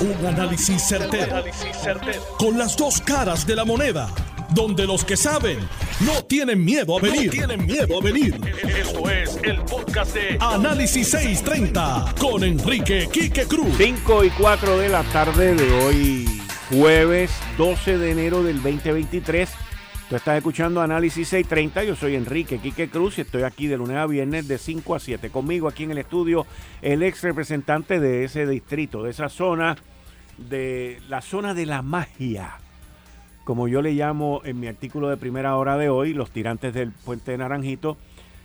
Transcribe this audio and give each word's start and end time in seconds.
Un 0.00 0.26
análisis 0.26 0.80
certero, 0.82 1.44
Con 2.38 2.56
las 2.56 2.74
dos 2.74 3.02
caras 3.02 3.46
de 3.46 3.54
la 3.54 3.66
moneda. 3.66 4.08
Donde 4.54 4.86
los 4.86 5.04
que 5.04 5.14
saben 5.14 5.58
no 6.00 6.24
tienen 6.24 6.64
miedo 6.64 6.96
a 6.96 7.02
venir. 7.02 7.30
tienen 7.30 7.66
miedo 7.66 7.98
a 7.98 8.02
venir. 8.02 8.34
Esto 8.66 9.10
es 9.10 9.38
el 9.42 9.60
podcast 9.60 10.14
de 10.14 10.38
Análisis 10.40 11.10
630 11.10 12.14
con 12.18 12.42
Enrique 12.44 13.10
Quique 13.12 13.44
Cruz. 13.44 13.74
5 13.76 14.24
y 14.24 14.30
4 14.30 14.78
de 14.78 14.88
la 14.88 15.02
tarde 15.02 15.54
de 15.54 15.70
hoy, 15.84 16.42
jueves 16.70 17.30
12 17.58 17.98
de 17.98 18.10
enero 18.10 18.42
del 18.42 18.62
2023. 18.62 19.50
Tú 20.08 20.16
estás 20.16 20.38
escuchando 20.38 20.80
Análisis 20.80 21.28
630. 21.28 21.84
Yo 21.84 21.94
soy 21.94 22.16
Enrique 22.16 22.58
Quique 22.58 22.88
Cruz 22.88 23.18
y 23.18 23.20
estoy 23.20 23.42
aquí 23.42 23.66
de 23.66 23.76
lunes 23.76 23.98
a 23.98 24.06
viernes 24.06 24.48
de 24.48 24.56
5 24.56 24.94
a 24.94 24.98
7. 24.98 25.28
Conmigo 25.28 25.68
aquí 25.68 25.84
en 25.84 25.90
el 25.90 25.98
estudio, 25.98 26.46
el 26.80 27.02
ex 27.02 27.22
representante 27.22 28.00
de 28.00 28.24
ese 28.24 28.46
distrito, 28.46 29.02
de 29.02 29.10
esa 29.10 29.28
zona 29.28 29.76
de 30.48 31.00
la 31.08 31.20
zona 31.20 31.54
de 31.54 31.66
la 31.66 31.82
magia, 31.82 32.58
como 33.44 33.68
yo 33.68 33.82
le 33.82 33.92
llamo 33.92 34.42
en 34.44 34.60
mi 34.60 34.66
artículo 34.66 35.08
de 35.08 35.16
primera 35.16 35.56
hora 35.56 35.76
de 35.76 35.88
hoy, 35.88 36.14
los 36.14 36.30
tirantes 36.30 36.72
del 36.72 36.92
puente 36.92 37.32
de 37.32 37.38
Naranjito. 37.38 37.96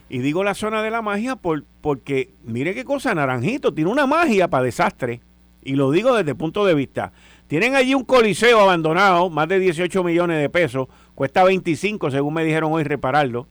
Y 0.10 0.20
digo 0.20 0.44
la 0.44 0.54
zona 0.54 0.84
de 0.84 0.92
la 0.92 1.02
magia 1.02 1.36
por, 1.36 1.64
porque, 1.82 2.32
mire 2.44 2.74
qué 2.74 2.84
cosa, 2.84 3.16
Naranjito 3.16 3.74
tiene 3.74 3.90
una 3.90 4.06
magia 4.06 4.48
para 4.48 4.64
desastre. 4.64 5.22
Y 5.64 5.74
lo 5.76 5.90
digo 5.90 6.16
desde 6.16 6.32
el 6.32 6.38
punto 6.38 6.66
de 6.66 6.76
vista. 6.76 7.12
Tienen 7.48 7.76
allí 7.76 7.96
un 7.96 8.04
coliseo 8.04 8.60
abandonado, 8.60 9.30
más 9.30 9.48
de 9.48 9.60
18 9.60 10.04
millones 10.04 10.40
de 10.40 10.50
pesos, 10.50 10.88
cuesta 11.16 11.44
25 11.44 12.12
según 12.12 12.34
me 12.34 12.44
dijeron 12.44 12.72
hoy 12.72 12.84
repararlo. 12.84 13.48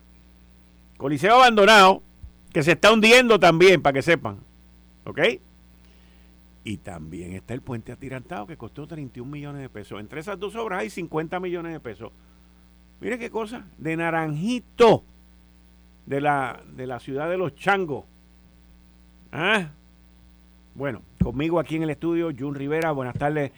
Coliseo 0.97 1.35
abandonado, 1.35 2.03
que 2.53 2.63
se 2.63 2.73
está 2.73 2.93
hundiendo 2.93 3.41
también, 3.41 3.83
para 3.83 3.95
que 3.95 4.03
sepan. 4.03 4.39
¿Ok? 5.05 5.21
Y 6.65 6.79
también 6.79 7.33
está 7.33 7.53
el 7.53 7.61
puente 7.61 7.93
atirantado 7.93 8.47
que 8.47 8.57
costó 8.57 8.87
31 8.87 9.31
millones 9.31 9.61
de 9.61 9.69
pesos. 9.69 10.01
Entre 10.01 10.21
esas 10.21 10.41
dos 10.41 10.57
obras 10.57 10.81
hay 10.81 10.91
50 10.91 11.39
millones 11.39 11.73
de 11.73 11.81
pesos. 11.81 12.11
Mire 13.01 13.19
qué 13.19 13.31
cosa, 13.31 13.67
de 13.77 13.97
Naranjito, 13.97 15.05
de 16.07 16.23
la, 16.23 16.63
de 16.75 16.87
la 16.87 17.01
ciudad 17.01 17.29
de 17.29 17.37
los 17.37 17.55
Changos. 17.55 18.07
¿Ah? 19.31 19.73
Bueno, 20.75 21.03
conmigo 21.23 21.61
aquí 21.61 21.77
en 21.77 21.83
el 21.83 21.91
estudio, 21.91 22.31
Jun 22.37 22.55
Rivera. 22.55 22.93
Buenas 22.93 23.19
tardes, 23.19 23.53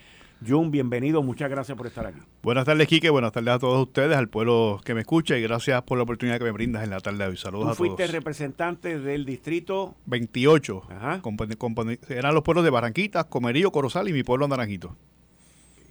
Jun, 0.47 0.71
bienvenido, 0.73 1.23
muchas 1.23 1.49
gracias 1.49 1.79
por 1.79 1.87
estar 1.87 2.07
aquí. 2.07 2.21
Buenas 2.47 2.65
tardes, 2.65 2.87
Quique, 2.87 3.11
buenas 3.11 3.33
tardes 3.33 3.55
a 3.55 3.59
todos 3.59 3.89
ustedes, 3.89 4.17
al 4.17 4.29
pueblo 4.29 4.81
que 4.85 4.95
me 4.95 5.01
escucha 5.01 5.37
y 5.37 5.43
gracias 5.43 5.83
por 5.83 5.99
la 5.99 6.05
oportunidad 6.05 6.39
que 6.39 6.45
me 6.45 6.53
brindas 6.53 6.85
en 6.85 6.91
la 6.91 7.01
tarde 7.01 7.19
de 7.19 7.31
hoy. 7.31 7.37
Saludos 7.37 7.65
a 7.65 7.75
todos. 7.75 7.79
fuiste 7.79 8.07
representante 8.07 9.01
del 9.01 9.27
distrito 9.27 9.97
28. 10.07 10.83
eran 12.09 12.35
los 12.35 12.45
pueblos 12.45 12.63
de 12.63 12.71
Barranquitas, 12.71 13.25
Comerío, 13.25 13.73
Corozal 13.73 14.07
y 14.11 14.13
mi 14.13 14.23
pueblo 14.23 14.47
Naranjito. 14.47 14.95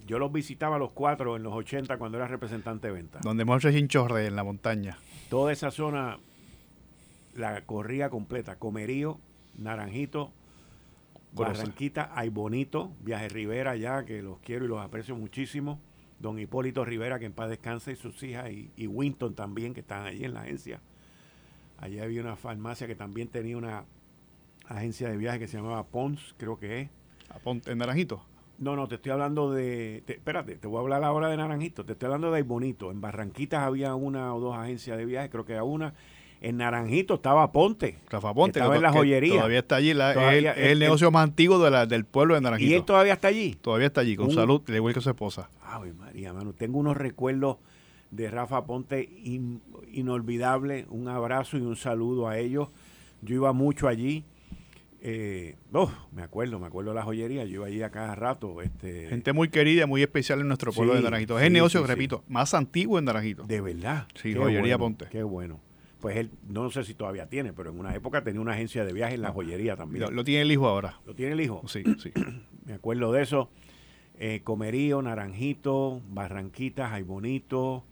Yo 0.06 0.18
los 0.18 0.32
visitaba 0.32 0.78
los 0.78 0.92
cuatro 0.92 1.36
en 1.36 1.42
los 1.42 1.52
80 1.52 1.98
cuando 1.98 2.16
era 2.16 2.26
representante 2.26 2.86
de 2.86 2.94
venta. 2.94 3.20
Donde 3.22 3.42
hemos 3.42 3.62
hecho 3.62 3.70
chinchorre 3.76 4.26
en 4.26 4.34
la 4.34 4.42
montaña. 4.42 4.96
Toda 5.28 5.52
esa 5.52 5.70
zona 5.70 6.20
la 7.34 7.66
corría 7.66 8.08
completa. 8.08 8.56
Comerío, 8.56 9.20
Naranjito, 9.58 10.32
Barranquita, 11.32 12.12
hay 12.14 12.30
bonito, 12.30 12.92
Viaje 13.02 13.28
Rivera 13.28 13.76
ya, 13.76 14.06
que 14.06 14.22
los 14.22 14.38
quiero 14.38 14.64
y 14.64 14.68
los 14.68 14.80
aprecio 14.80 15.16
muchísimo. 15.16 15.82
Don 16.18 16.38
Hipólito 16.38 16.84
Rivera, 16.84 17.18
que 17.18 17.26
en 17.26 17.32
paz 17.32 17.50
descanse, 17.50 17.92
y 17.92 17.96
sus 17.96 18.22
hijas, 18.22 18.50
y, 18.50 18.70
y 18.76 18.86
Winton 18.86 19.34
también, 19.34 19.74
que 19.74 19.80
están 19.80 20.06
allí 20.06 20.24
en 20.24 20.34
la 20.34 20.42
agencia. 20.42 20.80
Allí 21.78 21.98
había 21.98 22.22
una 22.22 22.36
farmacia 22.36 22.86
que 22.86 22.94
también 22.94 23.28
tenía 23.28 23.56
una 23.56 23.84
agencia 24.66 25.08
de 25.08 25.16
viaje 25.16 25.38
que 25.38 25.48
se 25.48 25.56
llamaba 25.56 25.84
Pons, 25.84 26.34
creo 26.38 26.58
que 26.58 26.82
es. 26.82 26.90
¿En 27.66 27.78
Naranjito? 27.78 28.24
No, 28.58 28.74
no, 28.74 28.88
te 28.88 28.94
estoy 28.94 29.12
hablando 29.12 29.52
de. 29.52 30.02
espérate, 30.06 30.56
te 30.56 30.66
voy 30.66 30.78
a 30.78 30.80
hablar 30.80 31.04
ahora 31.04 31.28
de 31.28 31.36
Naranjito. 31.36 31.84
Te 31.84 31.92
estoy 31.92 32.06
hablando 32.06 32.30
de 32.32 32.42
Bonito. 32.42 32.90
En 32.90 33.00
Barranquitas 33.00 33.62
había 33.62 33.94
una 33.94 34.34
o 34.34 34.40
dos 34.40 34.56
agencias 34.56 34.96
de 34.96 35.04
viaje, 35.04 35.28
creo 35.28 35.44
que 35.44 35.52
era 35.52 35.64
una 35.64 35.94
en 36.40 36.58
Naranjito 36.58 37.14
estaba 37.14 37.50
Ponte. 37.52 37.98
Rafa 38.10 38.34
Ponte. 38.34 38.58
Estaba 38.58 38.76
en 38.76 38.82
la 38.82 38.92
joyería. 38.92 39.36
Todavía 39.36 39.58
está 39.58 39.76
allí. 39.76 39.90
es, 39.90 40.56
el, 40.56 40.78
negocio 40.78 41.10
más 41.10 41.24
antiguo 41.24 41.58
del 41.58 42.04
pueblo 42.04 42.34
de 42.34 42.40
Naranjito. 42.40 42.70
¿Y 42.70 42.74
él 42.74 42.84
todavía 42.84 43.14
está 43.14 43.28
allí? 43.28 43.56
Todavía 43.60 43.86
está 43.86 44.02
allí, 44.02 44.16
con 44.16 44.30
salud, 44.30 44.62
le 44.66 44.76
igual 44.76 44.94
que 44.94 45.00
su 45.00 45.10
esposa. 45.10 45.48
Ay, 45.62 45.92
María, 45.92 46.32
mano. 46.32 46.52
Tengo 46.52 46.78
unos 46.78 46.96
recuerdos 46.96 47.56
de 48.10 48.30
Rafa 48.30 48.64
Ponte 48.64 49.08
inolvidables. 49.92 50.86
Un 50.90 51.08
abrazo 51.08 51.56
y 51.56 51.62
un 51.62 51.76
saludo 51.76 52.28
a 52.28 52.38
ellos. 52.38 52.68
Yo 53.22 53.34
iba 53.34 53.52
mucho 53.52 53.88
allí. 53.88 54.24
Eh, 55.08 55.56
oh, 55.72 55.90
me 56.12 56.22
acuerdo, 56.22 56.58
me 56.58 56.66
acuerdo 56.66 56.90
de 56.90 56.96
la 56.96 57.02
joyería. 57.02 57.44
Yo 57.44 57.54
iba 57.54 57.66
allí 57.66 57.82
a 57.82 57.90
cada 57.90 58.14
rato. 58.14 58.60
Este... 58.60 59.08
Gente 59.08 59.32
muy 59.32 59.48
querida, 59.48 59.86
muy 59.86 60.02
especial 60.02 60.40
en 60.40 60.48
nuestro 60.48 60.72
pueblo 60.72 60.94
de 60.94 61.02
Naranjito. 61.02 61.38
Es 61.38 61.46
el 61.46 61.52
negocio, 61.52 61.86
repito, 61.86 62.24
más 62.28 62.54
antiguo 62.54 62.98
en 62.98 63.06
Naranjito. 63.06 63.44
De 63.44 63.60
verdad. 63.60 64.06
Sí, 64.14 64.34
joyería 64.34 64.78
Ponte. 64.78 65.06
Qué 65.10 65.22
bueno 65.22 65.65
pues 66.00 66.16
él, 66.16 66.30
no 66.48 66.70
sé 66.70 66.84
si 66.84 66.94
todavía 66.94 67.26
tiene, 67.26 67.52
pero 67.52 67.70
en 67.70 67.80
una 67.80 67.94
época 67.94 68.22
tenía 68.22 68.40
una 68.40 68.52
agencia 68.52 68.84
de 68.84 68.92
viajes 68.92 69.14
en 69.14 69.22
la 69.22 69.32
joyería 69.32 69.76
también. 69.76 70.14
Lo, 70.14 70.24
tiene 70.24 70.42
el 70.42 70.52
hijo 70.52 70.68
ahora. 70.68 71.00
¿Lo 71.06 71.14
tiene 71.14 71.32
el 71.32 71.40
hijo? 71.40 71.62
Sí, 71.66 71.82
sí. 71.98 72.12
Me 72.66 72.74
acuerdo 72.74 73.12
de 73.12 73.22
eso. 73.22 73.48
Eh, 74.18 74.40
Comerío, 74.44 75.00
Naranjito, 75.00 76.02
Barranquitas, 76.08 76.92
Ay 76.92 77.02
Bonito. 77.02 77.84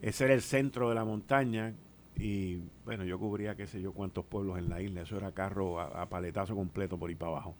Ese 0.00 0.24
era 0.24 0.34
el 0.34 0.42
centro 0.42 0.88
de 0.88 0.94
la 0.94 1.04
montaña. 1.04 1.74
Y 2.16 2.58
bueno, 2.84 3.04
yo 3.04 3.18
cubría 3.18 3.56
qué 3.56 3.66
sé 3.66 3.80
yo 3.80 3.92
cuántos 3.92 4.24
pueblos 4.24 4.58
en 4.58 4.68
la 4.68 4.80
isla. 4.80 5.02
Eso 5.02 5.16
era 5.16 5.32
carro 5.32 5.80
a, 5.80 6.08
paletazo 6.08 6.54
completo 6.54 6.98
por 6.98 7.10
ahí 7.10 7.16
para 7.16 7.32
abajo. 7.32 7.56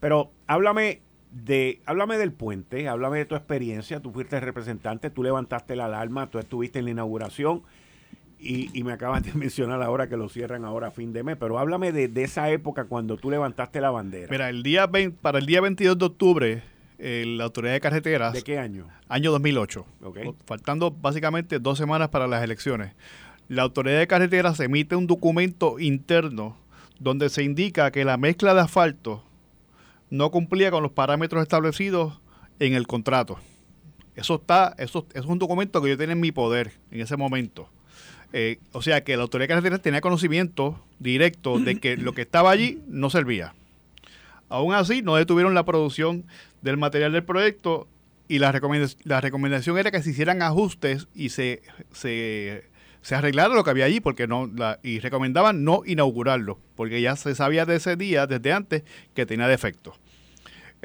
Pero 0.00 0.32
háblame 0.46 1.00
de, 1.30 1.80
háblame 1.86 2.18
del 2.18 2.32
puente, 2.32 2.88
háblame 2.88 3.18
de 3.18 3.24
tu 3.24 3.36
experiencia. 3.36 4.00
Tú 4.00 4.10
fuiste 4.12 4.38
representante, 4.40 5.08
tú 5.10 5.22
levantaste 5.22 5.76
la 5.76 5.86
alarma, 5.86 6.28
tú 6.28 6.38
estuviste 6.38 6.80
en 6.80 6.86
la 6.86 6.90
inauguración 6.90 7.62
y, 8.44 8.82
me 8.82 8.92
acabas 8.92 9.22
de 9.22 9.32
mencionar 9.34 9.82
ahora 9.82 10.08
que 10.08 10.16
lo 10.16 10.28
cierran 10.28 10.64
ahora 10.64 10.88
a 10.88 10.90
fin 10.90 11.12
de 11.12 11.22
mes, 11.22 11.36
pero 11.38 11.58
háblame 11.58 11.92
de, 11.92 12.22
esa 12.22 12.50
época 12.50 12.84
cuando 12.84 13.16
tú 13.16 13.30
levantaste 13.30 13.80
la 13.80 13.90
bandera. 13.90 14.28
Mira, 14.30 14.48
el 14.48 14.62
día 14.62 14.90
para 15.20 15.38
el 15.38 15.46
día 15.46 15.60
22 15.60 15.98
de 15.98 16.04
octubre, 16.04 16.62
la 16.98 17.44
Autoridad 17.44 17.72
de 17.74 17.80
Carreteras... 17.80 18.32
¿De 18.32 18.42
qué 18.42 18.58
año? 18.58 18.86
Año 19.08 19.30
2008. 19.32 19.86
Faltando 20.46 20.90
básicamente 20.90 21.58
dos 21.58 21.78
semanas 21.78 22.08
para 22.08 22.26
las 22.26 22.42
elecciones. 22.42 22.92
La 23.48 23.62
Autoridad 23.62 23.98
de 23.98 24.06
Carreteras 24.06 24.58
emite 24.60 24.96
un 24.96 25.06
documento 25.06 25.78
interno 25.78 26.56
donde 26.98 27.28
se 27.28 27.42
indica 27.42 27.90
que 27.90 28.04
la 28.04 28.16
mezcla 28.16 28.54
de 28.54 28.60
asfalto 28.60 29.24
no 30.10 30.30
cumplía 30.30 30.70
con 30.70 30.82
los 30.82 30.92
parámetros 30.92 31.42
establecidos 31.42 32.20
en 32.58 32.74
el 32.74 32.86
contrato. 32.86 33.38
Eso 34.14 34.36
está, 34.36 34.74
eso, 34.78 35.06
es 35.12 35.24
un 35.24 35.38
documento 35.38 35.82
que 35.82 35.90
yo 35.90 35.98
tenía 35.98 36.12
en 36.12 36.20
mi 36.20 36.32
poder 36.32 36.72
en 36.90 37.00
ese 37.00 37.16
momento. 37.16 37.68
Eh, 38.36 38.58
o 38.72 38.82
sea 38.82 39.04
que 39.04 39.16
la 39.16 39.22
autoridad 39.22 39.44
de 39.44 39.54
carreteras 39.54 39.80
tenía 39.80 40.00
conocimiento 40.00 40.84
directo 40.98 41.60
de 41.60 41.78
que 41.78 41.96
lo 41.96 42.14
que 42.14 42.22
estaba 42.22 42.50
allí 42.50 42.82
no 42.88 43.08
servía. 43.08 43.54
Aún 44.48 44.74
así, 44.74 45.02
no 45.02 45.14
detuvieron 45.14 45.54
la 45.54 45.64
producción 45.64 46.24
del 46.60 46.76
material 46.76 47.12
del 47.12 47.22
proyecto 47.22 47.86
y 48.26 48.40
la, 48.40 48.50
recomendación, 48.50 49.78
era 49.78 49.92
que 49.92 50.02
se 50.02 50.10
hicieran 50.10 50.42
ajustes 50.42 51.06
y 51.14 51.28
se, 51.28 51.62
se, 51.92 52.64
se 53.02 53.14
arreglara 53.14 53.54
lo 53.54 53.62
que 53.62 53.70
había 53.70 53.84
allí 53.84 54.00
porque 54.00 54.26
no 54.26 54.50
y 54.82 54.98
recomendaban 54.98 55.62
no 55.62 55.82
inaugurarlo 55.86 56.58
porque 56.74 57.00
ya 57.00 57.14
se 57.14 57.36
sabía 57.36 57.66
de 57.66 57.76
ese 57.76 57.94
día, 57.94 58.26
desde 58.26 58.52
antes, 58.52 58.82
que 59.14 59.26
tenía 59.26 59.46
defectos. 59.46 59.94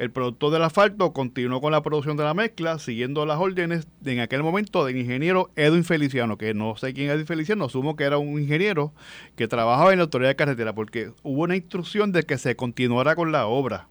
El 0.00 0.10
productor 0.10 0.50
del 0.50 0.62
asfalto 0.62 1.12
continuó 1.12 1.60
con 1.60 1.72
la 1.72 1.82
producción 1.82 2.16
de 2.16 2.24
la 2.24 2.32
mezcla, 2.32 2.78
siguiendo 2.78 3.26
las 3.26 3.38
órdenes 3.38 3.86
de, 4.00 4.14
en 4.14 4.20
aquel 4.20 4.42
momento 4.42 4.82
del 4.86 4.96
ingeniero 4.96 5.50
Edwin 5.56 5.84
Feliciano, 5.84 6.38
que 6.38 6.54
no 6.54 6.74
sé 6.78 6.94
quién 6.94 7.10
es 7.10 7.16
Edwin 7.16 7.26
Feliciano, 7.26 7.66
asumo 7.66 7.96
que 7.96 8.04
era 8.04 8.16
un 8.16 8.40
ingeniero 8.40 8.94
que 9.36 9.46
trabajaba 9.46 9.92
en 9.92 9.98
la 9.98 10.04
autoridad 10.04 10.30
de 10.30 10.36
carretera, 10.36 10.72
porque 10.74 11.12
hubo 11.22 11.42
una 11.42 11.54
instrucción 11.54 12.12
de 12.12 12.22
que 12.22 12.38
se 12.38 12.56
continuara 12.56 13.14
con 13.14 13.30
la 13.30 13.46
obra. 13.46 13.88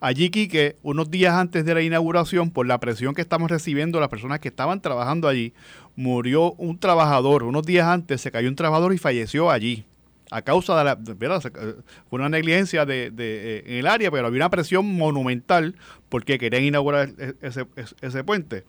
Allí, 0.00 0.28
Quique, 0.30 0.74
unos 0.82 1.08
días 1.08 1.34
antes 1.34 1.64
de 1.64 1.72
la 1.72 1.82
inauguración, 1.82 2.50
por 2.50 2.66
la 2.66 2.80
presión 2.80 3.14
que 3.14 3.22
estamos 3.22 3.48
recibiendo 3.48 4.00
las 4.00 4.08
personas 4.08 4.40
que 4.40 4.48
estaban 4.48 4.80
trabajando 4.80 5.28
allí, 5.28 5.52
murió 5.94 6.54
un 6.54 6.80
trabajador. 6.80 7.44
Unos 7.44 7.64
días 7.64 7.86
antes 7.86 8.20
se 8.20 8.32
cayó 8.32 8.48
un 8.48 8.56
trabajador 8.56 8.92
y 8.92 8.98
falleció 8.98 9.52
allí 9.52 9.84
a 10.30 10.42
causa 10.42 10.76
de 10.78 10.84
la, 10.84 10.92
eh, 10.92 11.74
fue 12.08 12.18
una 12.18 12.28
negligencia 12.28 12.86
de, 12.86 13.10
de, 13.10 13.58
eh, 13.58 13.64
en 13.66 13.74
el 13.76 13.86
área, 13.86 14.10
pero 14.10 14.26
había 14.26 14.38
una 14.38 14.50
presión 14.50 14.86
monumental 14.86 15.76
porque 16.08 16.38
querían 16.38 16.64
inaugurar 16.64 17.10
e, 17.18 17.34
ese, 17.42 17.66
ese 18.00 18.24
puente. 18.24 18.64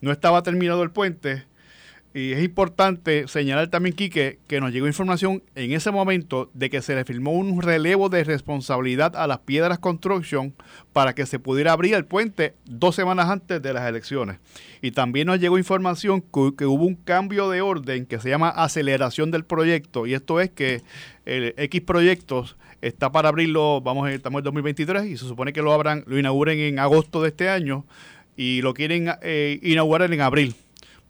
No 0.00 0.12
estaba 0.12 0.42
terminado 0.42 0.82
el 0.82 0.90
puente, 0.90 1.44
y 2.14 2.32
es 2.32 2.44
importante 2.44 3.26
señalar 3.26 3.68
también, 3.68 3.96
Quique, 3.96 4.38
que 4.46 4.60
nos 4.60 4.70
llegó 4.70 4.86
información 4.86 5.42
en 5.54 5.72
ese 5.72 5.90
momento 5.90 6.50
de 6.52 6.68
que 6.68 6.82
se 6.82 6.94
le 6.94 7.06
firmó 7.06 7.32
un 7.32 7.62
relevo 7.62 8.10
de 8.10 8.22
responsabilidad 8.22 9.16
a 9.16 9.26
las 9.26 9.38
Piedras 9.38 9.78
Construction 9.78 10.54
para 10.92 11.14
que 11.14 11.24
se 11.24 11.38
pudiera 11.38 11.72
abrir 11.72 11.94
el 11.94 12.04
puente 12.04 12.54
dos 12.66 12.96
semanas 12.96 13.30
antes 13.30 13.62
de 13.62 13.72
las 13.72 13.88
elecciones. 13.88 14.38
Y 14.82 14.90
también 14.90 15.26
nos 15.26 15.40
llegó 15.40 15.56
información 15.56 16.20
que, 16.20 16.66
hubo 16.66 16.84
un 16.84 16.96
cambio 16.96 17.48
de 17.48 17.62
orden 17.62 18.04
que 18.04 18.20
se 18.20 18.28
llama 18.28 18.50
aceleración 18.50 19.30
del 19.30 19.44
proyecto. 19.44 20.06
Y 20.06 20.12
esto 20.12 20.38
es 20.38 20.50
que 20.50 20.82
el 21.24 21.54
X 21.56 21.80
proyectos 21.80 22.56
está 22.82 23.10
para 23.10 23.30
abrirlo, 23.30 23.80
vamos, 23.80 24.10
estamos 24.10 24.40
en 24.40 24.44
2023 24.44 25.06
y 25.06 25.16
se 25.16 25.24
supone 25.24 25.54
que 25.54 25.62
lo 25.62 25.72
abran, 25.72 26.04
lo 26.06 26.18
inauguren 26.18 26.58
en 26.58 26.78
agosto 26.78 27.22
de 27.22 27.28
este 27.28 27.48
año 27.48 27.86
y 28.36 28.60
lo 28.60 28.74
quieren 28.74 29.10
eh, 29.22 29.58
inaugurar 29.62 30.12
en 30.12 30.20
abril 30.20 30.54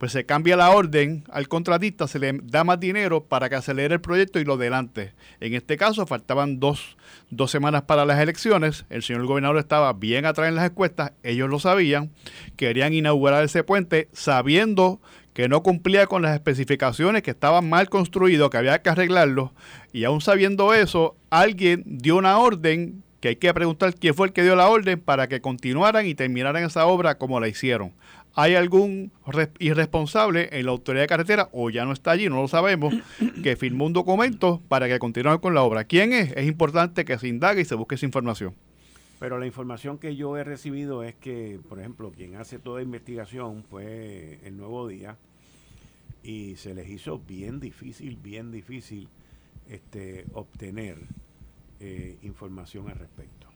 pues 0.02 0.10
se 0.10 0.26
cambia 0.26 0.56
la 0.56 0.70
orden 0.70 1.22
al 1.30 1.46
contratista, 1.46 2.08
se 2.08 2.18
le 2.18 2.32
da 2.42 2.64
más 2.64 2.80
dinero 2.80 3.22
para 3.22 3.48
que 3.48 3.54
acelere 3.54 3.94
el 3.94 4.00
proyecto 4.00 4.40
y 4.40 4.44
lo 4.44 4.54
adelante. 4.54 5.12
En 5.38 5.54
este 5.54 5.76
caso 5.76 6.08
faltaban 6.08 6.58
dos, 6.58 6.96
dos 7.30 7.52
semanas 7.52 7.82
para 7.82 8.04
las 8.04 8.18
elecciones, 8.18 8.84
el 8.90 9.04
señor 9.04 9.26
gobernador 9.26 9.58
estaba 9.58 9.92
bien 9.92 10.26
atrás 10.26 10.48
en 10.48 10.56
las 10.56 10.68
encuestas, 10.68 11.12
ellos 11.22 11.48
lo 11.48 11.60
sabían, 11.60 12.10
querían 12.56 12.94
inaugurar 12.94 13.44
ese 13.44 13.62
puente 13.62 14.08
sabiendo 14.12 15.00
que 15.34 15.48
no 15.48 15.62
cumplía 15.62 16.08
con 16.08 16.20
las 16.20 16.34
especificaciones, 16.34 17.22
que 17.22 17.30
estaba 17.30 17.60
mal 17.60 17.88
construido, 17.88 18.50
que 18.50 18.56
había 18.56 18.82
que 18.82 18.90
arreglarlo, 18.90 19.52
y 19.92 20.02
aún 20.02 20.20
sabiendo 20.20 20.74
eso, 20.74 21.14
alguien 21.30 21.84
dio 21.86 22.16
una 22.16 22.38
orden 22.38 23.04
que 23.20 23.28
hay 23.28 23.36
que 23.36 23.54
preguntar 23.54 23.94
quién 23.94 24.16
fue 24.16 24.26
el 24.26 24.32
que 24.32 24.42
dio 24.42 24.56
la 24.56 24.68
orden 24.68 24.98
para 24.98 25.28
que 25.28 25.40
continuaran 25.40 26.06
y 26.06 26.16
terminaran 26.16 26.64
esa 26.64 26.86
obra 26.86 27.18
como 27.18 27.38
la 27.38 27.46
hicieron 27.46 27.92
hay 28.34 28.54
algún 28.54 29.12
irresponsable 29.58 30.48
en 30.52 30.66
la 30.66 30.72
autoridad 30.72 31.02
de 31.02 31.08
carretera, 31.08 31.48
o 31.52 31.70
ya 31.70 31.84
no 31.84 31.92
está 31.92 32.12
allí, 32.12 32.28
no 32.28 32.40
lo 32.40 32.48
sabemos, 32.48 32.94
que 33.42 33.56
firmó 33.56 33.86
un 33.86 33.92
documento 33.92 34.62
para 34.68 34.88
que 34.88 34.98
continúe 34.98 35.40
con 35.40 35.54
la 35.54 35.62
obra. 35.62 35.84
¿Quién 35.84 36.12
es? 36.12 36.32
Es 36.32 36.46
importante 36.46 37.04
que 37.04 37.18
se 37.18 37.28
indague 37.28 37.62
y 37.62 37.64
se 37.64 37.74
busque 37.74 37.96
esa 37.96 38.06
información. 38.06 38.54
Pero 39.18 39.38
la 39.38 39.46
información 39.46 39.98
que 39.98 40.16
yo 40.16 40.36
he 40.36 40.44
recibido 40.44 41.04
es 41.04 41.14
que, 41.14 41.60
por 41.68 41.78
ejemplo, 41.78 42.10
quien 42.10 42.36
hace 42.36 42.58
toda 42.58 42.82
investigación 42.82 43.62
fue 43.70 44.40
el 44.44 44.56
Nuevo 44.56 44.88
Día 44.88 45.16
y 46.24 46.56
se 46.56 46.74
les 46.74 46.88
hizo 46.88 47.18
bien 47.18 47.60
difícil, 47.60 48.16
bien 48.16 48.50
difícil 48.50 49.08
este, 49.68 50.24
obtener 50.32 50.98
eh, 51.78 52.18
información 52.22 52.88
al 52.88 52.96
respecto 52.96 53.51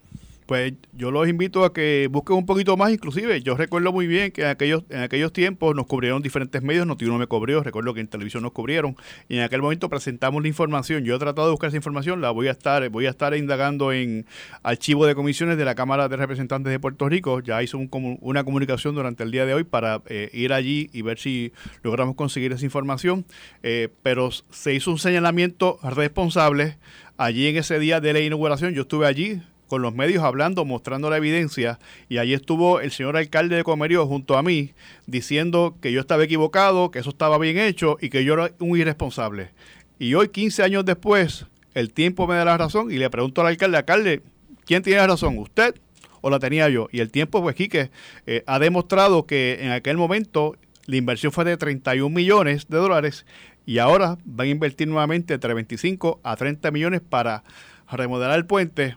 pues 0.46 0.74
yo 0.92 1.10
los 1.10 1.28
invito 1.28 1.64
a 1.64 1.72
que 1.72 2.08
busquen 2.10 2.36
un 2.36 2.46
poquito 2.46 2.76
más, 2.76 2.92
inclusive 2.92 3.42
yo 3.42 3.56
recuerdo 3.56 3.92
muy 3.92 4.06
bien 4.06 4.30
que 4.30 4.42
en 4.42 4.48
aquellos, 4.48 4.84
en 4.90 5.00
aquellos 5.00 5.32
tiempos 5.32 5.74
nos 5.74 5.86
cubrieron 5.86 6.22
diferentes 6.22 6.62
medios, 6.62 6.86
Notiuno 6.86 7.18
me 7.18 7.26
cubrió, 7.26 7.62
recuerdo 7.62 7.92
que 7.94 8.00
en 8.00 8.08
televisión 8.08 8.44
nos 8.44 8.52
cubrieron, 8.52 8.96
y 9.28 9.38
en 9.38 9.42
aquel 9.42 9.60
momento 9.60 9.88
presentamos 9.88 10.40
la 10.42 10.48
información, 10.48 11.04
yo 11.04 11.16
he 11.16 11.18
tratado 11.18 11.48
de 11.48 11.50
buscar 11.50 11.68
esa 11.68 11.76
información, 11.76 12.20
la 12.20 12.30
voy 12.30 12.48
a 12.48 12.52
estar, 12.52 12.88
voy 12.90 13.06
a 13.06 13.10
estar 13.10 13.36
indagando 13.36 13.92
en 13.92 14.24
archivo 14.62 15.04
de 15.06 15.14
comisiones 15.14 15.58
de 15.58 15.64
la 15.64 15.74
Cámara 15.74 16.08
de 16.08 16.16
Representantes 16.16 16.70
de 16.70 16.78
Puerto 16.78 17.08
Rico, 17.08 17.40
ya 17.40 17.62
hizo 17.62 17.78
una 18.20 18.44
comunicación 18.44 18.94
durante 18.94 19.24
el 19.24 19.32
día 19.32 19.46
de 19.46 19.54
hoy 19.54 19.64
para 19.64 20.02
eh, 20.06 20.30
ir 20.32 20.52
allí 20.52 20.88
y 20.92 21.02
ver 21.02 21.18
si 21.18 21.52
logramos 21.82 22.14
conseguir 22.14 22.52
esa 22.52 22.64
información, 22.64 23.26
eh, 23.62 23.88
pero 24.02 24.30
se 24.30 24.74
hizo 24.74 24.92
un 24.92 24.98
señalamiento 24.98 25.78
responsable 25.82 26.78
allí 27.16 27.48
en 27.48 27.56
ese 27.56 27.78
día 27.78 28.00
de 28.00 28.12
la 28.12 28.20
inauguración, 28.20 28.74
yo 28.74 28.82
estuve 28.82 29.06
allí, 29.06 29.40
con 29.68 29.82
los 29.82 29.94
medios 29.94 30.22
hablando, 30.22 30.64
mostrando 30.64 31.10
la 31.10 31.16
evidencia, 31.16 31.78
y 32.08 32.18
allí 32.18 32.34
estuvo 32.34 32.80
el 32.80 32.92
señor 32.92 33.16
alcalde 33.16 33.56
de 33.56 33.64
Comerío 33.64 34.06
junto 34.06 34.36
a 34.36 34.42
mí, 34.42 34.72
diciendo 35.06 35.76
que 35.80 35.92
yo 35.92 36.00
estaba 36.00 36.24
equivocado, 36.24 36.90
que 36.90 37.00
eso 37.00 37.10
estaba 37.10 37.38
bien 37.38 37.58
hecho 37.58 37.98
y 38.00 38.10
que 38.10 38.24
yo 38.24 38.34
era 38.34 38.52
un 38.60 38.78
irresponsable. 38.78 39.50
Y 39.98 40.14
hoy, 40.14 40.28
15 40.28 40.62
años 40.62 40.84
después, 40.84 41.46
el 41.74 41.92
tiempo 41.92 42.26
me 42.26 42.36
da 42.36 42.44
la 42.44 42.58
razón 42.58 42.90
y 42.90 42.96
le 42.96 43.10
pregunto 43.10 43.40
al 43.40 43.48
alcalde, 43.48 43.76
alcalde, 43.76 44.22
¿quién 44.64 44.82
tiene 44.82 45.00
la 45.00 45.08
razón? 45.08 45.38
¿Usted 45.38 45.74
o 46.20 46.30
la 46.30 46.38
tenía 46.38 46.68
yo? 46.68 46.88
Y 46.92 47.00
el 47.00 47.10
tiempo, 47.10 47.42
pues, 47.42 47.56
Quique, 47.56 47.90
eh, 48.26 48.42
ha 48.46 48.58
demostrado 48.58 49.26
que 49.26 49.58
en 49.60 49.72
aquel 49.72 49.96
momento 49.96 50.56
la 50.86 50.96
inversión 50.96 51.32
fue 51.32 51.44
de 51.44 51.56
31 51.56 52.14
millones 52.14 52.66
de 52.68 52.78
dólares 52.78 53.26
y 53.64 53.78
ahora 53.78 54.18
van 54.24 54.46
a 54.46 54.50
invertir 54.50 54.86
nuevamente 54.86 55.34
entre 55.34 55.52
25 55.52 56.20
a 56.22 56.36
30 56.36 56.70
millones 56.70 57.00
para 57.00 57.42
remodelar 57.90 58.38
el 58.38 58.46
puente 58.46 58.96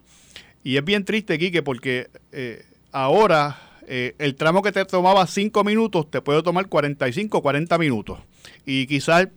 y 0.69 0.77
es 0.77 0.85
bien 0.85 1.03
triste, 1.03 1.39
Quique, 1.39 1.63
porque 1.63 2.11
eh, 2.31 2.63
ahora 2.91 3.59
eh, 3.87 4.13
el 4.19 4.35
tramo 4.35 4.61
que 4.61 4.71
te 4.71 4.85
tomaba 4.85 5.25
5 5.25 5.63
minutos 5.63 6.11
te 6.11 6.21
puede 6.21 6.43
tomar 6.43 6.67
45 6.67 7.41
40 7.41 7.75
minutos. 7.79 8.19
Y 8.67 8.85
quizás 8.85 9.29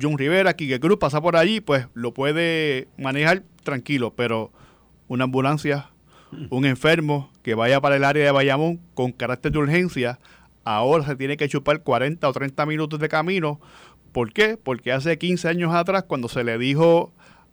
John 0.00 0.16
Rivera, 0.16 0.54
Quique 0.54 0.80
Cruz 0.80 0.96
pasa 0.98 1.20
por 1.20 1.36
allí, 1.36 1.60
pues 1.60 1.86
lo 1.92 2.14
puede 2.14 2.88
manejar 2.96 3.42
tranquilo, 3.62 4.14
pero 4.16 4.52
una 5.06 5.24
ambulancia, 5.24 5.90
mm. 6.30 6.46
un 6.48 6.64
enfermo 6.64 7.30
que 7.42 7.54
vaya 7.54 7.78
para 7.82 7.96
el 7.96 8.04
área 8.04 8.24
de 8.24 8.30
Bayamón 8.30 8.80
con 8.94 9.12
carácter 9.12 9.52
de 9.52 9.58
urgencia, 9.58 10.18
ahora 10.64 11.04
se 11.04 11.14
tiene 11.14 11.36
que 11.36 11.46
chupar 11.46 11.82
40 11.82 12.26
o 12.26 12.32
30 12.32 12.64
minutos 12.64 12.98
de 13.00 13.10
camino. 13.10 13.60
¿Por 14.12 14.32
qué? 14.32 14.56
Porque 14.56 14.92
hace 14.92 15.18
15 15.18 15.46
años 15.46 15.74
atrás, 15.74 16.04
cuando 16.04 16.30
se 16.30 16.42
le 16.42 16.56
dijo 16.56 17.12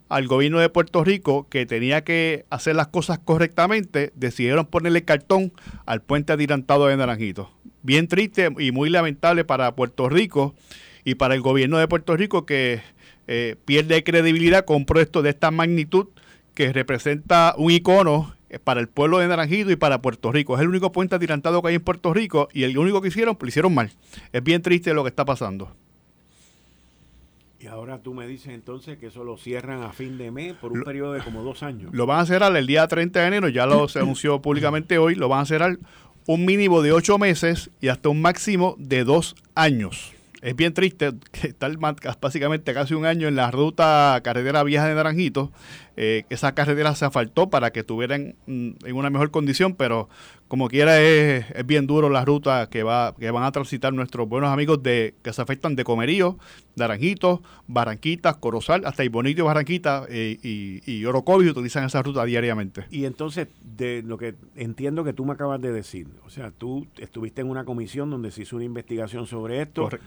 al 0.10 0.28
gobierno 0.28 0.60
de 0.60 0.70
Puerto 0.70 1.04
Rico 1.04 1.48
que 1.50 1.66
tenía 1.66 2.04
que 2.04 2.46
hacer 2.50 2.76
las 2.76 2.88
cosas 2.88 3.20
correctamente, 3.20 4.12
decidieron 4.16 4.66
ponerle 4.66 5.04
cartón 5.04 5.54
al 5.86 6.02
puente 6.02 6.34
adirantado 6.34 6.88
de 6.88 6.98
Naranjito. 6.98 7.52
Bien 7.84 8.08
triste 8.08 8.50
y 8.60 8.72
muy 8.72 8.90
lamentable 8.90 9.44
para 9.44 9.76
Puerto 9.76 10.10
Rico 10.10 10.56
y 11.04 11.16
para 11.16 11.36
el 11.36 11.42
gobierno 11.42 11.78
de 11.78 11.88
Puerto 11.88 12.16
Rico 12.18 12.46
que 12.46 12.82
eh, 13.28 13.56
pierde 13.66 14.04
credibilidad 14.04 14.66
con 14.66 14.78
un 14.78 14.86
proyecto 14.86 15.22
de 15.22 15.30
esta 15.32 15.52
magnitud 15.52 16.08
que 16.54 16.74
representa 16.74 17.54
un 17.58 17.72
icono 17.72 18.34
eh, 18.50 18.60
para 18.60 18.80
el 18.80 18.88
pueblo 18.88 19.20
de 19.20 19.28
Naranjito 19.28 19.72
y 19.72 19.76
para 19.76 20.02
Puerto 20.02 20.32
Rico. 20.32 20.56
Es 20.56 20.62
el 20.62 20.70
único 20.70 20.92
puente 20.92 21.16
adirantado 21.16 21.62
que 21.62 21.70
hay 21.70 21.76
en 21.76 21.82
Puerto 21.82 22.14
Rico 22.14 22.48
y 22.54 22.64
el 22.64 22.78
único 22.78 23.02
que 23.02 23.10
hicieron, 23.10 23.38
lo 23.40 23.48
hicieron 23.48 23.74
mal. 23.74 23.92
Es 24.32 24.44
bien 24.44 24.62
triste 24.62 24.94
lo 24.94 25.04
que 25.04 25.10
está 25.10 25.26
pasando. 25.26 25.76
Y 27.68 27.70
ahora 27.70 27.98
tú 27.98 28.14
me 28.14 28.26
dices 28.26 28.54
entonces 28.54 28.98
que 28.98 29.08
eso 29.08 29.26
lo 29.26 29.36
cierran 29.36 29.84
a 29.84 29.92
fin 29.92 30.18
de 30.18 30.32
mes 30.32 30.54
por 30.54 30.72
un 30.72 30.84
periodo 30.84 31.12
de 31.12 31.20
como 31.20 31.44
dos 31.44 31.64
años. 31.64 31.94
Lo 31.94 32.06
van 32.06 32.22
a 32.22 32.26
cerrar 32.26 32.56
el 32.56 32.66
día 32.66 32.88
30 32.88 33.20
de 33.20 33.28
enero, 33.28 33.50
ya 33.50 33.66
lo 33.66 33.88
se 33.90 34.00
anunció 34.00 34.42
públicamente 34.42 34.98
hoy, 34.98 35.16
lo 35.16 35.28
van 35.28 35.42
a 35.42 35.46
cerrar 35.46 35.78
un 36.28 36.46
mínimo 36.46 36.82
de 36.82 36.94
ocho 36.94 37.18
meses 37.18 37.70
y 37.82 37.90
hasta 37.90 38.08
un 38.08 38.22
máximo 38.22 38.78
de 38.80 39.04
dos 39.04 39.36
años. 39.54 40.14
Es 40.42 40.56
bien 40.56 40.74
triste 40.74 41.12
que 41.34 41.48
estar 41.48 41.76
básicamente 42.22 42.74
casi 42.74 42.94
un 42.94 43.06
año 43.06 43.28
en 43.28 43.36
la 43.36 43.52
ruta 43.52 44.18
carretera 44.24 44.64
vieja 44.64 44.88
de 44.88 44.96
Naranjito. 44.96 45.52
Eh, 46.00 46.26
esa 46.30 46.54
carretera 46.54 46.94
se 46.94 47.06
asfaltó 47.06 47.50
para 47.50 47.72
que 47.72 47.80
estuvieran 47.80 48.36
en 48.46 48.78
una 48.94 49.10
mejor 49.10 49.32
condición, 49.32 49.74
pero 49.74 50.10
como 50.48 50.70
quiera 50.70 51.02
es, 51.02 51.46
bien 51.66 51.88
duro 51.88 52.10
la 52.10 52.24
ruta 52.24 52.70
que 52.70 52.84
va 52.84 53.16
que 53.20 53.32
van 53.32 53.44
a 53.44 53.52
transitar 53.52 53.92
nuestros 53.94 54.30
buenos 54.30 54.52
amigos 54.52 54.84
de 54.84 55.16
que 55.24 55.34
se 55.34 55.42
afectan 55.42 55.76
de 55.76 55.84
Comerío, 55.84 56.38
Naranjito, 56.76 57.42
Barranquitas, 57.66 58.38
Corozal, 58.38 58.86
hasta 58.86 59.04
Ibonito, 59.04 59.44
Barranquita 59.46 60.06
eh, 60.08 60.38
y, 60.44 60.84
y 60.86 61.04
Orocovi 61.06 61.50
utilizan 61.50 61.84
esa 61.86 62.04
ruta 62.04 62.24
diariamente. 62.26 62.86
Y 62.92 63.06
entonces, 63.06 63.48
de 63.64 64.04
lo 64.04 64.20
que 64.20 64.36
entiendo 64.56 65.04
que 65.04 65.14
tú 65.14 65.26
me 65.26 65.34
acabas 65.34 65.60
de 65.60 65.72
decir, 65.72 66.08
o 66.24 66.30
sea, 66.30 66.52
tú 66.52 66.86
estuviste 67.00 67.42
en 67.42 67.50
una 67.50 67.66
comisión 67.66 68.12
donde 68.12 68.30
se 68.30 68.44
hizo 68.44 68.56
una 68.56 68.66
investigación 68.66 69.26
sobre 69.26 69.64
esto. 69.64 69.86
Correcto 69.86 70.06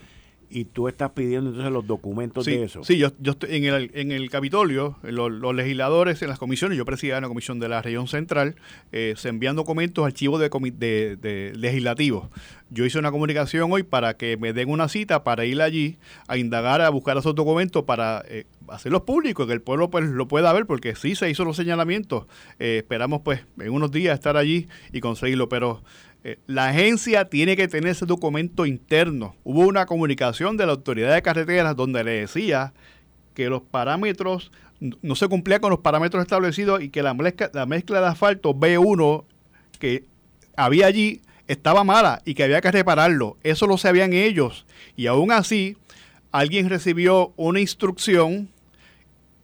y 0.50 0.64
tú 0.64 0.88
estás 0.88 1.10
pidiendo 1.10 1.50
entonces 1.50 1.72
los 1.72 1.86
documentos 1.86 2.44
de 2.44 2.64
eso. 2.64 2.82
Sí, 2.82 2.98
yo, 2.98 3.12
yo 3.20 3.32
estoy 3.32 3.56
en 3.56 3.64
el, 3.64 3.90
en 3.94 4.10
el 4.10 4.28
Capitolio, 4.30 4.96
los, 5.02 5.54
legisladores 5.54 6.20
en 6.22 6.28
las 6.28 6.38
comisiones, 6.38 6.76
yo 6.76 6.84
presidía 6.84 7.18
una 7.18 7.28
comisión 7.28 7.60
de 7.60 7.68
la 7.68 7.80
región 7.80 8.08
central, 8.08 8.56
eh, 8.90 9.14
se 9.16 9.28
envían 9.28 9.54
documentos, 9.54 10.04
archivos 10.04 10.40
de, 10.40 10.48
de, 10.48 11.16
de, 11.16 11.52
legislativos. 11.56 12.28
Yo 12.68 12.84
hice 12.84 12.98
una 12.98 13.10
comunicación 13.10 13.70
hoy 13.72 13.84
para 13.84 14.14
que 14.14 14.36
me 14.36 14.52
den 14.52 14.70
una 14.70 14.88
cita 14.88 15.22
para 15.22 15.44
ir 15.44 15.62
allí 15.62 15.98
a 16.26 16.36
indagar, 16.36 16.80
a 16.80 16.90
buscar 16.90 17.16
esos 17.16 17.34
documentos 17.34 17.84
para 17.84 18.24
eh, 18.28 18.44
hacerlos 18.68 19.02
públicos, 19.02 19.46
que 19.46 19.52
el 19.52 19.62
pueblo 19.62 19.90
pues 19.90 20.04
lo 20.04 20.26
pueda 20.26 20.52
ver, 20.52 20.66
porque 20.66 20.94
sí 20.96 21.14
se 21.14 21.30
hizo 21.30 21.44
los 21.44 21.56
señalamientos. 21.56 22.26
Eh, 22.58 22.78
esperamos 22.78 23.22
pues 23.22 23.44
en 23.60 23.70
unos 23.70 23.92
días 23.92 24.14
estar 24.14 24.36
allí 24.36 24.68
y 24.92 25.00
conseguirlo, 25.00 25.48
pero 25.48 25.82
eh, 26.22 26.38
la 26.46 26.68
agencia 26.68 27.24
tiene 27.26 27.56
que 27.56 27.66
tener 27.68 27.90
ese 27.92 28.04
documento 28.04 28.66
interno. 28.66 29.34
Hubo 29.42 29.60
una 29.60 29.86
comunicación 29.86 30.56
de 30.56 30.66
la 30.66 30.72
autoridad 30.72 31.14
de 31.14 31.22
carreteras 31.22 31.74
donde 31.76 32.04
le 32.04 32.20
decía 32.20 32.74
que 33.34 33.48
los 33.48 33.62
parámetros 33.62 34.52
no 34.80 35.14
se 35.14 35.28
cumplían 35.28 35.60
con 35.60 35.70
los 35.70 35.80
parámetros 35.80 36.22
establecidos 36.22 36.82
y 36.82 36.90
que 36.90 37.02
la 37.02 37.14
mezcla, 37.14 37.50
la 37.52 37.66
mezcla 37.66 38.00
de 38.00 38.06
asfalto 38.06 38.54
B1 38.54 39.24
que 39.78 40.04
había 40.56 40.86
allí 40.86 41.22
estaba 41.48 41.84
mala 41.84 42.20
y 42.24 42.34
que 42.34 42.44
había 42.44 42.60
que 42.60 42.70
repararlo. 42.70 43.38
Eso 43.42 43.66
lo 43.66 43.78
sabían 43.78 44.12
ellos. 44.12 44.66
Y 44.96 45.06
aún 45.06 45.32
así, 45.32 45.76
alguien 46.32 46.68
recibió 46.68 47.32
una 47.36 47.60
instrucción 47.60 48.50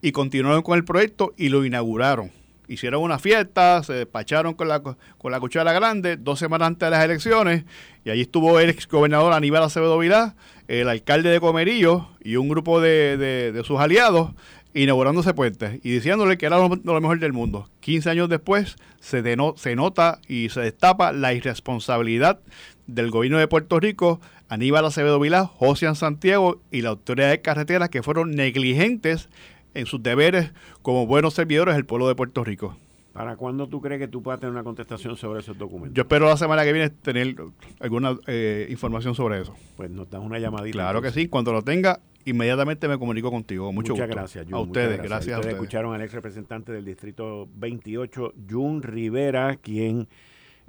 y 0.02 0.12
continuaron 0.12 0.62
con 0.62 0.76
el 0.76 0.84
proyecto 0.84 1.32
y 1.36 1.48
lo 1.48 1.64
inauguraron 1.64 2.32
hicieron 2.68 3.02
una 3.02 3.18
fiesta, 3.18 3.82
se 3.82 3.92
despacharon 3.92 4.54
con 4.54 4.68
la, 4.68 4.80
con 4.80 5.32
la 5.32 5.40
cuchara 5.40 5.72
grande 5.72 6.16
dos 6.16 6.38
semanas 6.38 6.68
antes 6.68 6.86
de 6.86 6.90
las 6.90 7.04
elecciones 7.04 7.64
y 8.04 8.10
allí 8.10 8.22
estuvo 8.22 8.58
el 8.60 8.70
ex 8.70 8.86
gobernador 8.88 9.32
Aníbal 9.32 9.62
Acevedo 9.62 9.98
Vilá, 9.98 10.36
el 10.68 10.88
alcalde 10.88 11.30
de 11.30 11.40
Comerillo 11.40 12.08
y 12.22 12.36
un 12.36 12.48
grupo 12.48 12.80
de, 12.80 13.16
de, 13.16 13.64
sus 13.64 13.80
aliados 13.80 14.32
inaugurando 14.74 15.22
ese 15.22 15.32
puente 15.32 15.80
y 15.82 15.90
diciéndole 15.90 16.36
que 16.36 16.46
era 16.46 16.58
lo, 16.58 16.68
mejor 17.00 17.18
del 17.18 17.32
mundo. 17.32 17.70
15 17.80 18.10
años 18.10 18.28
después 18.28 18.76
se, 19.00 19.22
se 19.56 19.76
nota 19.76 20.20
y 20.28 20.48
se 20.50 20.60
destapa 20.60 21.12
la 21.12 21.32
irresponsabilidad 21.32 22.40
del 22.86 23.10
gobierno 23.10 23.38
de 23.38 23.48
Puerto 23.48 23.80
Rico, 23.80 24.20
Aníbal 24.48 24.84
Acevedo 24.84 25.18
Vilá, 25.18 25.46
José 25.46 25.92
Santiago 25.94 26.60
y 26.70 26.82
la 26.82 26.90
autoridad 26.90 27.30
de 27.30 27.40
carreteras 27.40 27.88
que 27.88 28.02
fueron 28.02 28.32
negligentes 28.32 29.28
en 29.76 29.86
sus 29.86 30.02
deberes 30.02 30.52
como 30.82 31.06
buenos 31.06 31.34
servidores 31.34 31.74
del 31.74 31.84
pueblo 31.84 32.08
de 32.08 32.14
Puerto 32.14 32.44
Rico. 32.44 32.76
¿Para 33.12 33.36
cuándo 33.36 33.66
tú 33.66 33.80
crees 33.80 33.98
que 33.98 34.08
tú 34.08 34.22
puedas 34.22 34.40
tener 34.40 34.52
una 34.52 34.62
contestación 34.62 35.16
sobre 35.16 35.40
esos 35.40 35.56
documentos? 35.56 35.94
Yo 35.94 36.02
espero 36.02 36.26
la 36.26 36.36
semana 36.36 36.64
que 36.64 36.72
viene 36.74 36.90
tener 36.90 37.34
alguna 37.80 38.14
eh, 38.26 38.66
información 38.68 39.14
sobre 39.14 39.40
eso. 39.40 39.54
Pues 39.76 39.88
nos 39.90 40.10
das 40.10 40.20
una 40.20 40.38
llamadita. 40.38 40.76
Claro 40.76 41.00
que 41.00 41.10
sí, 41.10 41.26
cuando 41.26 41.50
lo 41.50 41.62
tenga, 41.62 42.00
inmediatamente 42.26 42.88
me 42.88 42.98
comunico 42.98 43.30
contigo. 43.30 43.72
Mucho 43.72 43.94
muchas 43.94 44.10
gracias, 44.10 44.46
A 44.52 44.58
ustedes, 44.58 45.02
gracias. 45.02 45.34
a 45.34 45.38
ustedes. 45.38 45.54
escucharon 45.54 45.94
al 45.94 46.02
ex 46.02 46.12
representante 46.12 46.72
del 46.72 46.84
Distrito 46.84 47.48
28, 47.54 48.34
Jun 48.50 48.82
Rivera, 48.82 49.56
quien 49.56 50.08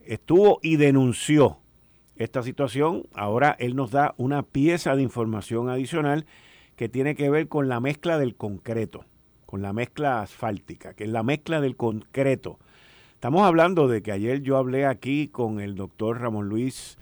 estuvo 0.06 0.60
y 0.64 0.78
denunció 0.78 1.58
esta 2.16 2.44
situación. 2.44 3.04
Ahora 3.14 3.58
él 3.60 3.76
nos 3.76 3.92
da 3.92 4.14
una 4.16 4.44
pieza 4.44 4.96
de 4.96 5.02
información 5.02 5.70
adicional 5.70 6.26
que 6.78 6.88
tiene 6.88 7.16
que 7.16 7.30
ver 7.30 7.50
con 7.50 7.68
la 7.68 7.82
mezcla 7.82 8.18
del 8.18 8.36
concreto 8.36 9.04
con 9.48 9.62
la 9.62 9.74
mezcla 9.74 10.22
asfáltica, 10.22 10.94
que 10.94 11.06
es 11.06 11.10
la 11.10 11.24
mezcla 11.24 11.62
del 11.62 11.76
concreto. 11.76 12.60
Estamos 13.14 13.44
hablando 13.44 13.88
de 13.88 14.04
que 14.04 14.12
ayer 14.12 14.42
yo 14.42 14.58
hablé 14.58 14.86
aquí 14.86 15.30
con 15.30 15.62
el 15.62 15.76
doctor 15.76 16.20
Ramón 16.20 16.50
Luis, 16.50 16.98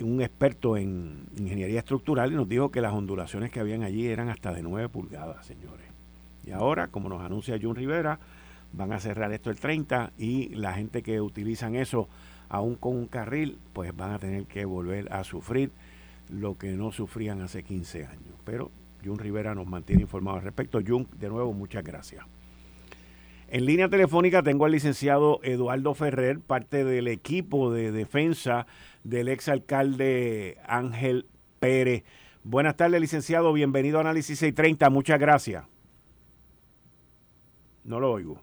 un 0.00 0.22
experto 0.22 0.78
en 0.78 1.26
ingeniería 1.36 1.78
estructural, 1.78 2.32
y 2.32 2.36
nos 2.36 2.48
dijo 2.48 2.70
que 2.70 2.80
las 2.80 2.94
ondulaciones 2.94 3.52
que 3.52 3.60
habían 3.60 3.82
allí 3.82 4.08
eran 4.08 4.30
hasta 4.30 4.52
de 4.54 4.62
9 4.62 4.88
pulgadas, 4.88 5.44
señores. 5.44 5.86
Y 6.46 6.52
ahora, 6.52 6.88
como 6.88 7.10
nos 7.10 7.20
anuncia 7.20 7.58
Jun 7.60 7.76
Rivera, 7.76 8.18
van 8.72 8.92
a 8.92 8.98
cerrar 8.98 9.30
esto 9.32 9.50
el 9.50 9.60
30 9.60 10.12
y 10.16 10.54
la 10.54 10.72
gente 10.72 11.02
que 11.02 11.20
utilizan 11.20 11.74
eso, 11.74 12.08
aún 12.48 12.76
con 12.76 12.96
un 12.96 13.06
carril, 13.06 13.58
pues 13.74 13.94
van 13.94 14.12
a 14.12 14.18
tener 14.18 14.46
que 14.46 14.64
volver 14.64 15.12
a 15.12 15.22
sufrir 15.22 15.70
lo 16.30 16.56
que 16.56 16.72
no 16.72 16.92
sufrían 16.92 17.40
hace 17.42 17.62
15 17.62 18.06
años. 18.06 18.34
Pero 18.44 18.70
Jun 19.04 19.18
Rivera 19.18 19.54
nos 19.54 19.66
mantiene 19.66 20.02
informados 20.02 20.38
al 20.38 20.44
respecto. 20.44 20.80
Jun, 20.86 21.08
de 21.18 21.28
nuevo, 21.28 21.52
muchas 21.52 21.84
gracias. 21.84 22.24
En 23.48 23.64
línea 23.64 23.88
telefónica 23.88 24.42
tengo 24.44 24.64
al 24.64 24.72
licenciado 24.72 25.40
Eduardo 25.42 25.92
Ferrer, 25.94 26.38
parte 26.38 26.84
del 26.84 27.08
equipo 27.08 27.72
de 27.72 27.90
defensa 27.90 28.66
del 29.02 29.28
exalcalde 29.28 30.58
Ángel 30.68 31.26
Pérez. 31.58 32.04
Buenas 32.44 32.76
tardes, 32.76 33.00
licenciado. 33.00 33.52
Bienvenido 33.52 33.98
a 33.98 34.02
Análisis 34.02 34.38
630. 34.38 34.88
Muchas 34.90 35.18
gracias. 35.18 35.64
No 37.82 37.98
lo 37.98 38.12
oigo. 38.12 38.40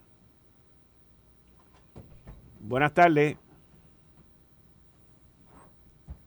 Buenas 2.59 2.93
tardes. 2.93 3.37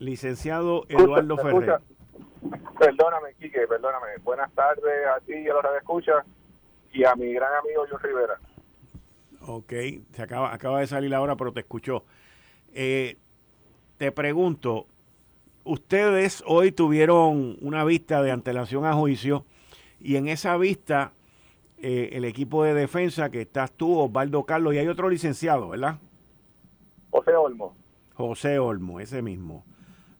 Licenciado 0.00 0.86
Eduardo 0.88 1.36
Ferrer. 1.36 1.78
Perdóname, 2.78 3.34
Quique, 3.38 3.66
perdóname. 3.68 4.06
Buenas 4.24 4.50
tardes 4.52 5.06
a 5.14 5.20
ti 5.20 5.34
y 5.34 5.48
a 5.48 5.52
los 5.52 5.62
que 5.62 5.76
escucha 5.76 6.24
y 6.92 7.04
a 7.04 7.14
mi 7.14 7.32
gran 7.34 7.54
amigo 7.54 7.84
John 7.88 8.00
Rivera. 8.02 8.40
Ok, 9.46 9.72
se 10.12 10.22
acaba, 10.22 10.54
acaba 10.54 10.80
de 10.80 10.86
salir 10.86 11.10
la 11.10 11.20
hora, 11.20 11.36
pero 11.36 11.52
te 11.52 11.60
escuchó. 11.60 12.04
Eh, 12.72 13.18
te 13.98 14.10
pregunto, 14.10 14.86
ustedes 15.64 16.42
hoy 16.46 16.72
tuvieron 16.72 17.58
una 17.60 17.84
vista 17.84 18.22
de 18.22 18.30
antelación 18.30 18.86
a 18.86 18.94
juicio 18.94 19.44
y 20.00 20.16
en 20.16 20.28
esa 20.28 20.56
vista 20.56 21.12
eh, 21.76 22.10
el 22.12 22.24
equipo 22.24 22.64
de 22.64 22.72
defensa 22.72 23.30
que 23.30 23.42
estás 23.42 23.70
tú, 23.72 23.98
Osvaldo 23.98 24.44
Carlos, 24.44 24.72
y 24.72 24.78
hay 24.78 24.88
otro 24.88 25.10
licenciado, 25.10 25.68
¿verdad? 25.68 25.98
José 27.10 27.34
Olmo. 27.34 27.76
José 28.14 28.58
Olmo, 28.58 28.98
ese 29.00 29.20
mismo. 29.20 29.64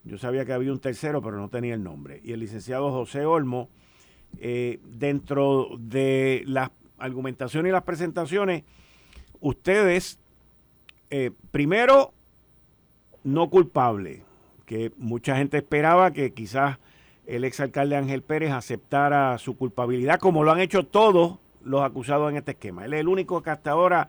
Yo 0.04 0.18
sabía 0.18 0.44
que 0.44 0.52
había 0.52 0.72
un 0.72 0.80
tercero, 0.80 1.20
pero 1.20 1.36
no 1.36 1.48
tenía 1.48 1.74
el 1.74 1.82
nombre. 1.82 2.20
Y 2.24 2.32
el 2.32 2.40
licenciado 2.40 2.90
José 2.90 3.24
Olmo, 3.26 3.68
eh, 4.38 4.80
dentro 4.84 5.68
de 5.78 6.42
las 6.46 6.70
argumentaciones 6.98 7.70
y 7.70 7.72
las 7.72 7.82
presentaciones, 7.82 8.64
ustedes, 9.40 10.18
eh, 11.10 11.30
primero, 11.50 12.12
no 13.24 13.50
culpable, 13.50 14.22
que 14.64 14.92
mucha 14.96 15.36
gente 15.36 15.58
esperaba 15.58 16.12
que 16.12 16.32
quizás 16.32 16.78
el 17.26 17.44
exalcalde 17.44 17.96
Ángel 17.96 18.22
Pérez 18.22 18.52
aceptara 18.52 19.36
su 19.38 19.56
culpabilidad, 19.56 20.18
como 20.18 20.42
lo 20.44 20.52
han 20.52 20.60
hecho 20.60 20.86
todos 20.86 21.38
los 21.62 21.82
acusados 21.82 22.30
en 22.30 22.38
este 22.38 22.52
esquema. 22.52 22.84
Él 22.84 22.94
es 22.94 23.00
el 23.00 23.08
único 23.08 23.42
que 23.42 23.50
hasta 23.50 23.72
ahora 23.72 24.08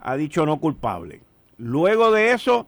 ha 0.00 0.16
dicho 0.16 0.46
no 0.46 0.58
culpable. 0.58 1.22
Luego 1.58 2.12
de 2.12 2.32
eso, 2.32 2.66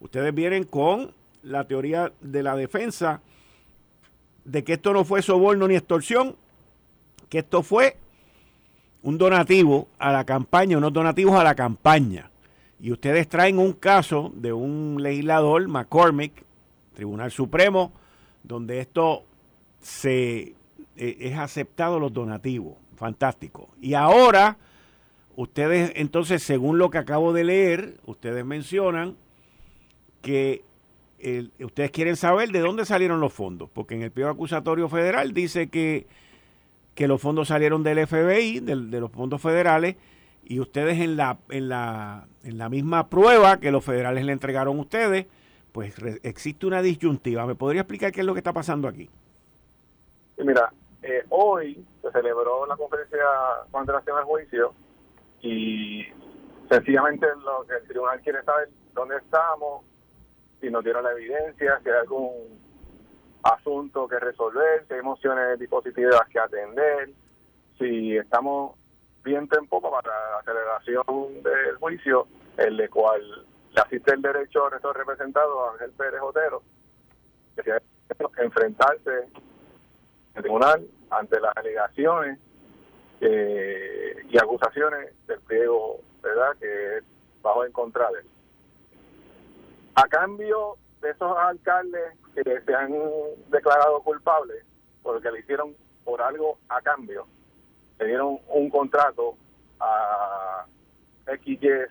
ustedes 0.00 0.34
vienen 0.34 0.64
con 0.64 1.12
la 1.42 1.64
teoría 1.64 2.12
de 2.20 2.42
la 2.42 2.56
defensa 2.56 3.20
de 4.44 4.64
que 4.64 4.74
esto 4.74 4.92
no 4.92 5.04
fue 5.04 5.22
soborno 5.22 5.68
ni 5.68 5.76
extorsión, 5.76 6.36
que 7.28 7.38
esto 7.38 7.62
fue 7.62 7.96
un 9.02 9.18
donativo 9.18 9.88
a 9.98 10.12
la 10.12 10.24
campaña, 10.24 10.78
unos 10.78 10.92
donativos 10.92 11.38
a 11.38 11.44
la 11.44 11.54
campaña. 11.54 12.30
Y 12.80 12.92
ustedes 12.92 13.28
traen 13.28 13.58
un 13.58 13.72
caso 13.72 14.32
de 14.34 14.52
un 14.52 15.02
legislador, 15.02 15.66
McCormick, 15.68 16.44
Tribunal 16.94 17.30
Supremo, 17.30 17.92
donde 18.42 18.80
esto 18.80 19.24
se 19.80 20.54
e, 20.96 21.16
es 21.20 21.38
aceptado 21.38 21.98
los 21.98 22.12
donativos. 22.12 22.74
Fantástico. 22.96 23.68
Y 23.80 23.94
ahora, 23.94 24.56
ustedes 25.36 25.92
entonces, 25.94 26.42
según 26.42 26.78
lo 26.78 26.90
que 26.90 26.98
acabo 26.98 27.32
de 27.32 27.44
leer, 27.44 27.96
ustedes 28.06 28.44
mencionan 28.44 29.16
que 30.22 30.64
ustedes 31.60 31.90
quieren 31.90 32.16
saber 32.16 32.50
de 32.50 32.60
dónde 32.60 32.84
salieron 32.84 33.20
los 33.20 33.32
fondos, 33.32 33.68
porque 33.70 33.94
en 33.94 34.02
el 34.02 34.10
pliego 34.10 34.30
acusatorio 34.30 34.88
federal 34.88 35.32
dice 35.32 35.68
que, 35.68 36.06
que 36.94 37.08
los 37.08 37.20
fondos 37.20 37.48
salieron 37.48 37.82
del 37.82 38.06
FBI, 38.06 38.60
de 38.60 39.00
los 39.00 39.10
fondos 39.10 39.40
federales, 39.40 39.96
y 40.44 40.60
ustedes 40.60 40.98
en 41.00 41.16
la, 41.16 41.38
en, 41.50 41.68
la, 41.68 42.26
en 42.42 42.56
la 42.56 42.68
misma 42.68 43.08
prueba 43.08 43.58
que 43.58 43.70
los 43.70 43.84
federales 43.84 44.24
le 44.24 44.32
entregaron 44.32 44.78
a 44.78 44.80
ustedes, 44.80 45.26
pues 45.72 45.94
existe 46.22 46.66
una 46.66 46.80
disyuntiva. 46.80 47.46
¿Me 47.46 47.54
podría 47.54 47.82
explicar 47.82 48.12
qué 48.12 48.20
es 48.20 48.26
lo 48.26 48.32
que 48.32 48.40
está 48.40 48.52
pasando 48.52 48.88
aquí? 48.88 49.10
mira, 50.38 50.72
eh, 51.02 51.24
hoy 51.30 51.84
se 52.00 52.10
celebró 52.12 52.64
la 52.66 52.76
conferencia 52.76 53.18
con 53.70 53.86
relación 53.86 54.18
al 54.18 54.24
juicio 54.24 54.72
y 55.42 56.06
sencillamente 56.68 57.26
lo 57.44 57.66
que 57.66 57.74
el 57.74 57.88
tribunal 57.88 58.20
quiere 58.20 58.42
saber 58.44 58.68
dónde 58.94 59.16
estamos, 59.16 59.84
si 60.60 60.70
nos 60.70 60.82
dieron 60.84 61.04
la 61.04 61.12
evidencia, 61.12 61.80
si 61.82 61.88
hay 61.88 61.96
algún 61.96 62.60
asunto 63.42 64.08
que 64.08 64.18
resolver, 64.18 64.84
si 64.86 64.94
hay 64.94 65.00
emociones 65.00 65.58
dispositivas 65.58 66.26
que 66.28 66.38
atender, 66.38 67.10
si 67.78 68.16
estamos 68.16 68.76
bien 69.22 69.48
tiempo 69.48 69.80
para 69.80 70.08
la 70.08 70.38
aceleración 70.38 71.42
del 71.42 71.76
juicio, 71.76 72.26
el 72.56 72.76
de 72.76 72.88
cual 72.88 73.46
le 73.72 73.80
asiste 73.80 74.14
el 74.14 74.22
derecho 74.22 74.66
a 74.66 74.70
nuestro 74.70 74.92
representado 74.92 75.70
Ángel 75.70 75.90
Pérez 75.92 76.20
Otero, 76.22 76.62
que 77.54 77.62
tiene 77.62 77.80
que 78.34 78.42
enfrentarse 78.42 79.10
en 79.10 79.30
el 80.34 80.42
tribunal 80.42 80.86
ante 81.10 81.40
las 81.40 81.56
alegaciones 81.56 82.38
eh, 83.20 84.24
y 84.28 84.38
acusaciones 84.38 85.12
del 85.26 85.40
pliego, 85.40 86.00
¿verdad?, 86.22 86.56
que 86.60 87.00
bajo 87.42 87.64
en 87.64 87.72
contra 87.72 88.10
de 88.10 88.20
él. 88.20 88.26
A 89.98 90.06
cambio 90.06 90.76
de 91.00 91.10
esos 91.10 91.36
alcaldes 91.36 92.14
que 92.32 92.60
se 92.60 92.72
han 92.72 92.94
declarado 93.50 94.00
culpables 94.04 94.64
porque 95.02 95.28
le 95.28 95.40
hicieron 95.40 95.74
por 96.04 96.22
algo 96.22 96.56
a 96.68 96.80
cambio, 96.80 97.26
le 97.98 98.06
dieron 98.06 98.38
un 98.46 98.70
contrato 98.70 99.34
a 99.80 100.64
XYZ 101.26 101.88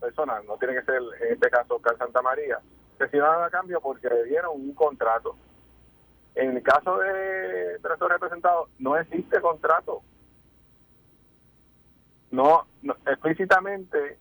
personas, 0.00 0.44
no 0.46 0.56
tiene 0.56 0.74
que 0.74 0.82
ser 0.82 1.00
en 1.20 1.34
este 1.34 1.48
caso 1.48 1.78
Cal 1.78 1.96
Santa 1.96 2.22
María, 2.22 2.58
recibieron 2.98 3.44
a 3.44 3.50
cambio 3.50 3.80
porque 3.80 4.08
le 4.08 4.24
dieron 4.24 4.60
un 4.60 4.74
contrato. 4.74 5.36
En 6.34 6.56
el 6.56 6.62
caso 6.64 6.98
de 6.98 7.78
tres 7.80 7.98
representados, 8.00 8.68
no 8.80 8.96
existe 8.96 9.40
contrato. 9.40 10.02
No, 12.32 12.66
explícitamente 13.06 14.18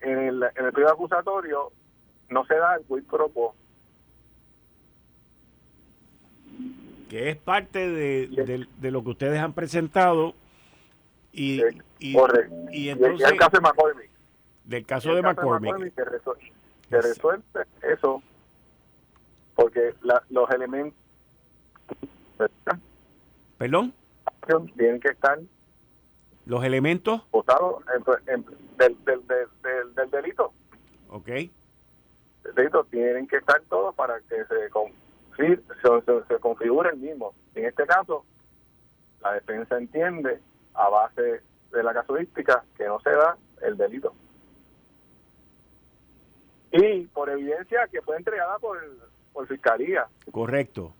en 0.00 0.18
el, 0.18 0.42
en 0.42 0.64
el 0.66 0.72
periodo 0.72 0.94
acusatorio 0.94 1.70
no 2.28 2.44
se 2.46 2.54
da 2.54 2.76
el 2.76 2.84
quid 2.84 3.04
pro 3.04 3.28
quo. 3.28 3.54
Que 7.08 7.30
es 7.30 7.36
parte 7.36 7.88
de, 7.88 8.66
de, 8.78 8.90
lo 8.90 9.04
que 9.04 9.10
ustedes 9.10 9.38
han 9.38 9.52
presentado 9.52 10.34
y, 11.32 11.62
y, 11.98 12.16
y, 12.70 12.88
entonces, 12.88 13.30
el 13.30 13.38
caso 13.38 13.56
de 13.56 13.60
McCormick. 13.60 14.10
Del 14.64 14.86
caso, 14.86 15.14
de, 15.14 15.22
McCormick. 15.22 15.94
que, 15.94 16.04
resuelve, 17.00 17.42
eso 17.82 18.22
porque 19.54 19.94
los 20.30 20.50
elementos 20.50 20.98
¿Perdón? 23.58 23.94
Tienen 24.76 25.00
que 25.00 25.08
estar 25.08 25.38
los 26.46 26.64
elementos 26.64 27.22
votados 27.30 27.84
del, 27.86 28.44
del, 29.04 29.26
del, 29.26 29.94
del, 29.94 30.10
delito. 30.10 30.52
Ok 31.08 31.30
tienen 32.90 33.26
que 33.26 33.36
estar 33.36 33.60
todos 33.68 33.94
para 33.94 34.20
que 34.20 34.44
se, 34.44 34.68
se, 35.36 36.24
se, 36.28 36.38
configure 36.40 36.90
el 36.90 36.98
mismo. 36.98 37.34
En 37.54 37.66
este 37.66 37.86
caso, 37.86 38.24
la 39.22 39.32
defensa 39.32 39.78
entiende, 39.78 40.40
a 40.74 40.88
base 40.88 41.40
de 41.72 41.82
la 41.82 41.94
casuística, 41.94 42.64
que 42.76 42.84
no 42.86 43.00
se 43.00 43.10
da 43.10 43.36
el 43.62 43.76
delito. 43.76 44.14
Y 46.72 47.06
por 47.06 47.30
evidencia 47.30 47.86
que 47.90 48.02
fue 48.02 48.16
entregada 48.16 48.58
por, 48.58 48.78
por 49.32 49.46
fiscalía. 49.46 50.06
Correcto. 50.30 50.92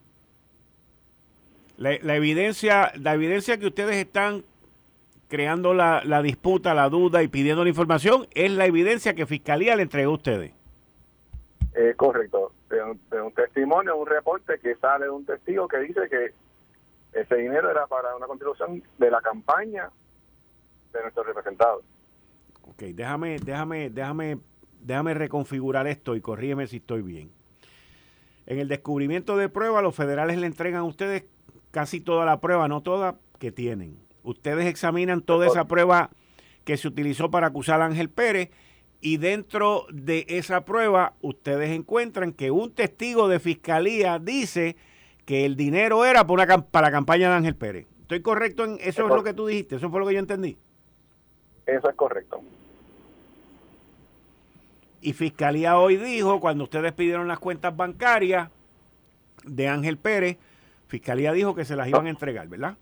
La, 1.76 1.98
la, 2.02 2.14
evidencia, 2.14 2.92
la 2.96 3.14
evidencia 3.14 3.58
que 3.58 3.66
ustedes 3.66 3.96
están 3.96 4.44
creando 5.28 5.74
la, 5.74 6.02
la, 6.04 6.22
disputa, 6.22 6.74
la 6.74 6.88
duda 6.88 7.24
y 7.24 7.28
pidiendo 7.28 7.64
la 7.64 7.70
información 7.70 8.28
es 8.34 8.52
la 8.52 8.66
evidencia 8.66 9.14
que 9.14 9.26
Fiscalía 9.26 9.74
le 9.74 9.82
entregó 9.82 10.12
a 10.12 10.14
ustedes. 10.14 10.52
Eh, 11.74 11.94
correcto. 11.96 12.52
De 12.70 12.82
un, 12.82 13.00
de 13.10 13.20
un, 13.20 13.32
testimonio, 13.32 13.96
un 13.96 14.06
reporte 14.06 14.58
que 14.60 14.76
sale 14.76 15.06
de 15.06 15.10
un 15.10 15.24
testigo 15.26 15.66
que 15.66 15.78
dice 15.78 16.08
que 16.08 16.32
ese 17.18 17.36
dinero 17.36 17.70
era 17.70 17.86
para 17.86 18.14
una 18.16 18.26
contribución 18.26 18.82
de 18.98 19.10
la 19.10 19.20
campaña 19.20 19.90
de 20.92 21.02
nuestros 21.02 21.26
representados. 21.26 21.84
Ok, 22.62 22.82
déjame, 22.94 23.38
déjame, 23.38 23.90
déjame, 23.90 24.38
déjame 24.80 25.14
reconfigurar 25.14 25.86
esto 25.86 26.16
y 26.16 26.20
corrígeme 26.20 26.66
si 26.66 26.76
estoy 26.76 27.02
bien. 27.02 27.30
En 28.46 28.58
el 28.58 28.68
descubrimiento 28.68 29.36
de 29.36 29.48
prueba, 29.48 29.82
los 29.82 29.94
federales 29.94 30.38
le 30.38 30.46
entregan 30.46 30.80
a 30.80 30.84
ustedes 30.84 31.24
casi 31.70 32.00
toda 32.00 32.24
la 32.24 32.40
prueba, 32.40 32.68
no 32.68 32.82
toda, 32.82 33.16
que 33.38 33.52
tienen. 33.52 33.98
Ustedes 34.22 34.66
examinan 34.66 35.22
toda 35.22 35.46
esa 35.46 35.66
prueba 35.66 36.10
que 36.64 36.76
se 36.76 36.88
utilizó 36.88 37.30
para 37.30 37.48
acusar 37.48 37.80
a 37.82 37.86
Ángel 37.86 38.08
Pérez 38.08 38.50
y 39.04 39.18
dentro 39.18 39.84
de 39.92 40.24
esa 40.30 40.64
prueba 40.64 41.12
ustedes 41.20 41.68
encuentran 41.72 42.32
que 42.32 42.50
un 42.50 42.72
testigo 42.72 43.28
de 43.28 43.38
fiscalía 43.38 44.18
dice 44.18 44.76
que 45.26 45.44
el 45.44 45.56
dinero 45.56 46.06
era 46.06 46.26
para, 46.26 46.44
una, 46.44 46.64
para 46.64 46.86
la 46.86 46.90
campaña 46.90 47.28
de 47.28 47.34
Ángel 47.34 47.54
Pérez. 47.54 47.86
¿Estoy 48.00 48.22
correcto 48.22 48.64
en 48.64 48.76
eso 48.80 49.04
es, 49.04 49.10
es 49.10 49.14
lo 49.14 49.22
que 49.22 49.34
tú 49.34 49.46
dijiste? 49.46 49.76
¿Eso 49.76 49.90
fue 49.90 50.00
lo 50.00 50.06
que 50.06 50.14
yo 50.14 50.20
entendí? 50.20 50.56
Eso 51.66 51.90
es 51.90 51.94
correcto. 51.96 52.40
Y 55.02 55.12
Fiscalía 55.12 55.76
hoy 55.78 55.98
dijo, 55.98 56.40
cuando 56.40 56.64
ustedes 56.64 56.94
pidieron 56.94 57.28
las 57.28 57.38
cuentas 57.38 57.76
bancarias 57.76 58.48
de 59.44 59.68
Ángel 59.68 59.98
Pérez, 59.98 60.38
Fiscalía 60.88 61.32
dijo 61.32 61.54
que 61.54 61.66
se 61.66 61.76
las 61.76 61.88
iban 61.88 62.06
a 62.06 62.10
entregar, 62.10 62.48
¿verdad? 62.48 62.78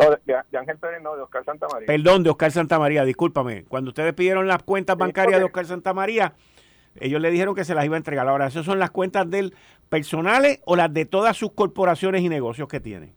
No, 0.00 0.10
de, 0.10 0.42
de 0.50 0.58
Ángel 0.58 0.78
Pérez 0.78 1.02
no, 1.02 1.14
de 1.14 1.22
Oscar 1.22 1.44
Santamaría. 1.44 1.86
Perdón, 1.86 2.22
de 2.22 2.30
Oscar 2.30 2.50
Santamaría, 2.50 3.04
discúlpame. 3.04 3.64
Cuando 3.64 3.90
ustedes 3.90 4.14
pidieron 4.14 4.46
las 4.48 4.62
cuentas 4.62 4.96
bancarias 4.96 5.38
de 5.40 5.44
Oscar 5.44 5.66
Santamaría, 5.66 6.34
ellos 6.96 7.20
le 7.20 7.30
dijeron 7.30 7.54
que 7.54 7.64
se 7.64 7.74
las 7.74 7.84
iba 7.84 7.96
a 7.96 7.98
entregar. 7.98 8.26
Ahora, 8.26 8.46
¿esas 8.46 8.64
son 8.64 8.78
las 8.78 8.90
cuentas 8.90 9.28
del 9.30 9.54
personales 9.88 10.60
o 10.64 10.76
las 10.76 10.92
de 10.92 11.04
todas 11.04 11.36
sus 11.36 11.52
corporaciones 11.52 12.22
y 12.22 12.28
negocios 12.28 12.68
que 12.68 12.80
tiene? 12.80 13.14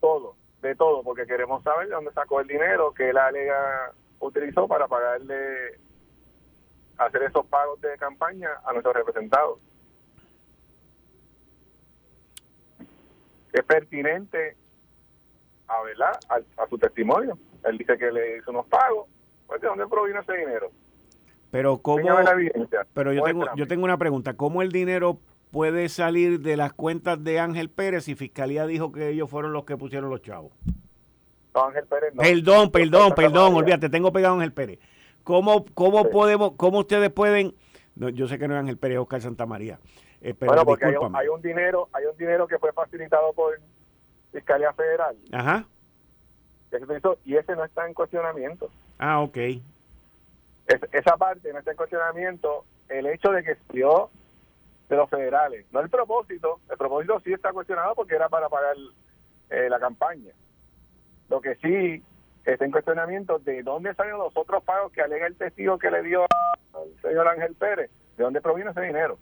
Todo, 0.00 0.36
de 0.62 0.74
todo, 0.74 1.02
porque 1.02 1.26
queremos 1.26 1.62
saber 1.62 1.88
de 1.88 1.94
dónde 1.94 2.12
sacó 2.12 2.40
el 2.40 2.46
dinero 2.46 2.92
que 2.92 3.12
la 3.12 3.26
Alega 3.26 3.92
utilizó 4.20 4.66
para 4.66 4.88
pagarle, 4.88 5.78
hacer 6.98 7.22
esos 7.24 7.44
pagos 7.46 7.80
de 7.80 7.96
campaña 7.98 8.48
a 8.64 8.72
nuestros 8.72 8.94
representados. 8.94 9.58
Es 13.52 13.62
pertinente 13.64 14.56
a, 15.78 15.82
¿verdad? 15.82 16.18
A, 16.28 16.62
a, 16.62 16.68
su 16.68 16.78
testimonio. 16.78 17.38
Él 17.64 17.78
dice 17.78 17.96
que 17.96 18.10
le 18.10 18.38
hizo 18.38 18.50
unos 18.50 18.66
pagos. 18.66 19.08
Pues, 19.46 19.60
¿De 19.60 19.68
dónde 19.68 19.86
provino 19.86 20.20
ese 20.20 20.32
dinero? 20.32 20.70
Pero 21.50 21.78
cómo, 21.78 22.08
pero 22.94 23.12
yo 23.12 23.22
tengo, 23.22 23.46
yo 23.54 23.68
tengo 23.68 23.84
una 23.84 23.96
pregunta. 23.96 24.34
¿Cómo 24.34 24.60
el 24.60 24.72
dinero 24.72 25.18
puede 25.52 25.88
salir 25.88 26.40
de 26.40 26.56
las 26.56 26.72
cuentas 26.72 27.22
de 27.22 27.38
Ángel 27.38 27.70
Pérez 27.70 28.06
si 28.06 28.16
Fiscalía 28.16 28.66
dijo 28.66 28.90
que 28.90 29.10
ellos 29.10 29.30
fueron 29.30 29.52
los 29.52 29.64
que 29.64 29.76
pusieron 29.76 30.10
los 30.10 30.20
chavos? 30.20 30.50
No, 31.54 31.66
Ángel 31.66 31.84
Pérez 31.84 32.12
no. 32.12 32.22
Perdón, 32.22 32.70
perdón, 32.72 33.14
perdón, 33.14 33.54
olvídate, 33.54 33.88
tengo 33.88 34.12
pegado 34.12 34.34
a 34.34 34.38
Ángel 34.38 34.52
Pérez. 34.52 34.80
¿Cómo, 35.22 35.64
cómo 35.74 36.02
sí. 36.02 36.08
podemos, 36.10 36.54
cómo 36.56 36.80
ustedes 36.80 37.10
pueden, 37.10 37.54
no, 37.94 38.08
yo 38.08 38.26
sé 38.26 38.36
que 38.36 38.48
no 38.48 38.54
es 38.54 38.60
Ángel 38.60 38.76
Pérez, 38.76 38.96
es 38.96 39.02
Oscar 39.02 39.20
Santamaría. 39.20 39.78
Eh, 40.22 40.34
pero 40.36 40.50
bueno, 40.50 40.64
porque 40.64 40.86
hay 40.86 40.96
un, 40.96 41.14
hay 41.14 41.28
un, 41.28 41.40
dinero, 41.40 41.88
hay 41.92 42.06
un 42.06 42.16
dinero 42.16 42.48
que 42.48 42.58
fue 42.58 42.72
facilitado 42.72 43.32
por 43.32 43.60
Fiscalía 44.34 44.72
Federal. 44.72 45.16
Ajá. 45.32 45.64
Y 47.24 47.36
ese 47.36 47.54
no 47.54 47.64
está 47.64 47.86
en 47.86 47.94
cuestionamiento. 47.94 48.68
Ah, 48.98 49.20
ok. 49.20 49.36
Es, 49.36 49.62
esa 50.90 51.16
parte 51.16 51.52
no 51.52 51.60
está 51.60 51.70
en 51.70 51.76
cuestionamiento. 51.76 52.64
El 52.88 53.06
hecho 53.06 53.30
de 53.30 53.44
que 53.44 53.54
salió 53.68 54.10
de 54.88 54.96
los 54.96 55.08
federales, 55.08 55.64
no 55.72 55.80
el 55.80 55.88
propósito, 55.88 56.58
el 56.68 56.76
propósito 56.76 57.20
sí 57.20 57.32
está 57.32 57.52
cuestionado 57.52 57.94
porque 57.94 58.16
era 58.16 58.28
para 58.28 58.48
pagar 58.48 58.74
eh, 59.50 59.68
la 59.70 59.78
campaña. 59.78 60.32
Lo 61.30 61.40
que 61.40 61.54
sí 61.56 62.02
está 62.44 62.64
en 62.64 62.72
cuestionamiento 62.72 63.38
de 63.38 63.62
dónde 63.62 63.94
salen 63.94 64.18
los 64.18 64.36
otros 64.36 64.64
pagos 64.64 64.90
que 64.92 65.00
alega 65.00 65.28
el 65.28 65.36
testigo 65.36 65.78
que 65.78 65.92
le 65.92 66.02
dio 66.02 66.26
al 66.74 67.00
señor 67.02 67.28
Ángel 67.28 67.54
Pérez, 67.54 67.90
de 68.16 68.24
dónde 68.24 68.40
proviene 68.40 68.72
ese 68.72 68.82
dinero. 68.82 69.16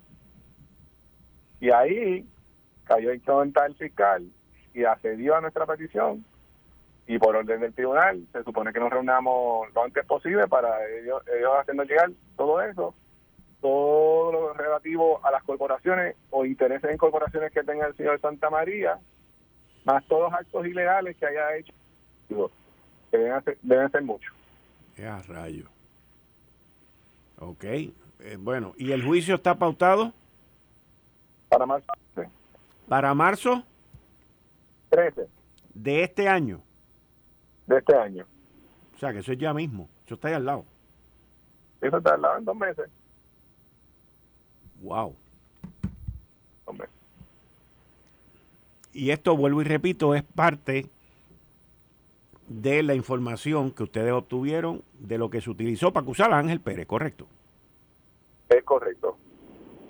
Y 1.61 1.71
ahí 1.71 2.27
cayó 2.85 3.11
en 3.11 3.21
cuenta 3.21 3.67
el 3.67 3.75
fiscal 3.77 4.27
y 4.75 4.85
accedió 4.85 5.37
a 5.37 5.41
nuestra 5.41 5.67
petición 5.67 6.25
y 7.07 7.19
por 7.19 7.35
orden 7.35 7.61
del 7.61 7.75
tribunal 7.75 8.27
se 8.33 8.45
supone 8.45 8.73
que 8.73 8.81
nos 8.81 8.91
reunamos 8.91 9.73
lo 9.75 9.85
antes 9.85 10.07
posible 10.07 10.47
para 10.49 10.89
ellos, 10.89 11.23
ellos 11.37 11.53
haciendo 11.61 11.85
llegar 11.85 12.11
todo 12.37 12.63
eso, 12.63 12.95
todo 13.61 14.33
lo 14.33 14.53
relativo 14.55 15.25
a 15.25 15.31
las 15.31 15.43
corporaciones 15.43 16.17
o 16.31 16.45
intereses 16.45 16.91
en 16.91 16.97
corporaciones 16.97 17.53
que 17.53 17.65
tenga 17.65 17.87
el 17.87 17.97
señor 17.97 18.21
Santa 18.21 18.51
María, 18.51 18.99
más 19.85 20.05
todos 20.07 20.31
los 20.31 20.41
actos 20.41 20.67
ilegales 20.67 21.17
que 21.17 21.27
haya 21.27 21.57
hecho, 21.57 21.73
que 23.11 23.17
deben, 23.19 23.33
hacer, 23.33 23.59
deben 23.63 23.91
ser 23.91 24.03
muchos. 24.03 24.33
Ya, 24.97 25.21
rayo. 25.29 25.67
Ok, 27.39 27.65
eh, 27.65 27.93
bueno, 28.39 28.73
¿y 28.77 28.93
el 28.93 29.05
juicio 29.05 29.35
está 29.35 29.57
pautado? 29.57 30.13
Para 31.49 31.67
marzo. 31.67 31.93
¿Para 32.89 33.15
marzo? 33.15 33.65
13. 34.93 35.27
¿De 35.73 36.03
este 36.05 36.29
año? 36.29 36.61
De 37.67 37.79
este 37.79 37.97
año. 37.97 38.27
O 38.95 38.99
sea, 38.99 39.11
que 39.11 39.21
eso 39.21 39.33
es 39.33 39.39
ya 39.39 39.55
mismo. 39.55 39.89
Eso 40.05 40.17
está 40.17 40.29
ahí 40.29 40.35
al 40.35 40.45
lado. 40.45 40.67
Eso 41.81 41.97
está 41.97 42.15
al 42.15 42.21
lado 42.21 42.39
en 42.39 42.45
dos 42.45 42.57
meses. 42.57 42.91
Wow. 44.83 45.17
Hombre. 46.67 46.89
Y 48.93 49.11
esto, 49.11 49.35
vuelvo 49.35 49.63
y 49.63 49.65
repito, 49.65 50.15
es 50.15 50.23
parte 50.23 50.91
de 52.49 52.83
la 52.83 52.95
información 52.95 53.71
que 53.71 53.85
ustedes 53.85 54.13
obtuvieron 54.13 54.83
de 54.99 55.17
lo 55.17 55.31
que 55.31 55.41
se 55.41 55.49
utilizó 55.49 55.91
para 55.95 56.05
acusar 56.05 56.35
a 56.35 56.39
Ángel 56.39 56.61
Pérez, 56.61 56.87
¿correcto? 56.87 57.27
Es 58.51 58.63
correcto. 58.65 59.17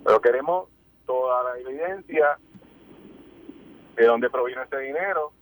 Pero 0.04 0.20
queremos 0.20 0.68
toda 1.06 1.42
la 1.42 1.58
evidencia 1.58 2.38
de 3.96 4.06
dónde 4.06 4.30
proviene 4.30 4.62
ese 4.62 4.78
dinero 4.78 5.32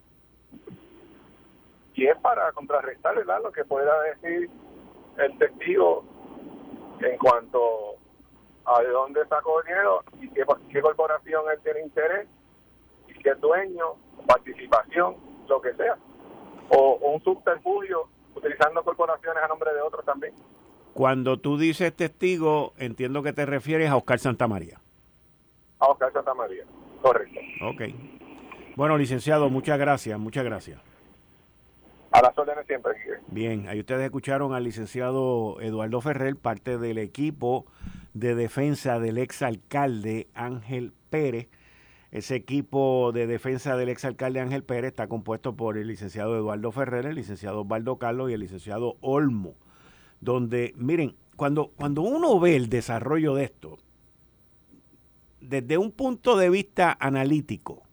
y 1.95 2.07
es 2.07 2.17
para 2.19 2.51
contrarrestar 2.53 3.15
¿verdad? 3.15 3.41
lo 3.43 3.53
que 3.53 3.65
pueda 3.65 3.93
decir 4.03 4.51
el 5.19 5.39
testigo 5.39 6.05
en 7.01 7.19
cuanto 7.19 7.97
a 8.65 8.83
de 8.83 8.89
dónde 8.89 9.27
sacó 9.27 9.61
el 9.61 9.67
dinero 9.67 10.05
y 10.21 10.29
qué, 10.31 10.45
qué 10.71 10.81
corporación 10.81 11.45
él 11.53 11.61
tiene 11.63 11.81
interés 11.83 12.29
y 13.09 13.15
qué 13.15 13.35
dueño, 13.35 13.97
participación, 14.27 15.17
lo 15.49 15.61
que 15.61 15.75
sea. 15.75 15.97
O, 16.71 16.99
o 17.03 17.11
un 17.13 17.23
subterfugio 17.23 18.09
utilizando 18.35 18.83
corporaciones 18.85 19.43
a 19.43 19.49
nombre 19.49 19.75
de 19.75 19.81
otros 19.81 20.05
también. 20.05 20.35
Cuando 20.95 21.39
tú 21.39 21.59
dices 21.59 21.95
testigo, 21.95 22.73
entiendo 22.79 23.23
que 23.23 23.33
te 23.33 23.47
refieres 23.47 23.91
a 23.91 23.97
Oscar 23.97 24.19
Santamaría. 24.19 24.81
A 25.81 25.87
Oscar 25.89 26.13
Santamaría, 26.13 26.65
correcto. 27.03 27.41
Ok. 27.63 27.83
Bueno, 28.77 28.97
licenciado, 28.97 29.51
muchas 29.51 29.79
gracias, 29.79 30.19
muchas 30.19 30.45
gracias. 30.45 30.81
A 32.13 32.23
las 32.23 32.37
órdenes 32.37 32.67
siempre. 32.67 32.93
Bien, 33.29 33.69
ahí 33.69 33.81
ustedes 33.81 34.03
escucharon 34.03 34.53
al 34.53 34.65
licenciado 34.65 35.61
Eduardo 35.61 36.01
Ferrer, 36.01 36.37
parte 36.37 36.79
del 36.79 36.99
equipo 36.99 37.67
de 38.15 38.35
defensa 38.35 38.99
del 38.99 39.19
exalcalde 39.19 40.29
Ángel 40.35 40.93
Pérez. 41.11 41.49
Ese 42.11 42.35
equipo 42.35 43.13
de 43.13 43.29
defensa 43.29 43.77
del 43.77 43.89
exalcalde 43.89 44.41
Ángel 44.41 44.65
Pérez 44.65 44.89
está 44.89 45.07
compuesto 45.07 45.55
por 45.55 45.79
el 45.79 45.87
licenciado 45.87 46.37
Eduardo 46.37 46.73
Ferrer, 46.73 47.07
el 47.07 47.15
licenciado 47.15 47.61
Osvaldo 47.61 47.99
Carlos 47.99 48.31
y 48.31 48.35
el 48.35 48.41
licenciado 48.41 48.97
Olmo. 49.01 49.55
Donde, 50.21 50.75
miren, 50.77 51.15
cuando, 51.37 51.69
cuando 51.77 52.03
uno 52.03 52.41
ve 52.41 52.57
el 52.57 52.69
desarrollo 52.69 53.35
de 53.35 53.45
esto, 53.45 53.79
desde 55.41 55.79
un 55.79 55.93
punto 55.93 56.37
de 56.37 56.51
vista 56.51 56.97
analítico, 56.99 57.85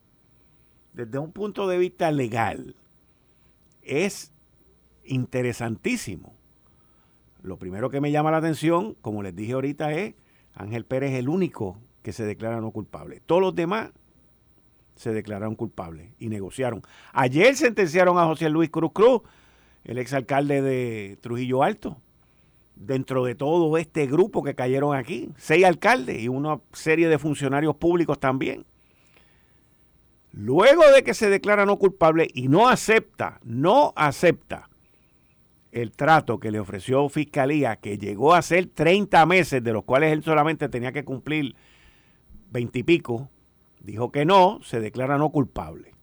desde 0.97 1.19
un 1.19 1.31
punto 1.31 1.67
de 1.67 1.77
vista 1.77 2.09
legal, 2.09 2.75
es 3.83 4.31
interesantísimo. 5.05 6.33
Lo 7.43 7.57
primero 7.57 7.91
que 7.91 8.01
me 8.01 8.11
llama 8.11 8.31
la 8.31 8.37
atención, 8.37 8.95
como 9.01 9.21
les 9.21 9.35
dije 9.35 9.53
ahorita, 9.53 9.93
es 9.93 10.15
Ángel 10.55 10.85
Pérez 10.85 11.13
el 11.13 11.29
único 11.29 11.77
que 12.01 12.13
se 12.13 12.25
declara 12.25 12.61
no 12.61 12.71
culpable. 12.71 13.21
Todos 13.27 13.41
los 13.41 13.53
demás 13.53 13.91
se 14.95 15.13
declararon 15.13 15.53
culpables 15.53 16.13
y 16.17 16.29
negociaron. 16.29 16.81
Ayer 17.13 17.55
sentenciaron 17.55 18.17
a 18.17 18.25
José 18.25 18.49
Luis 18.49 18.71
Cruz 18.71 18.91
Cruz, 18.91 19.21
el 19.83 19.99
exalcalde 19.99 20.63
de 20.63 21.19
Trujillo 21.21 21.61
Alto, 21.61 21.97
dentro 22.75 23.23
de 23.23 23.35
todo 23.35 23.77
este 23.77 24.07
grupo 24.07 24.43
que 24.43 24.55
cayeron 24.55 24.95
aquí, 24.95 25.29
seis 25.37 25.63
alcaldes 25.63 26.19
y 26.23 26.27
una 26.27 26.59
serie 26.73 27.07
de 27.07 27.19
funcionarios 27.19 27.75
públicos 27.75 28.19
también. 28.19 28.65
Luego 30.39 30.83
de 30.91 31.03
que 31.03 31.15
se 31.15 31.31
declara 31.31 31.65
no 31.65 31.79
culpable 31.79 32.27
y 32.31 32.47
no 32.47 32.69
acepta, 32.69 33.39
no 33.43 33.91
acepta 33.95 34.69
el 35.71 35.91
trato 35.93 36.39
que 36.39 36.51
le 36.51 36.59
ofreció 36.59 37.09
Fiscalía, 37.09 37.77
que 37.77 37.97
llegó 37.97 38.35
a 38.35 38.43
ser 38.43 38.67
30 38.67 39.25
meses, 39.25 39.63
de 39.63 39.73
los 39.73 39.83
cuales 39.83 40.13
él 40.13 40.21
solamente 40.21 40.69
tenía 40.69 40.91
que 40.91 41.03
cumplir 41.03 41.55
20 42.51 42.77
y 42.77 42.83
pico, 42.83 43.31
dijo 43.79 44.11
que 44.11 44.25
no, 44.25 44.59
se 44.61 44.79
declara 44.79 45.17
no 45.17 45.31
culpable. 45.31 45.95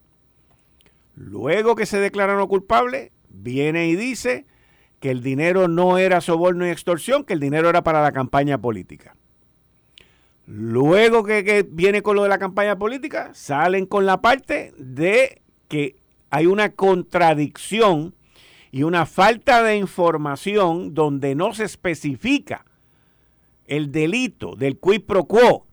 Luego 1.14 1.76
que 1.76 1.86
se 1.86 2.00
declara 2.00 2.34
no 2.34 2.48
culpable, 2.48 3.12
viene 3.28 3.86
y 3.86 3.94
dice 3.94 4.46
que 4.98 5.12
el 5.12 5.22
dinero 5.22 5.68
no 5.68 5.96
era 5.96 6.20
soborno 6.20 6.66
y 6.66 6.70
extorsión, 6.70 7.22
que 7.22 7.34
el 7.34 7.40
dinero 7.40 7.68
era 7.68 7.84
para 7.84 8.02
la 8.02 8.10
campaña 8.10 8.58
política. 8.58 9.14
Luego 10.46 11.24
que, 11.24 11.66
viene 11.68 12.02
con 12.02 12.16
lo 12.16 12.22
de 12.22 12.28
la 12.28 12.38
campaña 12.38 12.78
política, 12.78 13.30
salen 13.35 13.87
con 13.87 14.04
la 14.04 14.20
parte 14.20 14.72
de 14.76 15.40
que 15.68 15.96
hay 16.30 16.46
una 16.46 16.70
contradicción 16.70 18.14
y 18.70 18.83
una 18.83 19.07
falta 19.07 19.62
de 19.62 19.76
información 19.76 20.94
donde 20.94 21.35
no 21.35 21.54
se 21.54 21.64
especifica 21.64 22.64
el 23.66 23.90
delito 23.90 24.54
del 24.57 24.78
quid 24.78 25.02
pro 25.02 25.24
quo 25.24 25.66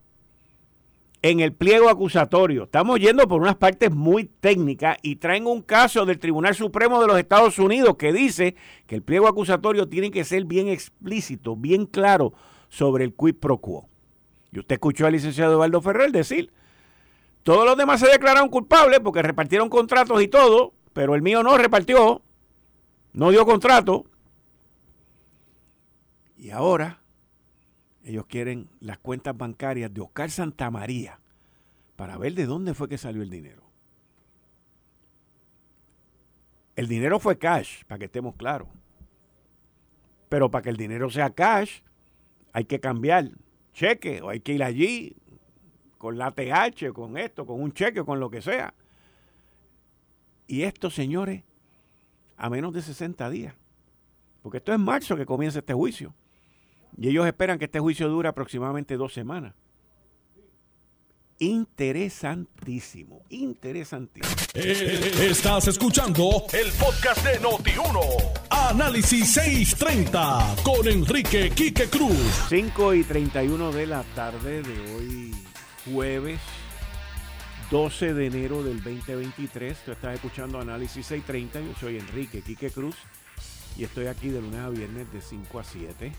en 1.20 1.40
el 1.40 1.52
pliego 1.52 1.88
acusatorio. 1.88 2.64
Estamos 2.64 2.98
yendo 2.98 3.28
por 3.28 3.42
unas 3.42 3.56
partes 3.56 3.92
muy 3.92 4.24
técnicas 4.24 4.96
y 5.02 5.16
traen 5.16 5.46
un 5.46 5.62
caso 5.62 6.06
del 6.06 6.18
Tribunal 6.18 6.54
Supremo 6.54 7.00
de 7.00 7.06
los 7.06 7.18
Estados 7.18 7.58
Unidos 7.58 7.96
que 7.96 8.12
dice 8.12 8.56
que 8.86 8.94
el 8.94 9.02
pliego 9.02 9.28
acusatorio 9.28 9.88
tiene 9.88 10.10
que 10.10 10.24
ser 10.24 10.44
bien 10.46 10.68
explícito, 10.68 11.56
bien 11.56 11.86
claro 11.86 12.32
sobre 12.68 13.04
el 13.04 13.14
quid 13.14 13.34
pro 13.34 13.58
quo. 13.58 13.91
Y 14.52 14.58
usted 14.58 14.74
escuchó 14.74 15.06
al 15.06 15.12
licenciado 15.12 15.54
Eduardo 15.54 15.80
Ferrer 15.80 16.12
decir, 16.12 16.52
todos 17.42 17.64
los 17.64 17.76
demás 17.76 18.00
se 18.00 18.06
declararon 18.06 18.48
culpables 18.48 19.00
porque 19.00 19.22
repartieron 19.22 19.68
contratos 19.68 20.22
y 20.22 20.28
todo, 20.28 20.74
pero 20.92 21.14
el 21.14 21.22
mío 21.22 21.42
no 21.42 21.56
repartió, 21.56 22.22
no 23.14 23.30
dio 23.30 23.46
contrato. 23.46 24.04
Y 26.36 26.50
ahora 26.50 27.00
ellos 28.04 28.26
quieren 28.26 28.68
las 28.80 28.98
cuentas 28.98 29.36
bancarias 29.36 29.92
de 29.92 30.02
Oscar 30.02 30.30
Santamaría 30.30 31.18
para 31.96 32.18
ver 32.18 32.34
de 32.34 32.46
dónde 32.46 32.74
fue 32.74 32.88
que 32.88 32.98
salió 32.98 33.22
el 33.22 33.30
dinero. 33.30 33.62
El 36.76 36.88
dinero 36.88 37.18
fue 37.20 37.38
cash, 37.38 37.84
para 37.86 37.98
que 37.98 38.06
estemos 38.06 38.34
claros. 38.36 38.68
Pero 40.28 40.50
para 40.50 40.62
que 40.62 40.70
el 40.70 40.76
dinero 40.76 41.10
sea 41.10 41.30
cash, 41.30 41.80
hay 42.52 42.64
que 42.64 42.80
cambiar 42.80 43.30
cheque 43.72 44.20
o 44.22 44.28
hay 44.28 44.40
que 44.40 44.52
ir 44.52 44.62
allí 44.62 45.16
con 45.98 46.18
la 46.18 46.32
TH, 46.32 46.92
con 46.92 47.16
esto, 47.16 47.46
con 47.46 47.60
un 47.60 47.72
cheque, 47.72 48.04
con 48.04 48.20
lo 48.20 48.30
que 48.30 48.42
sea. 48.42 48.74
Y 50.46 50.62
esto, 50.62 50.90
señores, 50.90 51.44
a 52.36 52.50
menos 52.50 52.72
de 52.72 52.82
60 52.82 53.30
días. 53.30 53.54
Porque 54.42 54.58
esto 54.58 54.72
es 54.72 54.78
marzo 54.78 55.16
que 55.16 55.24
comienza 55.24 55.60
este 55.60 55.74
juicio. 55.74 56.14
Y 56.98 57.08
ellos 57.08 57.26
esperan 57.26 57.58
que 57.58 57.66
este 57.66 57.80
juicio 57.80 58.08
dure 58.08 58.28
aproximadamente 58.28 58.96
dos 58.96 59.14
semanas. 59.14 59.54
Interesantísimo, 61.38 63.22
interesantísimo. 63.30 64.34
Eh, 64.54 65.12
estás 65.30 65.68
escuchando 65.68 66.44
el 66.52 66.70
podcast 66.72 67.24
de 67.24 67.40
Noti1. 67.40 68.48
Análisis 68.50 69.32
630 69.32 70.56
con 70.62 70.86
Enrique 70.86 71.50
Quique 71.50 71.88
Cruz. 71.88 72.16
5 72.48 72.94
y 72.94 73.04
31 73.04 73.72
de 73.72 73.86
la 73.86 74.02
tarde 74.14 74.62
de 74.62 74.94
hoy, 74.94 75.34
jueves 75.92 76.40
12 77.72 78.12
de 78.12 78.26
enero 78.26 78.62
del 78.62 78.82
2023. 78.82 79.78
Tú 79.84 79.92
estás 79.92 80.14
escuchando 80.14 80.60
Análisis 80.60 81.06
630. 81.06 81.60
Yo 81.60 81.74
soy 81.80 81.96
Enrique 81.96 82.42
Quique 82.42 82.70
Cruz 82.70 82.96
y 83.78 83.84
estoy 83.84 84.08
aquí 84.08 84.28
de 84.28 84.42
lunes 84.42 84.60
a 84.60 84.68
viernes 84.68 85.10
de 85.10 85.22
5 85.22 85.58
a 85.58 85.64
7 85.64 86.12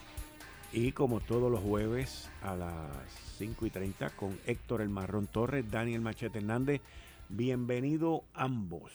y 0.73 0.91
como 0.91 1.19
todos 1.19 1.51
los 1.51 1.59
jueves 1.61 2.31
a 2.41 2.55
las 2.55 3.07
5 3.37 3.65
y 3.67 3.69
30 3.69 4.09
con 4.11 4.39
Héctor 4.47 4.81
El 4.81 4.89
Marrón 4.89 5.27
Torres, 5.27 5.69
Daniel 5.69 6.01
Machete 6.01 6.39
Hernández. 6.39 6.81
Bienvenido 7.29 8.23
ambos. 8.33 8.91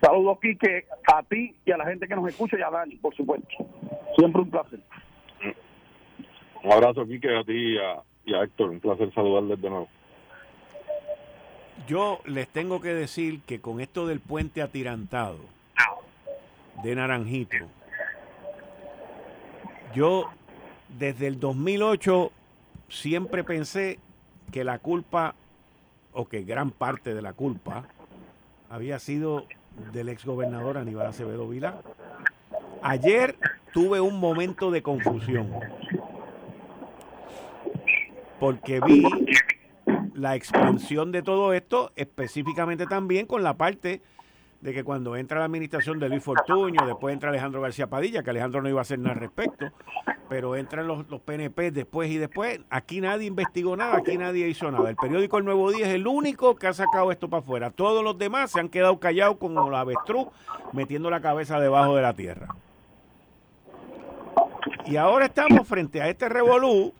Saludos, 0.00 0.38
Quique, 0.40 0.86
a 1.12 1.22
ti 1.24 1.54
y 1.64 1.72
a 1.72 1.76
la 1.76 1.86
gente 1.86 2.06
que 2.06 2.14
nos 2.14 2.28
escucha 2.28 2.56
y 2.58 2.62
a 2.62 2.70
Dani, 2.70 2.96
por 2.96 3.14
supuesto. 3.14 3.48
Siempre 4.16 4.42
un 4.42 4.50
placer. 4.50 4.80
Un 6.62 6.72
abrazo, 6.72 7.04
Quique, 7.06 7.36
a 7.36 7.42
ti 7.44 7.76
y 8.24 8.32
a, 8.34 8.42
Héctor. 8.42 8.70
Un 8.70 8.80
placer 8.80 9.12
saludarles 9.14 9.60
de 9.60 9.68
nuevo. 9.68 9.88
Yo 11.88 12.20
les 12.24 12.48
tengo 12.48 12.80
que 12.80 12.94
decir 12.94 13.40
que 13.42 13.60
con 13.60 13.80
esto 13.80 14.06
del 14.06 14.20
puente 14.20 14.62
atirantado 14.62 15.40
de 16.82 16.94
Naranjito, 16.94 17.56
yo 19.96 20.28
desde 20.98 21.26
el 21.26 21.40
2008 21.40 22.30
siempre 22.90 23.42
pensé 23.44 23.98
que 24.52 24.62
la 24.62 24.78
culpa, 24.78 25.34
o 26.12 26.28
que 26.28 26.42
gran 26.42 26.70
parte 26.70 27.14
de 27.14 27.22
la 27.22 27.32
culpa, 27.32 27.84
había 28.68 28.98
sido 28.98 29.46
del 29.92 30.10
exgobernador 30.10 30.76
Aníbal 30.76 31.06
Acevedo 31.06 31.48
Vila. 31.48 31.80
Ayer 32.82 33.36
tuve 33.72 34.00
un 34.02 34.20
momento 34.20 34.70
de 34.70 34.82
confusión 34.82 35.50
porque 38.38 38.80
vi 38.80 39.02
la 40.12 40.36
expansión 40.36 41.10
de 41.10 41.22
todo 41.22 41.54
esto, 41.54 41.90
específicamente 41.96 42.86
también 42.86 43.24
con 43.24 43.42
la 43.42 43.54
parte 43.54 44.02
de 44.66 44.74
que 44.74 44.82
cuando 44.82 45.14
entra 45.14 45.38
la 45.38 45.44
administración 45.44 46.00
de 46.00 46.08
Luis 46.08 46.24
Fortuño, 46.24 46.84
después 46.84 47.12
entra 47.12 47.28
Alejandro 47.28 47.60
García 47.60 47.86
Padilla, 47.86 48.24
que 48.24 48.30
Alejandro 48.30 48.62
no 48.62 48.68
iba 48.68 48.80
a 48.80 48.82
hacer 48.82 48.98
nada 48.98 49.12
al 49.12 49.20
respecto, 49.20 49.66
pero 50.28 50.56
entran 50.56 50.88
los, 50.88 51.08
los 51.08 51.20
PNP 51.20 51.70
después 51.70 52.10
y 52.10 52.18
después, 52.18 52.58
aquí 52.68 53.00
nadie 53.00 53.28
investigó 53.28 53.76
nada, 53.76 53.98
aquí 53.98 54.18
nadie 54.18 54.48
hizo 54.48 54.68
nada. 54.72 54.90
El 54.90 54.96
periódico 54.96 55.38
El 55.38 55.44
Nuevo 55.44 55.70
Día 55.70 55.86
es 55.86 55.94
el 55.94 56.08
único 56.08 56.56
que 56.56 56.66
ha 56.66 56.72
sacado 56.72 57.12
esto 57.12 57.30
para 57.30 57.44
afuera. 57.44 57.70
Todos 57.70 58.02
los 58.02 58.18
demás 58.18 58.50
se 58.50 58.58
han 58.58 58.68
quedado 58.68 58.98
callados 58.98 59.36
como 59.36 59.70
la 59.70 59.82
avestruz, 59.82 60.26
metiendo 60.72 61.10
la 61.10 61.20
cabeza 61.20 61.60
debajo 61.60 61.94
de 61.94 62.02
la 62.02 62.14
tierra. 62.14 62.48
Y 64.84 64.96
ahora 64.96 65.26
estamos 65.26 65.68
frente 65.68 66.02
a 66.02 66.08
este 66.08 66.28
revolú 66.28 66.92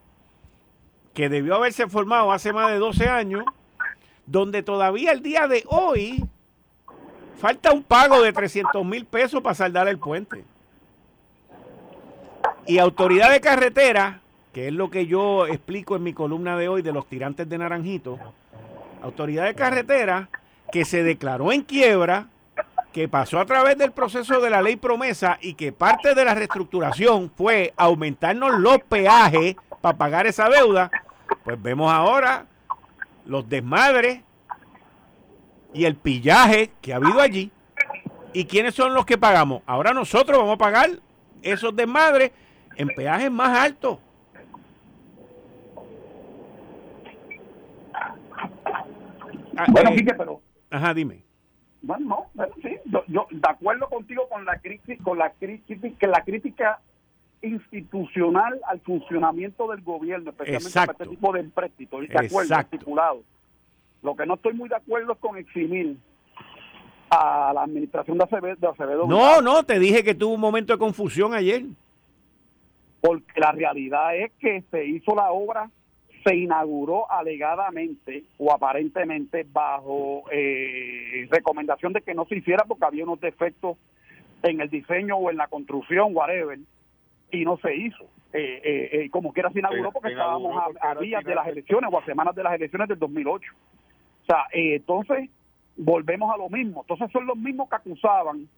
que 1.15 1.29
debió 1.29 1.57
haberse 1.57 1.89
formado 1.89 2.31
hace 2.31 2.53
más 2.53 2.71
de 2.71 2.79
12 2.79 3.09
años, 3.09 3.45
donde 4.25 4.63
todavía 4.63 5.11
el 5.11 5.21
día 5.21 5.49
de 5.49 5.65
hoy 5.67 6.29
Falta 7.39 7.73
un 7.73 7.83
pago 7.83 8.23
de 8.23 8.33
300 8.33 8.85
mil 8.85 9.05
pesos 9.05 9.43
para 9.43 9.55
saldar 9.55 9.89
el 9.89 9.99
puente. 9.99 10.45
Y 12.67 12.79
autoridad 12.79 13.31
de 13.31 13.41
carretera, 13.41 14.21
que 14.53 14.69
es 14.69 14.73
lo 14.73 14.91
que 14.91 15.07
yo 15.07 15.47
explico 15.47 15.97
en 15.97 16.03
mi 16.03 16.15
columna 16.15 16.57
de 16.57 16.69
hoy 16.69 16.83
de 16.83 16.93
los 16.93 17.07
tirantes 17.07 17.49
de 17.49 17.59
Naranjito, 17.59 18.19
autoridad 19.03 19.45
de 19.45 19.55
carretera 19.55 20.29
que 20.73 20.85
se 20.85 21.03
declaró 21.03 21.53
en 21.53 21.63
quiebra, 21.63 22.29
que 22.93 23.09
pasó 23.09 23.39
a 23.39 23.45
través 23.45 23.77
del 23.77 23.93
proceso 23.93 24.41
de 24.41 24.49
la 24.49 24.63
ley 24.63 24.77
promesa 24.77 25.39
y 25.43 25.55
que 25.55 25.71
parte 25.71 26.15
de 26.15 26.25
la 26.25 26.35
reestructuración 26.35 27.31
fue 27.37 27.75
aumentarnos 27.77 28.59
los 28.59 28.79
peajes 28.79 29.57
para 29.83 29.99
pagar 29.99 30.27
esa 30.27 30.49
deuda, 30.49 30.91
pues 31.45 31.63
vemos 31.63 31.93
ahora 31.93 32.47
los 33.27 33.47
desmadres 33.49 34.23
y 35.77 35.85
el 35.85 35.95
pillaje 35.95 36.71
que 36.81 36.95
ha 36.95 36.97
habido 36.97 37.21
allí. 37.21 37.51
¿Y 38.33 38.47
quiénes 38.47 38.75
son 38.75 38.95
los 38.95 39.05
que 39.05 39.19
pagamos? 39.19 39.63
Ahora 39.67 39.93
nosotros 39.93 40.39
vamos 40.39 40.55
a 40.55 40.59
pagar 40.59 40.89
esos 41.43 41.77
desmadres 41.77 42.33
en 42.77 42.89
peajes 42.89 43.31
más 43.31 43.59
altos. 43.59 43.99
Ah, 49.59 49.67
bueno, 49.69 49.91
eh, 49.91 50.05
pero... 50.17 50.41
Ajá, 50.71 50.95
dime. 50.95 51.23
Bueno, 51.83 52.27
no, 52.35 52.45
sí, 52.63 52.77
yo, 53.07 53.27
de 53.31 53.49
acuerdo 53.49 53.89
contigo 53.89 54.29
con 54.29 54.45
la 54.45 54.59
crítica, 54.59 55.03
con 55.05 55.19
la 55.19 55.31
crítica, 55.33 56.07
la 56.07 56.25
crítica 56.25 56.81
institucional 57.43 58.61
al 58.67 58.81
funcionamiento 58.81 59.69
del 59.69 59.83
gobierno, 59.83 60.31
especialmente 60.31 60.73
para 60.73 60.93
este 60.93 61.07
tipo 61.07 61.33
de 61.33 61.41
empréstitos, 61.41 62.09
de 62.09 62.27
acuerdo, 62.27 62.59
estipulado. 62.59 63.23
Lo 64.07 64.15
que 64.15 64.25
no 64.25 64.35
estoy 64.35 64.55
muy 64.55 64.69
de 64.69 64.77
acuerdo 64.77 65.15
es 65.15 65.19
con 65.19 65.37
eximir 65.37 65.97
a 67.11 67.51
la 67.53 67.65
administración 67.65 68.17
de 68.17 68.25
Acevedo. 68.25 69.09
no, 69.09 69.43
no, 69.43 69.65
te 69.65 69.81
dije 69.81 70.05
que 70.05 70.15
tuvo 70.15 70.35
un 70.35 70.41
momento 70.41 70.73
de 70.73 70.79
confusión 70.79 71.35
ayer. 71.35 71.65
Porque 73.01 73.41
la 73.41 73.51
realidad 73.51 74.17
es 74.17 74.31
que 74.39 74.63
se 74.71 74.87
hizo 74.87 75.13
la 75.17 75.33
obra 75.33 75.69
se 76.25 76.37
inauguró 76.37 77.11
alegadamente 77.11 78.25
o 78.39 78.53
aparentemente 78.53 79.45
bajo 79.49 80.25
eh, 80.31 81.27
recomendación 81.31 81.93
de 81.93 82.03
que 82.03 82.15
no 82.15 82.27
se 82.27 82.37
hiciera 82.37 82.65
porque 82.65 82.85
había 82.85 83.05
unos 83.05 83.21
defectos 83.21 83.77
en 84.43 84.61
el 84.61 84.69
diseño 84.69 85.17
o 85.17 85.31
en 85.31 85.37
la 85.37 85.49
construcción, 85.49 86.15
whatever, 86.17 86.59
y 87.31 87.45
no 87.45 87.59
se 87.59 87.75
hizo. 87.75 88.05
Eh, 88.33 88.61
eh, 88.65 88.89
eh 88.93 89.11
como 89.11 89.33
quiera 89.33 89.51
se 89.51 89.61
inauguró 89.61 89.93
porque 89.93 90.11
estábamos 90.11 90.61
a, 90.81 90.95
días 90.97 91.25
de 91.25 91.35
las 91.35 91.47
elecciones 91.47 91.91
o 91.93 91.99
a 91.99 92.05
semanas 92.05 92.35
de 92.35 92.43
las 92.43 92.55
elecciones 92.55 92.89
del 92.89 92.99
2008. 92.99 93.53
O 94.27 94.33
sea, 94.33 94.47
entonces 94.53 95.31
volvemos 95.77 96.33
a 96.35 96.37
lo 96.37 96.49
mismo. 96.49 96.81
Entonces 96.81 97.11
son 97.13 97.27
los 97.27 97.37
mismos 97.37 97.69
que 97.69 97.77
acusaban 97.77 98.49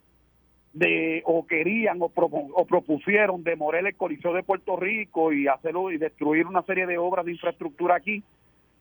de 0.72 1.22
o 1.26 1.46
querían 1.46 2.00
o, 2.00 2.11
o 2.14 2.66
propusieron 2.66 3.42
demoler 3.42 3.87
el 3.87 3.96
Coliseo 3.96 4.33
de 4.33 4.42
Puerto 4.42 4.76
Rico 4.76 5.33
y 5.33 5.46
hacerlo 5.46 5.90
y 5.90 5.98
destruir 5.98 6.46
una 6.46 6.62
serie 6.62 6.87
de 6.87 6.98
obras 6.98 7.24
de 7.24 7.33
infraestructura 7.33 7.96
aquí 7.96 8.22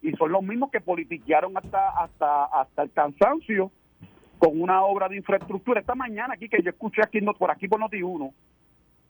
y 0.02 0.12
son 0.12 0.32
los 0.32 0.43
mismos 0.43 0.69
que 0.69 0.82
politiquearon 0.82 1.58
hasta 1.58 1.89
hasta 1.89 2.45
hasta 2.45 2.84
el 2.84 2.91
cansancio 2.91 3.71
con 4.38 4.62
una 4.62 4.84
obra 4.84 5.10
de 5.10 5.15
infraestructura 5.15 5.80
esta 5.80 5.95
mañana 5.95 6.34
aquí 6.34 6.50
que 6.50 6.62
yo 6.62 6.69
escuché 6.69 7.02
aquí 7.02 7.19
por 7.21 7.50
aquí 7.50 7.67
por 7.67 7.80
Noti 7.80 8.04
1 8.04 8.34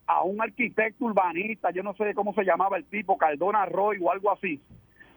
a 0.06 0.24
un 0.24 0.40
arquitecto 0.40 1.06
urbanista 1.06 1.72
yo 1.72 1.82
no 1.84 1.94
sé 1.96 2.14
cómo 2.14 2.34
se 2.34 2.44
llamaba 2.44 2.78
el 2.78 2.86
tipo 2.86 3.18
Cardona 3.18 3.66
Roy 3.66 3.98
o 4.02 4.12
algo 4.12 4.32
así 4.32 4.62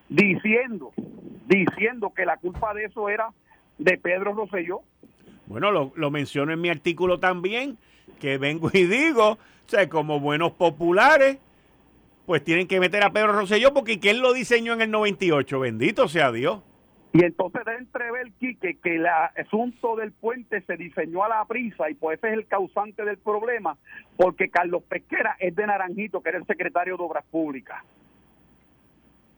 diciendo 0.08 0.92
diciendo 1.56 2.12
que 2.14 2.24
la 2.24 2.38
culpa 2.38 2.72
de 2.72 2.84
eso 2.84 3.08
era 3.08 3.28
de 3.78 3.98
Pedro 3.98 4.32
Rosselló 4.34 4.82
bueno, 5.50 5.72
lo, 5.72 5.92
lo 5.96 6.12
menciono 6.12 6.52
en 6.52 6.60
mi 6.60 6.68
artículo 6.68 7.18
también, 7.18 7.76
que 8.20 8.38
vengo 8.38 8.70
y 8.72 8.84
digo, 8.84 9.32
o 9.32 9.38
sea, 9.66 9.88
como 9.88 10.20
buenos 10.20 10.52
populares, 10.52 11.38
pues 12.24 12.44
tienen 12.44 12.68
que 12.68 12.78
meter 12.78 13.02
a 13.02 13.10
Pedro 13.10 13.32
Rosselló 13.32 13.74
porque 13.74 13.98
¿quién 13.98 14.20
lo 14.20 14.32
diseñó 14.32 14.74
en 14.74 14.82
el 14.82 14.92
98? 14.92 15.58
Bendito 15.58 16.06
sea 16.06 16.30
Dios. 16.30 16.62
Y 17.12 17.24
entonces 17.24 17.64
de 17.64 17.74
entrever, 17.74 18.30
Quique, 18.38 18.78
que 18.80 18.94
el 18.94 19.06
asunto 19.06 19.96
del 19.96 20.12
puente 20.12 20.60
se 20.60 20.76
diseñó 20.76 21.24
a 21.24 21.28
la 21.28 21.44
prisa 21.46 21.90
y 21.90 21.94
pues 21.94 22.18
ese 22.18 22.28
es 22.28 22.34
el 22.34 22.46
causante 22.46 23.04
del 23.04 23.18
problema, 23.18 23.76
porque 24.16 24.50
Carlos 24.50 24.84
Pesquera 24.84 25.34
es 25.40 25.56
de 25.56 25.66
Naranjito, 25.66 26.22
que 26.22 26.28
era 26.28 26.38
el 26.38 26.46
secretario 26.46 26.96
de 26.96 27.02
Obras 27.02 27.24
Públicas. 27.28 27.82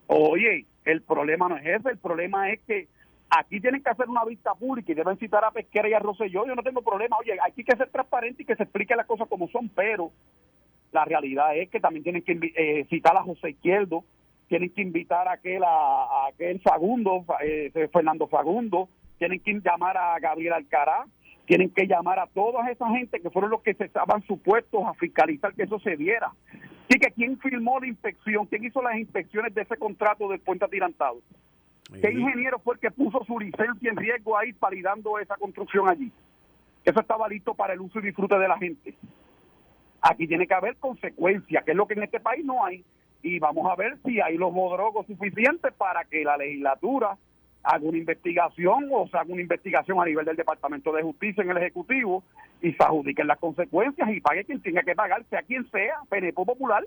Oye, 0.09 0.67
el 0.85 1.03
problema 1.03 1.49
no 1.49 1.57
es 1.57 1.67
ese, 1.67 1.91
el 1.91 1.99
problema 1.99 2.51
es 2.51 2.61
que 2.63 2.89
Aquí 3.35 3.61
tienen 3.61 3.83
que 3.83 3.89
hacer 3.89 4.11
una 4.11 4.27
vista 4.27 4.53
pública 4.55 4.93
y 4.93 4.95
deben 4.95 5.17
citar 5.17 5.43
a 5.43 5.51
Pesquera 5.51 5.89
y 5.89 5.95
a 5.95 5.99
Rosselló. 5.99 6.47
Yo 6.47 6.55
no 6.55 6.63
tengo 6.63 6.83
problema. 6.83 7.17
Oye, 7.19 7.39
hay 7.43 7.53
que 7.53 7.77
ser 7.77 7.89
transparente 7.89 8.43
y 8.43 8.45
que 8.45 8.57
se 8.57 8.65
explique 8.65 8.95
las 8.95 9.07
cosas 9.07 9.27
como 9.27 9.49
son, 9.49 9.71
pero 9.71 10.13
la 10.93 11.07
realidad 11.07 11.57
es 11.57 11.71
que 11.71 11.81
también 11.81 12.03
tienen 12.03 12.23
que 12.23 12.39
eh, 12.55 12.85
citar 12.91 13.17
a 13.17 13.23
José 13.23 13.51
Izquierdo, 13.51 14.05
tienen 14.49 14.69
que 14.69 14.83
invitar 14.83 15.29
a 15.29 15.33
aquel, 15.33 15.63
a, 15.65 16.27
aquel 16.29 16.61
eh, 17.43 17.89
Fernando 17.91 18.27
Fagundo, 18.27 18.91
tienen 19.17 19.41
que 19.41 19.59
llamar 19.65 19.97
a 19.97 20.19
Gabriel 20.19 20.53
Alcará, 20.53 21.07
tienen 21.47 21.71
que 21.71 21.87
llamar 21.87 22.19
a 22.19 22.27
toda 22.27 22.71
esa 22.71 22.89
gente 22.91 23.21
que 23.21 23.31
fueron 23.31 23.51
los 23.51 23.63
que 23.63 23.75
se 23.75 23.85
estaban 23.85 24.23
supuestos 24.23 24.83
a 24.87 24.95
fiscalizar 24.95 25.55
que 25.55 25.65
eso 25.65 25.79
se 25.81 25.97
diera. 25.97 26.33
Así 26.89 26.99
que 26.99 27.11
quién 27.13 27.39
firmó 27.39 27.81
la 27.81 27.87
inspección, 27.87 28.47
quién 28.47 28.65
hizo 28.65 28.83
las 28.83 28.97
inspecciones 28.97 29.55
de 29.55 29.63
ese 29.63 29.77
contrato 29.77 30.29
del 30.29 30.41
puente 30.41 30.65
atirantado. 30.65 31.21
¿Qué 32.01 32.11
ingeniero 32.11 32.59
fue 32.59 32.75
el 32.75 32.81
que 32.81 32.91
puso 32.91 33.25
su 33.25 33.39
licencia 33.39 33.91
en 33.91 33.97
riesgo 33.97 34.39
ahí 34.39 34.55
validando 34.59 35.19
esa 35.19 35.37
construcción 35.37 35.89
allí? 35.89 36.11
Eso 36.85 37.01
estaba 37.01 37.29
listo 37.29 37.55
para 37.55 37.75
el 37.75 37.81
uso 37.81 37.99
y 37.99 38.03
disfrute 38.03 38.39
de 38.39 38.49
la 38.49 38.59
gente. 38.59 38.95
Aquí 40.01 40.27
tiene 40.27 40.47
que 40.47 40.55
haber 40.55 40.77
consecuencias, 40.77 41.65
que 41.65 41.73
es 41.73 41.77
lo 41.77 41.87
que 41.87 41.95
en 41.95 42.03
este 42.03 42.21
país 42.21 42.45
no 42.45 42.65
hay. 42.65 42.85
Y 43.23 43.39
vamos 43.39 43.71
a 43.71 43.77
ver 43.77 43.99
si 44.05 44.21
hay 44.21 44.37
los 44.37 44.53
modrogos 44.53 45.07
suficientes 45.07 45.73
para 45.75 46.05
que 46.05 46.25
la 46.25 46.37
legislatura 46.37 47.17
haga 47.63 47.85
una 47.85 47.99
investigación 47.99 48.89
o 48.93 49.07
se 49.09 49.17
haga 49.17 49.33
una 49.33 49.43
investigación 49.43 50.01
a 50.01 50.05
nivel 50.05 50.25
del 50.25 50.37
Departamento 50.37 50.93
de 50.93 51.03
Justicia 51.03 51.43
en 51.43 51.51
el 51.51 51.59
Ejecutivo 51.59 52.25
y 52.61 52.73
se 52.73 52.83
adjudiquen 52.83 53.27
las 53.27 53.39
consecuencias 53.39 54.09
y 54.11 54.21
pague 54.21 54.45
quien 54.45 54.61
tenga 54.61 54.83
que 54.83 54.95
pagar, 54.95 55.25
sea 55.31 55.43
quien 55.43 55.69
sea, 55.71 55.99
PNP 56.09 56.45
Popular 56.45 56.85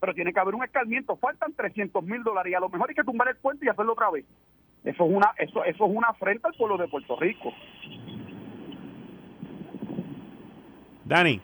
pero 0.00 0.14
tiene 0.14 0.32
que 0.32 0.40
haber 0.40 0.54
un 0.54 0.64
escarmiento. 0.64 1.16
Faltan 1.16 1.52
300 1.54 2.02
mil 2.04 2.22
dólares 2.22 2.52
y 2.52 2.54
a 2.54 2.60
lo 2.60 2.68
mejor 2.68 2.88
hay 2.88 2.94
que 2.94 3.04
tumbar 3.04 3.28
el 3.28 3.36
puente 3.36 3.66
y 3.66 3.68
hacerlo 3.68 3.92
otra 3.92 4.10
vez. 4.10 4.24
Eso 4.84 5.04
es 5.04 5.10
una 5.10 5.34
eso 5.38 5.64
eso 5.64 5.86
es 5.86 5.90
una 5.92 6.08
afrenta 6.08 6.48
al 6.48 6.54
pueblo 6.54 6.76
de 6.76 6.88
Puerto 6.88 7.16
Rico. 7.18 7.52
Dani. 11.04 11.40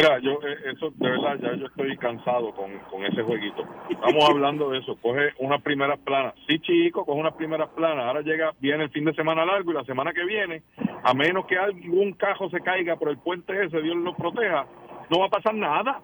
Mira, 0.00 0.18
yo 0.20 0.32
eh, 0.42 0.72
eso 0.72 0.90
de 0.96 1.10
verdad 1.10 1.38
ya 1.42 1.54
yo 1.56 1.66
estoy 1.66 1.94
cansado 1.98 2.54
con, 2.54 2.78
con 2.90 3.04
ese 3.04 3.22
jueguito. 3.22 3.64
Estamos 3.90 4.30
hablando 4.30 4.70
de 4.70 4.78
eso. 4.78 4.96
Coge 4.96 5.34
unas 5.38 5.60
primeras 5.60 5.98
planas. 5.98 6.32
Sí, 6.48 6.58
chico, 6.60 7.04
coge 7.04 7.20
unas 7.20 7.34
primeras 7.34 7.68
planas. 7.70 8.06
Ahora 8.06 8.22
llega, 8.22 8.54
viene 8.60 8.84
el 8.84 8.90
fin 8.90 9.04
de 9.04 9.12
semana 9.12 9.44
largo 9.44 9.72
y 9.72 9.74
la 9.74 9.84
semana 9.84 10.14
que 10.14 10.24
viene, 10.24 10.62
a 11.04 11.12
menos 11.12 11.44
que 11.44 11.58
algún 11.58 12.14
cajo 12.14 12.48
se 12.48 12.60
caiga 12.60 12.96
por 12.96 13.10
el 13.10 13.18
puente 13.18 13.52
ese, 13.62 13.82
Dios 13.82 13.96
lo 13.96 14.14
proteja, 14.14 14.64
no 15.10 15.18
va 15.18 15.26
a 15.26 15.30
pasar 15.30 15.54
nada. 15.54 16.00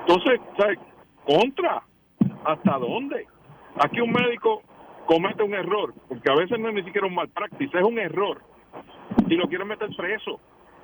Entonces, 0.00 0.40
¿sabes? 0.58 0.78
Contra. 1.24 1.80
¿Hasta 2.44 2.78
dónde? 2.78 3.26
Aquí 3.80 4.00
un 4.00 4.10
médico 4.10 4.62
comete 5.06 5.44
un 5.44 5.54
error, 5.54 5.94
porque 6.08 6.30
a 6.30 6.34
veces 6.34 6.58
no 6.58 6.70
es 6.70 6.74
ni 6.74 6.82
siquiera 6.82 7.06
un 7.06 7.14
mal 7.14 7.28
práctico, 7.28 7.78
es 7.78 7.84
un 7.84 8.00
error. 8.00 8.42
Y 9.28 9.36
lo 9.36 9.46
quieren 9.46 9.68
meter 9.68 9.90
preso. 9.96 10.40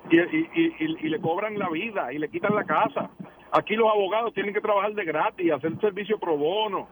Y, 0.09 0.17
y, 0.17 0.71
y, 0.77 1.09
le 1.09 1.21
cobran 1.21 1.57
la 1.57 1.69
vida 1.69 2.11
y 2.11 2.17
le 2.17 2.29
quitan 2.29 2.55
la 2.55 2.65
casa. 2.65 3.11
Aquí 3.51 3.75
los 3.75 3.89
abogados 3.89 4.33
tienen 4.33 4.53
que 4.53 4.61
trabajar 4.61 4.93
de 4.93 5.05
gratis, 5.05 5.51
hacer 5.51 5.79
servicio 5.79 6.19
pro 6.19 6.35
bono, 6.37 6.87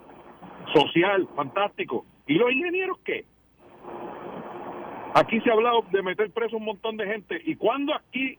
social, 0.73 1.27
fantástico. 1.35 2.05
¿Y 2.27 2.35
los 2.35 2.51
ingenieros 2.51 2.99
qué? 3.03 3.25
Aquí 5.15 5.41
se 5.41 5.49
ha 5.49 5.53
hablado 5.53 5.83
de 5.91 6.01
meter 6.01 6.31
preso 6.31 6.57
un 6.57 6.65
montón 6.65 6.95
de 6.95 7.07
gente. 7.07 7.41
¿Y 7.43 7.55
cuando 7.55 7.93
aquí 7.93 8.37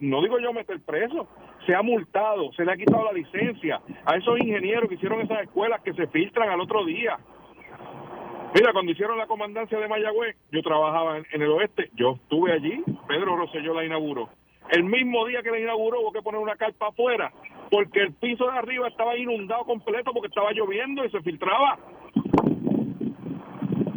no 0.00 0.22
digo 0.22 0.38
yo 0.38 0.52
meter 0.52 0.80
preso, 0.80 1.28
se 1.66 1.74
ha 1.74 1.82
multado, 1.82 2.52
se 2.52 2.64
le 2.64 2.72
ha 2.72 2.76
quitado 2.76 3.04
la 3.04 3.12
licencia 3.12 3.80
a 4.04 4.16
esos 4.16 4.38
ingenieros 4.38 4.88
que 4.88 4.94
hicieron 4.94 5.20
esas 5.20 5.42
escuelas 5.42 5.80
que 5.82 5.92
se 5.92 6.06
filtran 6.08 6.48
al 6.48 6.60
otro 6.60 6.84
día. 6.84 7.18
Mira, 8.54 8.72
cuando 8.72 8.92
hicieron 8.92 9.18
la 9.18 9.26
comandancia 9.26 9.78
de 9.78 9.88
Mayagüez, 9.88 10.36
yo 10.50 10.62
trabajaba 10.62 11.18
en, 11.18 11.42
el 11.42 11.50
oeste, 11.50 11.90
yo 11.94 12.12
estuve 12.22 12.52
allí, 12.52 12.82
Pedro 13.06 13.36
Rosselló 13.36 13.74
la 13.74 13.84
inauguró. 13.84 14.28
El 14.70 14.84
mismo 14.84 15.26
día 15.26 15.42
que 15.42 15.50
la 15.50 15.58
inauguró 15.58 16.00
hubo 16.00 16.12
que 16.12 16.22
poner 16.22 16.40
una 16.40 16.56
carpa 16.56 16.88
afuera, 16.88 17.32
porque 17.70 18.00
el 18.00 18.14
piso 18.14 18.50
de 18.50 18.58
arriba 18.58 18.88
estaba 18.88 19.16
inundado 19.16 19.64
completo 19.64 20.12
porque 20.12 20.28
estaba 20.28 20.52
lloviendo 20.52 21.04
y 21.04 21.10
se 21.10 21.20
filtraba. 21.20 21.78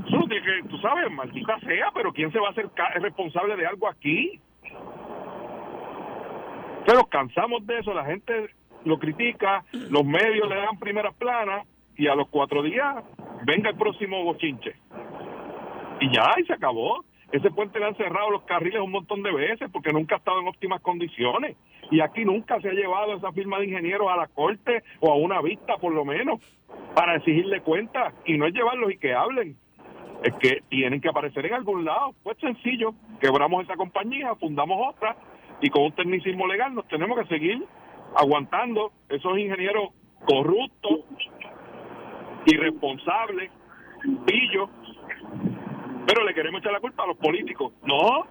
Eso 0.08 0.28
tú 0.70 0.78
sabes, 0.80 1.12
maldita 1.12 1.60
sea, 1.60 1.92
pero 1.94 2.12
¿quién 2.12 2.32
se 2.32 2.40
va 2.40 2.48
a 2.48 2.52
hacer 2.52 2.70
responsable 2.96 3.56
de 3.56 3.66
algo 3.66 3.88
aquí? 3.88 4.40
Pero 6.86 7.06
cansamos 7.06 7.66
de 7.66 7.80
eso, 7.80 7.94
la 7.94 8.06
gente 8.06 8.50
lo 8.86 8.98
critica, 8.98 9.64
los 9.72 10.04
medios 10.06 10.50
le 10.50 10.56
dan 10.56 10.80
primeras 10.80 11.14
planas 11.16 11.66
y 12.00 12.08
a 12.08 12.16
los 12.16 12.30
cuatro 12.30 12.64
días 12.64 13.04
venga 13.44 13.70
el 13.70 13.76
próximo 13.76 14.24
bochinche. 14.24 14.74
Y 16.00 16.10
ya, 16.16 16.32
y 16.42 16.46
se 16.46 16.54
acabó. 16.54 17.04
Ese 17.30 17.52
puente 17.52 17.78
le 17.78 17.88
han 17.88 17.98
cerrado 17.98 18.32
los 18.32 18.44
carriles 18.44 18.82
un 18.82 18.92
montón 18.92 19.22
de 19.22 19.32
veces 19.34 19.70
porque 19.70 19.92
nunca 19.92 20.16
ha 20.16 20.18
estado 20.20 20.40
en 20.40 20.48
óptimas 20.48 20.82
condiciones. 20.82 21.58
Y 21.92 22.00
aquí 22.00 22.24
nunca 22.24 22.60
se 22.62 22.70
ha 22.70 22.74
llevado 22.74 23.16
esa 23.16 23.34
firma 23.34 23.60
de 23.60 23.66
ingenieros 23.66 24.08
a 24.10 24.16
la 24.16 24.28
corte 24.28 24.82
o 25.02 25.12
a 25.12 25.16
una 25.16 25.42
vista, 25.42 25.76
por 25.76 25.94
lo 25.94 26.06
menos, 26.06 26.40
para 26.96 27.18
exigirle 27.18 27.60
cuenta. 27.62 28.14
Y 28.26 28.38
no 28.38 28.48
es 28.48 28.54
llevarlos 28.54 28.94
y 28.94 28.98
que 28.98 29.14
hablen. 29.14 29.58
Es 30.24 30.34
que 30.36 30.64
tienen 30.70 31.02
que 31.02 31.10
aparecer 31.10 31.46
en 31.48 31.54
algún 31.54 31.84
lado. 31.84 32.16
Pues 32.24 32.38
sencillo. 32.38 32.94
Quebramos 33.20 33.66
esa 33.66 33.76
compañía, 33.76 34.34
fundamos 34.36 34.96
otra 34.96 35.18
y 35.62 35.70
con 35.70 35.84
un 35.84 35.92
tecnicismo 35.92 36.48
legal 36.48 36.74
nos 36.74 36.88
tenemos 36.88 37.20
que 37.20 37.26
seguir 37.26 37.62
aguantando 38.16 38.94
esos 39.10 39.38
ingenieros 39.38 39.90
corruptos, 40.26 41.02
irresponsables, 42.50 43.52
pillos, 44.26 44.70
pero 46.08 46.24
le 46.24 46.34
queremos 46.34 46.62
echar 46.62 46.74
la 46.74 46.80
culpa 46.80 47.04
a 47.04 47.08
los 47.08 47.18
políticos. 47.18 47.74
No, 47.84 48.26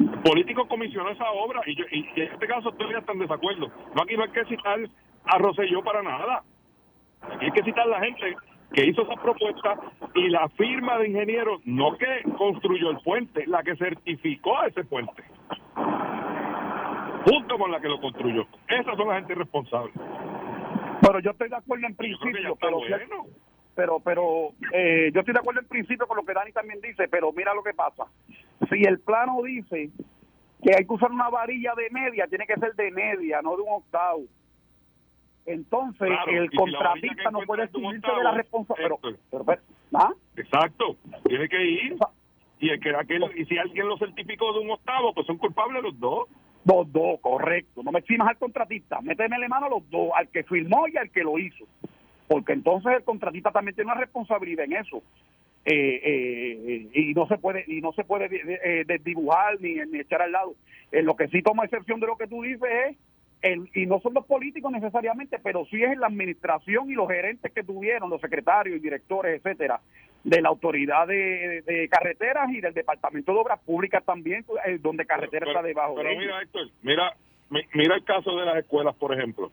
el 0.00 0.18
político 0.20 0.66
comisionó 0.68 1.10
esa 1.10 1.30
obra 1.30 1.60
y, 1.66 1.74
yo, 1.76 1.84
y 1.90 2.06
en 2.20 2.32
este 2.32 2.46
caso 2.46 2.70
estoy 2.70 2.94
hasta 2.94 3.12
en 3.12 3.20
desacuerdo. 3.20 3.68
No, 3.94 4.02
aquí 4.02 4.16
no 4.16 4.24
hay 4.24 4.30
que 4.30 4.44
citar 4.44 4.78
a 5.24 5.38
Roselló 5.38 5.82
para 5.82 6.02
nada. 6.02 6.42
Aquí 7.22 7.46
hay 7.46 7.52
que 7.52 7.62
citar 7.62 7.86
la 7.86 8.00
gente 8.00 8.36
que 8.72 8.84
hizo 8.84 9.02
esa 9.02 9.14
propuesta 9.22 9.76
y 10.14 10.28
la 10.28 10.48
firma 10.50 10.98
de 10.98 11.08
ingenieros, 11.08 11.60
no 11.64 11.96
que 11.96 12.22
construyó 12.36 12.90
el 12.90 12.98
puente, 12.98 13.46
la 13.46 13.62
que 13.62 13.76
certificó 13.76 14.62
ese 14.64 14.84
puente 14.84 15.22
junto 17.26 17.58
con 17.58 17.72
la 17.72 17.80
que 17.80 17.88
lo 17.88 18.00
construyó. 18.00 18.46
Esas 18.68 18.96
son 18.96 19.08
la 19.08 19.16
gente 19.16 19.34
responsable. 19.34 19.92
Pero 21.16 21.24
yo 21.24 21.30
estoy 21.30 21.48
de 21.48 21.56
acuerdo 21.56 21.86
en 21.86 21.96
principio, 21.96 22.56
pero, 22.60 22.78
pero, 23.74 24.00
pero 24.00 24.52
eh, 24.72 25.10
yo 25.14 25.20
estoy 25.20 25.32
de 25.32 25.40
acuerdo 25.40 25.60
en 25.60 25.66
principio 25.66 26.06
con 26.06 26.18
lo 26.18 26.24
que 26.26 26.34
Dani 26.34 26.52
también 26.52 26.80
dice, 26.82 27.08
pero 27.08 27.32
mira 27.32 27.54
lo 27.54 27.62
que 27.62 27.72
pasa. 27.72 28.04
Si 28.70 28.82
el 28.82 29.00
plano 29.00 29.42
dice 29.42 29.90
que 30.62 30.74
hay 30.76 30.84
que 30.84 30.92
usar 30.92 31.10
una 31.10 31.30
varilla 31.30 31.72
de 31.74 31.88
media, 31.90 32.26
tiene 32.26 32.46
que 32.46 32.56
ser 32.56 32.74
de 32.74 32.90
media, 32.90 33.40
no 33.40 33.56
de 33.56 33.62
un 33.62 33.68
octavo. 33.76 34.24
entonces 35.46 36.10
el 36.26 36.50
contratista 36.50 37.30
no 37.30 37.40
puede 37.46 37.64
eximirse 37.64 38.12
de 38.12 38.22
la 38.22 38.32
responsabilidad. 38.32 38.96
Pero, 39.30 39.44
¿ah? 39.94 40.12
Exacto, 40.36 40.96
tiene 41.24 41.48
que 41.48 41.64
ir. 41.64 41.96
Y, 42.58 42.70
el 42.70 42.80
que, 42.80 42.94
aquel, 42.94 43.24
y 43.36 43.44
si 43.46 43.56
alguien 43.56 43.88
lo 43.88 43.96
certificó 43.96 44.52
de 44.52 44.60
un 44.60 44.70
octavo, 44.70 45.14
pues 45.14 45.26
son 45.26 45.38
culpables 45.38 45.82
los 45.82 45.98
dos. 45.98 46.28
Los 46.66 46.92
dos, 46.92 47.20
correcto. 47.20 47.82
No 47.84 47.92
me 47.92 48.00
eximas 48.00 48.28
al 48.28 48.38
contratista, 48.38 49.00
métemele 49.00 49.48
mano 49.48 49.66
a 49.66 49.70
los 49.70 49.88
dos, 49.88 50.10
al 50.16 50.28
que 50.28 50.42
firmó 50.42 50.88
y 50.88 50.96
al 50.96 51.10
que 51.10 51.22
lo 51.22 51.38
hizo. 51.38 51.64
Porque 52.26 52.54
entonces 52.54 52.92
el 52.92 53.04
contratista 53.04 53.52
también 53.52 53.76
tiene 53.76 53.92
una 53.92 54.00
responsabilidad 54.00 54.64
en 54.64 54.72
eso. 54.72 55.02
Eh, 55.64 56.00
eh, 56.04 56.88
y 56.92 57.14
no 57.14 57.26
se 57.28 57.38
puede 57.38 57.64
y 57.66 57.80
no 57.80 57.92
se 57.92 58.04
puede 58.04 58.28
eh, 58.32 58.84
desdibujar 58.86 59.60
ni, 59.60 59.74
ni, 59.74 60.00
echar 60.00 60.22
al 60.22 60.32
lado. 60.32 60.54
En 60.90 61.06
lo 61.06 61.16
que 61.16 61.28
sí 61.28 61.40
toma 61.40 61.64
excepción 61.64 62.00
de 62.00 62.06
lo 62.08 62.16
que 62.16 62.26
tú 62.26 62.42
dices 62.42 62.68
es 62.88 62.96
y 63.74 63.86
no 63.86 64.00
son 64.00 64.14
los 64.14 64.26
políticos 64.26 64.72
necesariamente, 64.72 65.38
pero 65.38 65.64
sí 65.66 65.82
es 65.82 65.96
la 65.98 66.06
administración 66.06 66.90
y 66.90 66.94
los 66.94 67.08
gerentes 67.08 67.52
que 67.52 67.62
tuvieron, 67.62 68.10
los 68.10 68.20
secretarios 68.20 68.76
y 68.76 68.80
directores, 68.80 69.36
etcétera, 69.36 69.80
de 70.24 70.40
la 70.40 70.48
autoridad 70.48 71.06
de, 71.06 71.88
carreteras 71.90 72.50
y 72.50 72.60
del 72.60 72.74
departamento 72.74 73.32
de 73.32 73.38
obras 73.38 73.60
públicas 73.60 74.04
también, 74.04 74.44
eh, 74.66 74.78
donde 74.80 75.06
carretera 75.06 75.46
está 75.46 75.62
debajo. 75.62 75.94
Pero 75.94 76.18
mira, 76.18 76.42
Héctor, 76.42 76.68
mira, 76.82 77.16
mira 77.50 77.94
el 77.94 78.04
caso 78.04 78.36
de 78.36 78.44
las 78.44 78.56
escuelas, 78.56 78.96
por 78.96 79.14
ejemplo. 79.14 79.52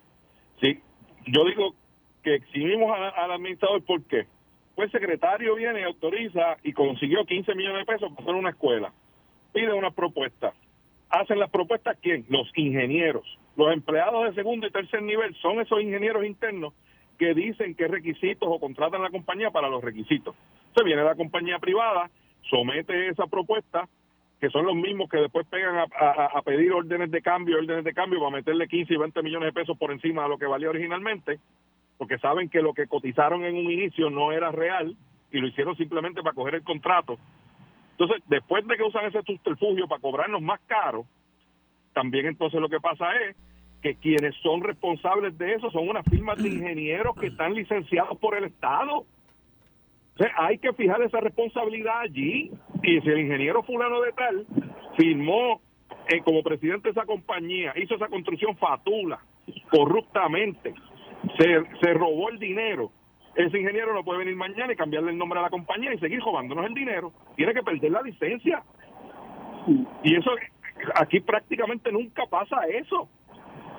Sí, 0.60 0.80
yo 1.28 1.46
digo 1.46 1.76
que 2.24 2.36
exhibimos 2.36 2.92
al 2.98 3.32
administrador, 3.32 3.84
¿por 3.84 4.04
qué? 4.06 4.26
Pues 4.76 4.92
el 4.92 5.00
secretario 5.00 5.56
viene 5.56 5.82
y 5.82 5.84
autoriza 5.84 6.58
y 6.64 6.74
consiguió 6.74 7.26
15 7.26 7.54
millones 7.54 7.86
de 7.86 7.94
pesos 7.94 8.10
para 8.12 8.24
hacer 8.24 8.36
una 8.36 8.50
escuela. 8.50 8.92
Pide 9.54 9.72
una 9.74 9.92
propuesta. 9.92 10.54
¿Hacen 11.10 11.38
las 11.38 11.52
propuestas 11.52 11.96
quién? 12.02 12.26
Los 12.30 12.50
ingenieros 12.56 13.38
los 13.56 13.72
empleados 13.72 14.26
de 14.26 14.34
segundo 14.34 14.68
y 14.68 14.72
tercer 14.72 15.02
nivel 15.04 15.36
son 15.36 15.60
esos 15.62 15.82
ingenieros 15.82 16.26
internos 16.26 16.74
que 17.18 17.34
dicen 17.34 17.76
qué 17.76 17.88
requisitos 17.88 18.50
o 18.52 18.60
contratan 18.60 19.02
a 19.02 19.06
la 19.06 19.10
compañía 19.12 19.52
para 19.52 19.70
los 19.70 19.84
requisitos. 19.84 20.36
Se 20.76 20.84
viene 20.84 21.04
la 21.04 21.16
compañía 21.16 21.60
privada, 21.60 22.10
somete 22.50 23.10
esa 23.10 23.28
propuesta, 23.28 23.88
que 24.40 24.50
son 24.50 24.66
los 24.66 24.76
mismos 24.76 25.10
que 25.10 25.18
después 25.18 25.48
pegan 25.48 25.78
a, 25.78 26.42
pedir 26.42 26.74
órdenes 26.74 27.12
de 27.12 27.22
cambio, 27.22 27.60
órdenes 27.60 27.86
de 27.86 27.94
cambio 27.94 28.20
para 28.20 28.32
meterle 28.32 28.68
15 28.68 28.94
y 28.94 28.98
20 28.98 29.22
millones 29.22 29.54
de 29.54 29.62
pesos 29.62 29.78
por 29.78 29.92
encima 29.92 30.24
de 30.24 30.30
lo 30.30 30.38
que 30.38 30.48
valía 30.48 30.70
originalmente, 30.70 31.40
porque 31.98 32.18
saben 32.18 32.50
que 32.50 32.62
lo 32.62 32.74
que 32.74 32.88
cotizaron 32.88 33.46
en 33.46 33.56
un 33.56 33.72
inicio 33.72 34.10
no 34.10 34.34
era 34.34 34.52
real 34.52 34.98
y 35.32 35.40
lo 35.40 35.48
hicieron 35.48 35.78
simplemente 35.78 36.22
para 36.22 36.36
coger 36.36 36.56
el 36.56 36.64
contrato. 36.64 37.18
Entonces, 37.92 38.22
después 38.28 38.68
de 38.68 38.76
que 38.76 38.84
usan 38.84 39.06
ese 39.06 39.22
subterfugio 39.22 39.88
para 39.88 40.02
cobrarnos 40.02 40.42
más 40.42 40.60
caro, 40.68 41.06
también 41.94 42.26
entonces 42.26 42.60
lo 42.60 42.70
que 42.70 42.80
pasa 42.80 43.06
es 43.28 43.36
que 43.82 43.96
quienes 43.96 44.34
son 44.42 44.62
responsables 44.62 45.38
de 45.38 45.54
eso 45.54 45.70
son 45.72 45.90
unas 45.90 46.06
firmas 46.06 46.42
de 46.42 46.50
ingenieros 46.50 47.16
que 47.16 47.28
están 47.28 47.54
licenciados 47.54 48.18
por 48.18 48.36
el 48.36 48.46
Estado. 48.46 49.00
O 49.00 50.18
sea, 50.18 50.32
hay 50.38 50.58
que 50.58 50.72
fijar 50.74 51.02
esa 51.02 51.20
responsabilidad 51.20 52.00
allí. 52.00 52.52
Y 52.82 53.02
si 53.02 53.10
el 53.10 53.20
ingeniero 53.20 53.62
fulano 53.64 54.02
de 54.02 54.14
tal 54.14 54.46
firmó 54.98 55.62
eh, 56.08 56.22
como 56.24 56.44
presidente 56.44 56.90
de 56.90 56.92
esa 56.92 57.06
compañía, 57.06 57.74
hizo 57.76 57.96
esa 57.96 58.08
construcción 58.08 58.56
fatula, 58.58 59.20
corruptamente, 59.70 60.74
se, 61.38 61.64
se 61.82 61.94
robó 61.94 62.30
el 62.30 62.40
dinero, 62.40 62.92
ese 63.36 63.60
ingeniero 63.60 63.94
no 63.94 64.04
puede 64.04 64.20
venir 64.20 64.36
mañana 64.36 64.74
y 64.74 64.76
cambiarle 64.76 65.12
el 65.12 65.18
nombre 65.18 65.40
a 65.40 65.44
la 65.44 65.50
compañía 65.50 65.94
y 65.94 65.98
seguir 65.98 66.20
robándonos 66.22 66.68
el 66.68 66.74
dinero. 66.74 67.12
Tiene 67.36 67.54
que 67.54 67.64
perder 67.64 67.92
la 67.92 68.02
licencia. 68.02 68.64
Y 70.04 70.16
eso 70.16 70.32
aquí 70.96 71.20
prácticamente 71.20 71.92
nunca 71.92 72.26
pasa 72.26 72.58
eso. 72.68 73.08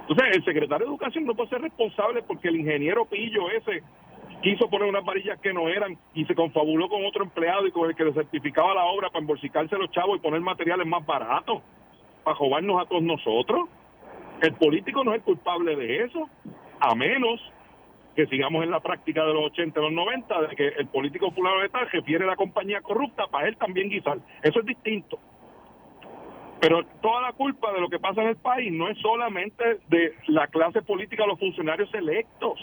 Entonces, 0.08 0.36
el 0.36 0.44
secretario 0.44 0.86
de 0.86 0.92
Educación 0.92 1.24
no 1.24 1.34
puede 1.34 1.48
ser 1.48 1.62
responsable 1.62 2.22
porque 2.22 2.48
el 2.48 2.56
ingeniero 2.56 3.06
pillo 3.06 3.50
ese 3.50 3.82
quiso 4.42 4.68
poner 4.68 4.88
unas 4.88 5.04
varillas 5.04 5.40
que 5.40 5.54
no 5.54 5.68
eran 5.68 5.96
y 6.14 6.26
se 6.26 6.34
confabuló 6.34 6.88
con 6.88 7.04
otro 7.06 7.24
empleado 7.24 7.66
y 7.66 7.70
con 7.70 7.88
el 7.88 7.96
que 7.96 8.04
le 8.04 8.12
certificaba 8.12 8.74
la 8.74 8.84
obra 8.84 9.08
para 9.08 9.20
embolsicarse 9.20 9.76
los 9.78 9.90
chavos 9.90 10.18
y 10.18 10.20
poner 10.20 10.40
materiales 10.42 10.86
más 10.86 11.04
baratos 11.06 11.62
para 12.22 12.36
robarnos 12.36 12.82
a 12.82 12.86
todos 12.86 13.02
nosotros. 13.02 13.68
El 14.42 14.52
político 14.54 15.02
no 15.02 15.14
es 15.14 15.22
culpable 15.22 15.74
de 15.76 16.04
eso, 16.04 16.28
a 16.78 16.94
menos 16.94 17.40
que 18.14 18.26
sigamos 18.26 18.62
en 18.62 18.70
la 18.70 18.80
práctica 18.80 19.24
de 19.24 19.32
los 19.32 19.46
80 19.46 19.80
y 19.80 19.82
los 19.82 19.92
90, 19.92 20.42
de 20.42 20.56
que 20.56 20.68
el 20.68 20.86
político 20.88 21.30
fulano 21.30 21.60
de 21.60 21.68
tal 21.70 21.88
refiere 21.90 22.26
la 22.26 22.36
compañía 22.36 22.80
corrupta 22.80 23.26
para 23.26 23.48
él 23.48 23.56
también 23.56 23.88
guisar. 23.88 24.18
Eso 24.42 24.60
es 24.60 24.66
distinto. 24.66 25.18
Pero 26.64 26.82
toda 27.02 27.20
la 27.20 27.34
culpa 27.34 27.70
de 27.74 27.80
lo 27.82 27.90
que 27.90 27.98
pasa 27.98 28.22
en 28.22 28.28
el 28.28 28.36
país 28.36 28.72
no 28.72 28.88
es 28.88 28.96
solamente 28.96 29.80
de 29.88 30.14
la 30.28 30.46
clase 30.46 30.80
política, 30.80 31.26
los 31.26 31.38
funcionarios 31.38 31.92
electos. 31.92 32.58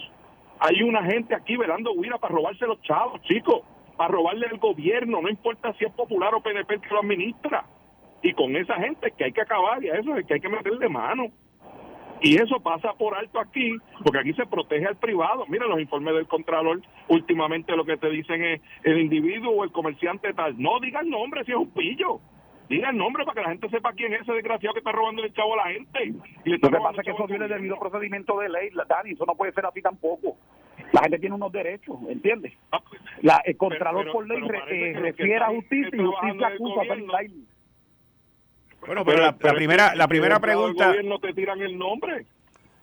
Hay 0.57 0.81
una 0.81 1.03
gente 1.03 1.35
aquí 1.35 1.55
velando 1.55 1.91
huida 1.91 2.17
para 2.17 2.33
robarse 2.33 2.65
los 2.65 2.81
chavos, 2.81 3.21
chicos, 3.21 3.61
para 3.97 4.09
robarle 4.09 4.47
al 4.47 4.57
gobierno, 4.57 5.21
no 5.21 5.29
importa 5.29 5.71
si 5.73 5.85
es 5.85 5.93
popular 5.93 6.33
o 6.33 6.41
PNP 6.41 6.81
que 6.81 6.89
lo 6.89 7.01
administra. 7.01 7.63
Y 8.23 8.33
con 8.33 8.55
esa 8.55 8.73
gente 8.77 9.11
que 9.15 9.25
hay 9.25 9.33
que 9.33 9.41
acabar 9.41 9.83
y 9.83 9.89
a 9.89 9.99
eso 9.99 10.15
es 10.15 10.25
que 10.25 10.33
hay 10.33 10.41
que 10.41 10.49
meterle 10.49 10.89
mano. 10.89 11.27
Y 12.21 12.41
eso 12.41 12.59
pasa 12.59 12.93
por 12.93 13.13
alto 13.13 13.39
aquí, 13.39 13.75
porque 14.03 14.21
aquí 14.21 14.33
se 14.33 14.47
protege 14.47 14.87
al 14.87 14.95
privado. 14.95 15.45
Mira 15.47 15.67
los 15.67 15.79
informes 15.79 16.15
del 16.15 16.27
Contralor, 16.27 16.81
últimamente 17.07 17.75
lo 17.75 17.85
que 17.85 17.97
te 17.97 18.09
dicen 18.09 18.43
es 18.43 18.61
el 18.81 18.99
individuo 18.99 19.51
o 19.51 19.63
el 19.63 19.71
comerciante 19.71 20.33
tal. 20.33 20.59
No 20.59 20.79
digan 20.79 21.07
nombre 21.07 21.45
si 21.45 21.51
es 21.51 21.57
un 21.57 21.69
pillo. 21.69 22.19
Diga 22.71 22.89
el 22.89 22.95
nombre 22.95 23.25
para 23.25 23.35
que 23.35 23.41
la 23.41 23.49
gente 23.49 23.69
sepa 23.69 23.91
quién 23.91 24.13
es 24.13 24.21
ese 24.21 24.31
desgraciado 24.31 24.73
que 24.73 24.79
está 24.79 24.93
robando 24.93 25.21
el 25.21 25.33
chavo 25.33 25.55
a 25.55 25.67
la 25.67 25.73
gente. 25.73 26.13
Y 26.45 26.51
Lo 26.51 26.69
que 26.69 26.77
pasa 26.77 27.01
es 27.01 27.03
que 27.03 27.11
eso 27.11 27.27
viene 27.27 27.45
del 27.45 27.57
debido 27.57 27.77
procedimiento 27.77 28.39
de 28.39 28.47
ley, 28.47 28.69
Dani, 28.87 29.11
eso 29.11 29.25
no 29.25 29.35
puede 29.35 29.51
ser 29.51 29.65
así 29.65 29.81
tampoco. 29.81 30.37
La 30.93 31.01
gente 31.01 31.19
tiene 31.19 31.35
unos 31.35 31.51
derechos, 31.51 31.97
¿entiendes? 32.07 32.53
Ah, 32.71 32.79
pues, 32.87 33.01
la, 33.23 33.41
el 33.43 33.57
Contralor 33.57 34.09
por 34.13 34.25
ley 34.25 34.41
eh, 34.69 34.93
refiere 34.97 35.43
a 35.43 35.47
justicia 35.47 35.89
y 35.91 35.97
justicia 35.97 36.47
acusa 36.47 36.81
a 36.81 36.95
Bueno, 38.85 39.03
pero, 39.03 39.21
la, 39.21 39.35
primera, 39.35 39.93
la 39.93 40.07
primera 40.07 40.39
pregunta... 40.39 40.95
no 41.03 41.19
te 41.19 41.33
tiran 41.33 41.61
el 41.61 41.77
nombre. 41.77 42.25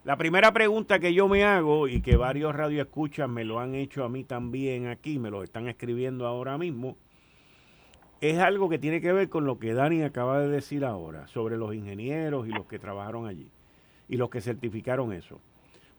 La 0.05 0.17
primera 0.17 0.53
pregunta 0.53 0.99
que 0.99 1.15
yo 1.15 1.29
me 1.29 1.45
hago 1.45 1.89
y 1.89 2.03
que 2.03 2.17
varios 2.17 2.55
radioescuchas 2.55 3.27
me 3.27 3.47
lo 3.47 3.59
han 3.59 3.75
hecho 3.75 4.05
a 4.05 4.11
mí 4.11 4.23
también 4.25 4.87
aquí, 4.89 5.19
me 5.19 5.31
lo 5.31 5.43
están 5.43 5.67
escribiendo 5.67 6.27
ahora 6.27 6.59
mismo, 6.59 6.99
es 8.21 8.39
algo 8.39 8.69
que 8.69 8.79
tiene 8.79 9.01
que 9.01 9.13
ver 9.13 9.29
con 9.29 9.45
lo 9.45 9.59
que 9.59 9.75
Dani 9.75 10.03
acaba 10.03 10.41
de 10.41 10.49
decir 10.49 10.85
ahora 10.85 11.27
sobre 11.29 11.57
los 11.57 11.75
ingenieros 11.75 12.49
y 12.49 12.51
los 12.51 12.67
que 12.67 12.79
trabajaron 12.79 13.27
allí 13.27 13.51
y 14.09 14.17
los 14.17 14.31
que 14.31 14.41
certificaron 14.41 15.13
eso. 15.13 15.41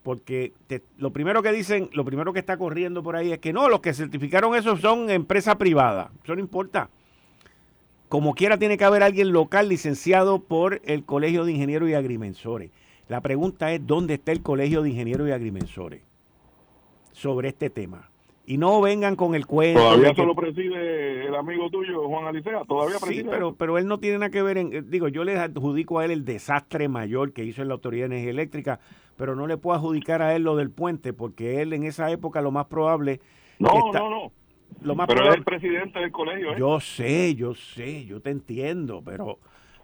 Porque 0.03 0.53
lo 0.97 1.11
primero 1.11 1.43
que 1.43 1.51
dicen, 1.51 1.89
lo 1.93 2.05
primero 2.05 2.33
que 2.33 2.39
está 2.39 2.57
corriendo 2.57 3.03
por 3.03 3.15
ahí 3.15 3.31
es 3.31 3.39
que 3.39 3.53
no, 3.53 3.69
los 3.69 3.81
que 3.81 3.93
certificaron 3.93 4.55
eso 4.55 4.77
son 4.77 5.09
empresa 5.09 5.57
privada. 5.57 6.11
Eso 6.23 6.35
no 6.35 6.41
importa. 6.41 6.89
Como 8.07 8.33
quiera 8.33 8.57
tiene 8.57 8.77
que 8.77 8.85
haber 8.85 9.03
alguien 9.03 9.31
local 9.31 9.69
licenciado 9.69 10.39
por 10.39 10.81
el 10.85 11.05
Colegio 11.05 11.45
de 11.45 11.51
Ingenieros 11.51 11.89
y 11.89 11.93
Agrimensores. 11.93 12.71
La 13.07 13.21
pregunta 13.21 13.71
es, 13.71 13.85
¿dónde 13.85 14.15
está 14.15 14.31
el 14.31 14.41
Colegio 14.41 14.81
de 14.81 14.89
Ingenieros 14.89 15.27
y 15.27 15.31
Agrimensores 15.31 16.01
sobre 17.11 17.49
este 17.49 17.69
tema? 17.69 18.08
Y 18.49 18.57
no 18.57 18.81
vengan 18.81 19.15
con 19.15 19.35
el 19.35 19.45
cuento. 19.45 19.79
Todavía 19.79 20.15
solo 20.15 20.33
preside 20.33 21.27
el 21.27 21.35
amigo 21.35 21.69
tuyo, 21.69 22.07
Juan 22.07 22.25
Alicea, 22.25 22.63
todavía 22.67 22.97
preside. 22.97 23.21
Sí, 23.21 23.27
pero, 23.29 23.53
pero 23.53 23.77
él 23.77 23.85
no 23.85 23.99
tiene 23.99 24.17
nada 24.17 24.31
que 24.31 24.41
ver 24.41 24.57
en, 24.57 24.73
eh, 24.73 24.81
digo, 24.81 25.07
yo 25.07 25.23
le 25.23 25.37
adjudico 25.37 25.99
a 25.99 26.05
él 26.05 26.09
el 26.09 26.25
desastre 26.25 26.87
mayor 26.89 27.31
que 27.31 27.43
hizo 27.43 27.61
en 27.61 27.67
la 27.67 27.75
Autoridad 27.75 28.09
de 28.09 28.15
Energía 28.15 28.31
Eléctrica, 28.31 28.79
pero 29.17 29.35
no 29.35 29.45
le 29.45 29.57
puedo 29.57 29.77
adjudicar 29.77 30.23
a 30.23 30.35
él 30.35 30.41
lo 30.41 30.55
del 30.55 30.71
puente, 30.71 31.13
porque 31.13 31.61
él 31.61 31.73
en 31.73 31.83
esa 31.83 32.09
época 32.09 32.41
lo 32.41 32.49
más 32.49 32.65
probable... 32.65 33.21
No, 33.59 33.91
no, 33.93 34.09
no. 34.09 34.31
Lo 34.81 34.95
más 34.95 35.07
pero 35.07 35.29
es 35.29 35.35
el 35.35 35.43
presidente 35.43 35.99
del 35.99 36.11
colegio, 36.11 36.53
¿eh? 36.53 36.55
Yo 36.57 36.79
sé, 36.79 37.35
yo 37.35 37.53
sé, 37.53 38.05
yo 38.05 38.19
te 38.19 38.31
entiendo, 38.31 39.03
pero... 39.05 39.37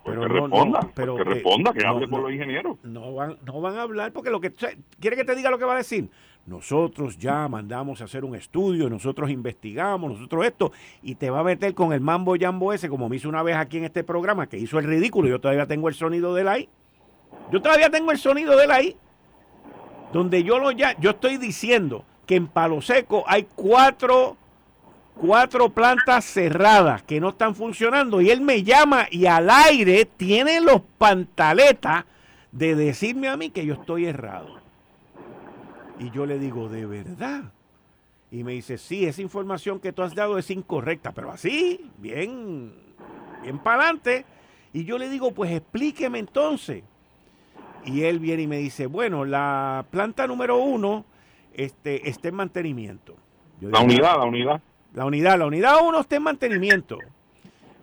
Pues 0.04 0.18
pero 0.18 0.22
que 0.22 0.28
responda, 0.28 0.80
pero 0.94 1.16
que, 1.16 1.24
responda, 1.24 1.74
que 1.74 1.84
hable 1.86 2.08
con 2.08 2.22
los 2.22 2.32
ingenieros. 2.32 2.78
No 2.84 3.14
van, 3.14 3.38
no 3.44 3.60
van 3.62 3.76
a 3.76 3.82
hablar 3.84 4.12
porque 4.12 4.30
lo 4.30 4.40
que... 4.40 4.54
¿Quiere 5.00 5.16
que 5.16 5.24
te 5.24 5.36
diga 5.36 5.50
lo 5.50 5.58
que 5.58 5.66
va 5.66 5.74
a 5.74 5.78
decir? 5.78 6.10
Nosotros 6.46 7.18
ya 7.18 7.48
mandamos 7.48 8.02
a 8.02 8.04
hacer 8.06 8.24
un 8.24 8.36
estudio, 8.36 8.90
nosotros 8.90 9.32
investigamos, 9.32 10.12
nosotros 10.12 10.46
esto, 10.46 10.72
y 11.02 11.16
te 11.16 11.30
va 11.32 11.40
a 11.40 11.44
meter 11.44 11.74
con 11.74 11.92
el 11.92 12.02
mambo 12.02 12.36
jambo 12.40 12.72
ese, 12.72 12.88
como 12.88 13.10
me 13.10 13.16
hizo 13.16 13.30
una 13.30 13.42
vez 13.42 13.56
aquí 13.56 13.78
en 13.78 13.86
este 13.86 14.04
programa, 14.04 14.48
que 14.48 14.58
hizo 14.58 14.78
el 14.78 14.86
ridículo, 14.86 15.28
yo 15.28 15.42
todavía 15.42 15.66
tengo 15.66 15.90
el 15.90 15.96
sonido 15.96 16.36
de 16.36 16.42
él 16.42 16.48
ahí. 16.48 16.70
Yo 17.52 17.62
todavía 17.62 17.90
tengo 17.90 18.12
el 18.12 18.20
sonido 18.20 18.56
de 18.58 18.66
él 18.66 18.72
ahí. 18.72 18.96
Donde 20.14 20.44
yo 20.44 20.60
lo 20.60 20.72
ya, 20.72 20.96
yo 21.00 21.12
estoy 21.12 21.38
diciendo 21.38 22.06
que 22.28 22.36
en 22.36 22.48
Palo 22.48 22.80
Seco 22.82 23.24
hay 23.28 23.48
cuatro, 23.56 24.38
cuatro 25.16 25.70
plantas 25.70 26.26
cerradas 26.26 27.02
que 27.04 27.20
no 27.20 27.30
están 27.30 27.56
funcionando, 27.56 28.22
y 28.22 28.30
él 28.30 28.42
me 28.42 28.64
llama 28.64 29.08
y 29.10 29.26
al 29.26 29.50
aire 29.50 30.06
tiene 30.06 30.62
los 30.62 30.82
pantaletas 30.98 32.06
de 32.52 32.76
decirme 32.76 33.30
a 33.30 33.36
mí 33.36 33.50
que 33.50 33.66
yo 33.66 33.74
estoy 33.74 34.06
errado. 34.06 34.65
Y 36.00 36.12
yo 36.12 36.26
le 36.26 36.40
digo, 36.40 36.70
¿de 36.70 36.86
verdad? 36.86 37.52
Y 38.32 38.44
me 38.44 38.54
dice, 38.54 38.78
sí, 38.78 39.06
esa 39.06 39.22
información 39.22 39.80
que 39.80 39.94
tú 39.94 40.02
has 40.02 40.14
dado 40.14 40.38
es 40.38 40.50
incorrecta, 40.52 41.12
pero 41.12 41.32
así, 41.32 41.90
bien, 41.98 42.74
bien 43.42 43.60
para 43.60 43.84
adelante. 43.84 44.26
Y 44.74 44.84
yo 44.84 44.98
le 44.98 45.10
digo, 45.10 45.32
pues 45.32 45.52
explíqueme 45.52 46.20
entonces. 46.20 46.84
Y 47.86 48.04
él 48.04 48.20
viene 48.20 48.44
y 48.44 48.48
me 48.48 48.58
dice, 48.58 48.88
bueno, 48.88 49.26
la 49.26 49.86
planta 49.90 50.28
número 50.28 50.58
uno 50.58 51.06
este, 51.54 52.10
está 52.10 52.28
en 52.28 52.36
mantenimiento. 52.36 53.16
la 53.62 53.80
unidad, 53.80 54.18
la 54.18 54.26
unidad. 54.26 54.62
La 54.94 55.06
unidad, 55.06 55.38
la 55.38 55.46
unidad 55.46 55.78
uno 55.84 56.00
está 56.00 56.16
en 56.16 56.24
mantenimiento. 56.24 56.98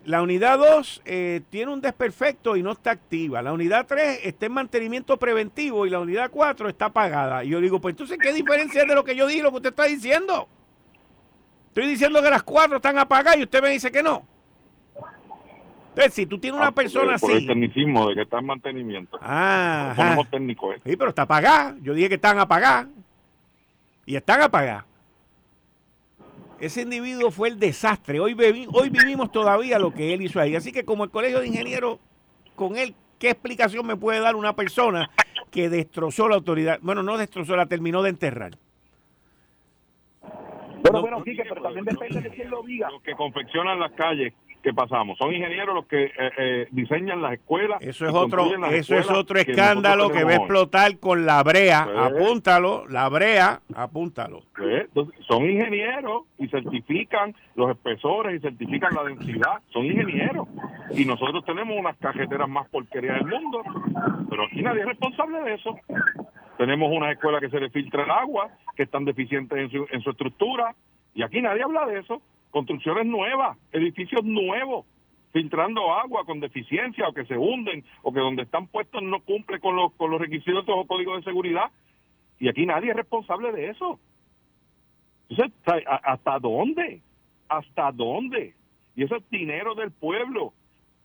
La 0.05 0.21
unidad 0.21 0.59
2 0.59 1.03
eh, 1.05 1.43
tiene 1.49 1.73
un 1.73 1.81
desperfecto 1.81 2.57
y 2.57 2.63
no 2.63 2.73
está 2.73 2.91
activa. 2.91 3.41
La 3.41 3.53
unidad 3.53 3.87
3 3.87 4.21
está 4.25 4.47
en 4.47 4.53
mantenimiento 4.53 5.17
preventivo 5.17 5.87
y 5.87 5.91
la 5.91 6.01
unidad 6.01 6.31
4 6.31 6.69
está 6.69 6.87
apagada. 6.87 7.45
Y 7.45 7.51
yo 7.51 7.61
digo, 7.61 7.81
pues 7.81 7.93
entonces, 7.93 8.19
¿qué 8.21 8.33
diferencia 8.33 8.83
es 8.83 8.89
de 8.89 8.95
lo 8.95 9.05
que 9.05 9.15
yo 9.15 9.27
digo, 9.27 9.45
lo 9.45 9.51
que 9.51 9.57
usted 9.57 9.71
está 9.71 9.85
diciendo? 9.85 10.49
Estoy 11.69 11.87
diciendo 11.87 12.21
que 12.21 12.29
las 12.29 12.43
cuatro 12.43 12.77
están 12.77 12.99
apagadas 12.99 13.39
y 13.39 13.45
usted 13.45 13.63
me 13.63 13.71
dice 13.71 13.91
que 13.91 14.03
no. 14.03 14.27
Entonces, 15.89 16.13
si 16.15 16.27
tú 16.27 16.39
tienes 16.39 16.59
una 16.59 16.69
ah, 16.69 16.75
persona 16.75 17.15
así. 17.15 17.25
Por 17.25 17.35
el 17.35 17.47
tecnicismo 17.47 18.09
de 18.09 18.15
que 18.15 18.23
está 18.23 18.41
en 18.41 18.47
mantenimiento. 18.47 19.19
Ah. 19.23 19.95
Ponemos 19.97 20.31
técnico. 20.31 20.73
Sí, 20.85 20.97
pero 20.97 21.11
está 21.11 21.23
apagada. 21.23 21.77
Yo 21.81 21.95
dije 21.95 22.09
que 22.09 22.17
están 22.17 22.39
apagadas. 22.39 22.89
Y 24.05 24.17
están 24.17 24.43
apagadas. 24.43 24.85
Ese 26.63 26.83
individuo 26.83 27.33
fue 27.33 27.49
el 27.49 27.59
desastre. 27.59 28.21
Hoy, 28.21 28.37
hoy 28.73 28.89
vivimos 28.89 29.33
todavía 29.33 29.81
lo 29.81 29.93
que 29.93 30.15
él 30.15 30.23
hizo 30.23 30.39
ahí. 30.39 30.55
Así 30.55 30.71
que 30.71 30.85
como 30.85 31.03
el 31.03 31.11
colegio 31.11 31.41
de 31.41 31.49
ingenieros, 31.49 31.99
con 32.55 32.77
él, 32.77 32.95
¿qué 33.19 33.31
explicación 33.31 33.85
me 33.85 33.97
puede 33.97 34.21
dar 34.21 34.37
una 34.37 34.55
persona 34.55 35.11
que 35.51 35.69
destrozó 35.69 36.29
la 36.29 36.37
autoridad? 36.37 36.79
Bueno, 36.81 37.03
no 37.03 37.19
destrozó, 37.19 37.57
la 37.57 37.67
terminó 37.67 38.01
de 38.05 38.11
enterrar. 38.11 38.53
Bueno, 40.83 41.01
bueno, 41.01 41.23
sí, 41.25 41.37
pero 41.37 41.61
también 41.63 41.85
depende 41.85 42.21
de 42.21 42.31
quién 42.31 42.49
lo 42.49 42.63
diga. 42.63 42.93
Los 42.93 43.03
que 43.03 43.17
confeccionan 43.17 43.81
las 43.81 43.91
calles 43.95 44.33
que 44.63 44.73
pasamos. 44.73 45.19
Son 45.19 45.35
ingenieros 45.35 45.75
los 45.75 45.87
que 45.87 46.05
eh, 46.05 46.13
eh, 46.39 46.69
diseñan 46.71 47.21
las 47.21 47.35
escuelas. 47.35 47.83
Eso 47.83 48.07
es 48.07 48.15
otro, 48.15 48.47
eso 48.71 48.97
es 48.97 49.11
otro 49.11 49.39
escándalo 49.39 50.11
que, 50.11 50.25
va 50.25 50.31
a 50.31 50.37
explotar 50.37 50.99
con 50.99 51.27
la 51.27 51.43
brea. 51.43 51.85
Pues, 51.85 51.99
apúntalo, 51.99 52.87
la 52.89 53.09
brea, 53.09 53.61
apúntalo. 53.75 54.43
Pues, 54.55 55.09
son 55.27 55.51
ingenieros 55.51 56.25
y 56.39 56.49
certifican 56.49 57.35
los 57.57 57.71
espesores 57.71 58.37
y 58.37 58.41
certifican 58.41 58.95
la 58.95 59.05
densidad. 59.05 59.61
Son 59.73 59.85
ingenieros. 59.85 60.47
Y 60.93 61.05
nosotros 61.05 61.45
tenemos 61.45 61.77
unas 61.79 61.97
cajeteras 61.97 62.49
más 62.49 62.69
porquerías 62.69 63.19
del 63.19 63.27
mundo, 63.27 63.63
pero 64.31 64.45
aquí 64.45 64.63
nadie 64.63 64.81
es 64.81 64.87
responsable 64.87 65.41
de 65.43 65.55
eso. 65.55 65.77
Tenemos 66.57 66.93
unas 66.93 67.13
escuelas 67.13 67.41
que 67.41 67.51
se 67.51 67.59
le 67.59 67.71
filtra 67.71 68.05
el 68.05 68.11
agua, 68.11 68.51
que 68.77 68.85
están 68.85 69.05
deficientes 69.05 69.59
en 69.59 69.71
su, 69.71 69.87
en 69.91 70.01
su 70.03 70.11
estructura, 70.11 70.75
y 71.15 71.23
aquí 71.23 71.43
nadie 71.43 71.63
habla 71.63 71.87
de 71.87 71.99
eso 71.99 72.23
construcciones 72.53 73.07
nuevas, 73.07 73.59
edificios 73.73 74.23
nuevos, 74.25 74.87
filtrando 75.33 75.93
agua 75.93 76.25
con 76.25 76.39
deficiencia 76.39 77.09
o 77.09 77.13
que 77.13 77.25
se 77.25 77.37
hunden 77.37 77.85
o 78.03 78.13
que 78.13 78.21
donde 78.21 78.43
están 78.43 78.69
puestos 78.69 79.03
no 79.03 79.21
cumple 79.21 79.59
con 79.59 79.75
los, 79.75 79.93
con 79.95 80.11
los 80.11 80.21
requisitos 80.21 80.65
o 80.69 80.87
códigos 80.87 81.17
de 81.17 81.25
seguridad. 81.25 81.71
Y 82.39 82.49
aquí 82.49 82.67
nadie 82.67 82.91
es 82.91 82.97
responsable 82.97 83.51
de 83.51 83.71
eso. 83.71 83.99
Entonces, 85.29 85.55
¿hasta 86.05 86.39
dónde? 86.39 87.01
¿Hasta 87.49 87.91
dónde? 87.93 88.55
Y 88.95 89.05
eso 89.05 89.17
es 89.17 89.31
dinero 89.31 89.75
del 89.75 89.91
pueblo. 89.91 90.53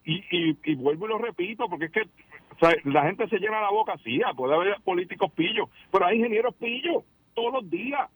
Y, 0.04 0.24
y, 0.32 0.76
vuelvo 0.76 1.06
y 1.06 1.10
lo 1.10 1.18
repito, 1.18 1.68
porque 1.70 1.86
es 1.86 1.91
que 1.91 2.10
la 2.86 3.04
gente 3.04 3.28
se 3.28 3.39
llena 3.39 3.62
la 3.62 3.72
boca, 3.72 3.98
sí, 4.04 4.22
puede 4.36 4.54
haber 4.54 4.82
políticos 4.82 5.32
pillos, 5.34 5.70
pero 5.91 6.06
hay 6.06 6.18
ingenieros 6.18 6.56
pillos 6.56 7.04
todos 7.34 7.54
los 7.54 7.70
días, 7.70 8.10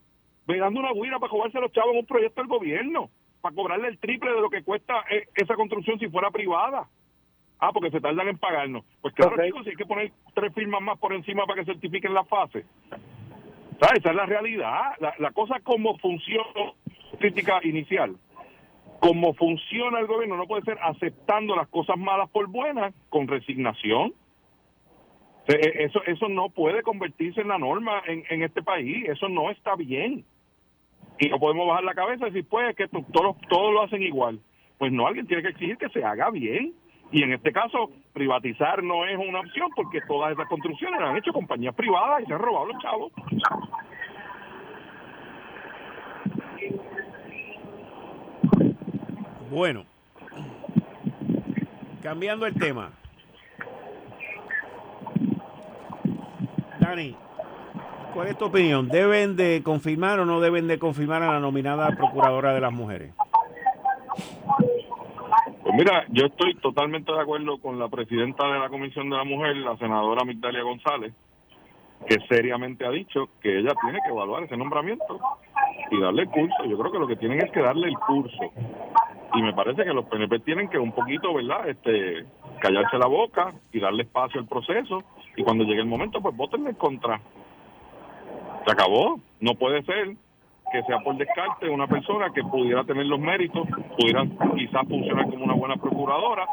dando 0.48 0.80
una 0.80 0.94
guira 0.94 1.20
para 1.20 1.32
jugarse 1.32 1.58
a 1.58 1.62
los 1.62 1.72
chavos 1.72 1.94
en 1.94 2.00
un 2.00 2.06
proyecto 2.06 2.42
del 2.42 2.50
gobierno 2.50 3.10
para 3.42 3.56
cobrarle 3.56 3.90
el 3.90 3.98
triple 3.98 4.32
de 4.32 4.42
lo 4.42 4.50
que 4.50 4.64
cuesta 4.64 5.04
eh, 5.10 5.28
esa 5.36 5.56
construcción 5.56 6.00
si 6.00 6.08
fuera 6.08 6.32
privada. 6.32 6.88
Ah, 7.60 7.72
porque 7.74 7.92
se 7.92 8.02
tardan 8.02 8.28
en 8.28 8.40
pagarnos. 8.40 8.84
Pues 9.02 9.14
claro, 9.14 9.36
chicos, 9.44 9.64
si 9.64 9.72
hay 9.72 9.76
que 9.76 9.86
poner 9.86 10.12
tres 10.34 10.52
firmas 10.54 10.82
más 10.82 10.98
por 10.98 11.14
encima 11.14 11.46
para 11.46 11.60
que 11.60 11.72
certifiquen 11.72 12.14
la 12.14 12.24
fase. 12.24 12.66
¿Sabes? 13.80 14.00
Esa 14.00 14.10
es 14.10 14.16
la 14.16 14.26
realidad. 14.26 14.94
La, 15.00 15.14
la 15.20 15.32
cosa 15.32 15.60
como 15.60 15.96
funciona, 16.00 16.74
crítica 17.20 17.60
inicial, 17.64 18.16
como 19.00 19.36
funciona 19.36 20.00
el 20.00 20.08
gobierno 20.08 20.38
no 20.38 20.48
puede 20.48 20.64
ser 20.64 20.80
aceptando 20.82 21.56
las 21.56 21.68
cosas 21.68 21.98
malas 21.98 22.30
por 22.32 22.48
buenas 22.48 22.96
con 23.10 23.28
resignación. 23.28 24.14
E, 25.48 25.84
eso, 25.84 26.02
eso 26.06 26.30
no 26.30 26.50
puede 26.50 26.82
convertirse 26.82 27.42
en 27.42 27.50
la 27.50 27.60
norma 27.60 28.02
en, 28.08 28.24
en 28.30 28.42
este 28.42 28.64
país. 28.64 29.08
Eso 29.08 29.30
no 29.30 29.52
está 29.52 29.76
bien 29.76 30.26
y 31.22 31.30
no 31.30 31.40
podemos 31.40 31.68
bajar 31.68 31.84
la 31.84 31.94
cabeza 31.94 32.28
y 32.28 32.32
decir, 32.32 32.50
pues, 32.50 32.76
que 32.76 32.88
todos, 32.88 33.38
todos 33.48 33.74
lo 33.74 33.84
hacen 33.84 34.02
igual. 34.02 34.40
Pues 34.80 34.92
no, 34.92 35.06
alguien 35.06 35.28
tiene 35.28 35.44
que 35.44 35.50
exigir 35.50 35.78
que 35.78 35.90
se 35.90 36.04
haga 36.04 36.32
bien. 36.32 36.74
Y 37.12 37.22
en 37.22 37.34
este 37.34 37.52
caso, 37.52 37.92
privatizar 38.12 38.82
no 38.82 39.06
es 39.06 39.16
una 39.18 39.42
opción 39.42 39.70
porque 39.76 40.02
todas 40.08 40.32
esas 40.32 40.48
construcciones 40.48 41.00
las 41.00 41.12
han 41.12 41.18
hecho 41.18 41.32
compañías 41.32 41.76
privadas 41.76 42.24
y 42.24 42.26
se 42.26 42.34
han 42.34 42.40
robado 42.40 42.66
los 42.66 42.82
chavos. 42.82 43.12
Bueno, 49.52 49.86
cambiando 52.02 52.48
el 52.48 52.56
tema. 52.56 52.94
Dani, 56.80 57.16
¿Cuál 58.14 58.28
es 58.28 58.38
tu 58.38 58.46
opinión? 58.46 58.90
¿Deben 58.90 59.38
de 59.38 59.62
confirmar 59.64 60.20
o 60.20 60.26
no 60.26 60.42
deben 60.42 60.68
de 60.68 60.78
confirmar 60.78 61.24
a 61.24 61.34
la 61.34 61.40
nominada 61.40 61.90
Procuradora 61.96 62.54
de 62.54 62.60
las 62.60 62.74
Mujeres? 62.74 63.14
Pues 65.64 65.76
mira, 65.76 66.06
yo 66.10 66.26
estoy 66.26 66.56
totalmente 66.56 67.12
de 67.12 67.22
acuerdo 67.22 67.58
con 67.60 67.80
la 67.80 67.88
presidenta 67.88 68.46
de 68.48 68.60
la 68.60 68.68
Comisión 68.68 69.10
de 69.10 69.16
la 69.16 69.24
Mujer, 69.24 69.56
la 69.58 69.78
senadora 69.78 70.26
Migdalia 70.26 70.62
González, 70.62 71.14
que 72.06 72.18
seriamente 72.28 72.86
ha 72.86 72.90
dicho 72.90 73.30
que 73.42 73.60
ella 73.60 73.74
tiene 73.82 74.00
que 74.04 74.12
evaluar 74.12 74.44
ese 74.44 74.58
nombramiento 74.58 75.20
y 75.90 76.02
darle 76.02 76.24
el 76.24 76.30
curso. 76.30 76.66
Yo 76.66 76.78
creo 76.78 76.92
que 76.92 77.00
lo 77.00 77.08
que 77.08 77.16
tienen 77.16 77.42
es 77.42 77.52
que 77.52 77.62
darle 77.62 77.88
el 77.88 77.98
curso. 77.98 78.52
Y 79.34 79.42
me 79.42 79.54
parece 79.54 79.86
que 79.86 79.94
los 79.94 80.06
PNP 80.06 80.40
tienen 80.40 80.68
que 80.68 80.78
un 80.78 80.92
poquito, 80.92 81.34
¿verdad? 81.34 81.70
Este, 81.70 82.26
callarse 82.60 82.98
la 82.98 83.08
boca 83.08 83.54
y 83.72 83.80
darle 83.80 84.04
espacio 84.04 84.42
al 84.42 84.48
proceso. 84.48 85.02
Y 85.38 85.44
cuando 85.44 85.64
llegue 85.64 85.80
el 85.80 85.88
momento, 85.88 86.20
pues 86.22 86.36
votenle 86.36 86.72
en 86.72 86.76
contra 86.76 87.22
se 88.66 88.72
acabó. 88.72 89.20
No 89.40 89.56
puede 89.56 89.84
ser 89.84 90.16
que 90.72 90.82
sea 90.84 91.00
por 91.00 91.18
descarte 91.18 91.70
una 91.70 91.88
persona 91.88 92.32
que 92.34 92.44
pudiera 92.44 92.84
tener 92.86 93.06
los 93.06 93.20
méritos, 93.20 93.68
pudiera 93.98 94.24
quizás 94.56 94.88
funcionar 94.88 95.30
como 95.30 95.44
una 95.44 95.54
buena 95.54 95.76
procuradora, 95.76 96.46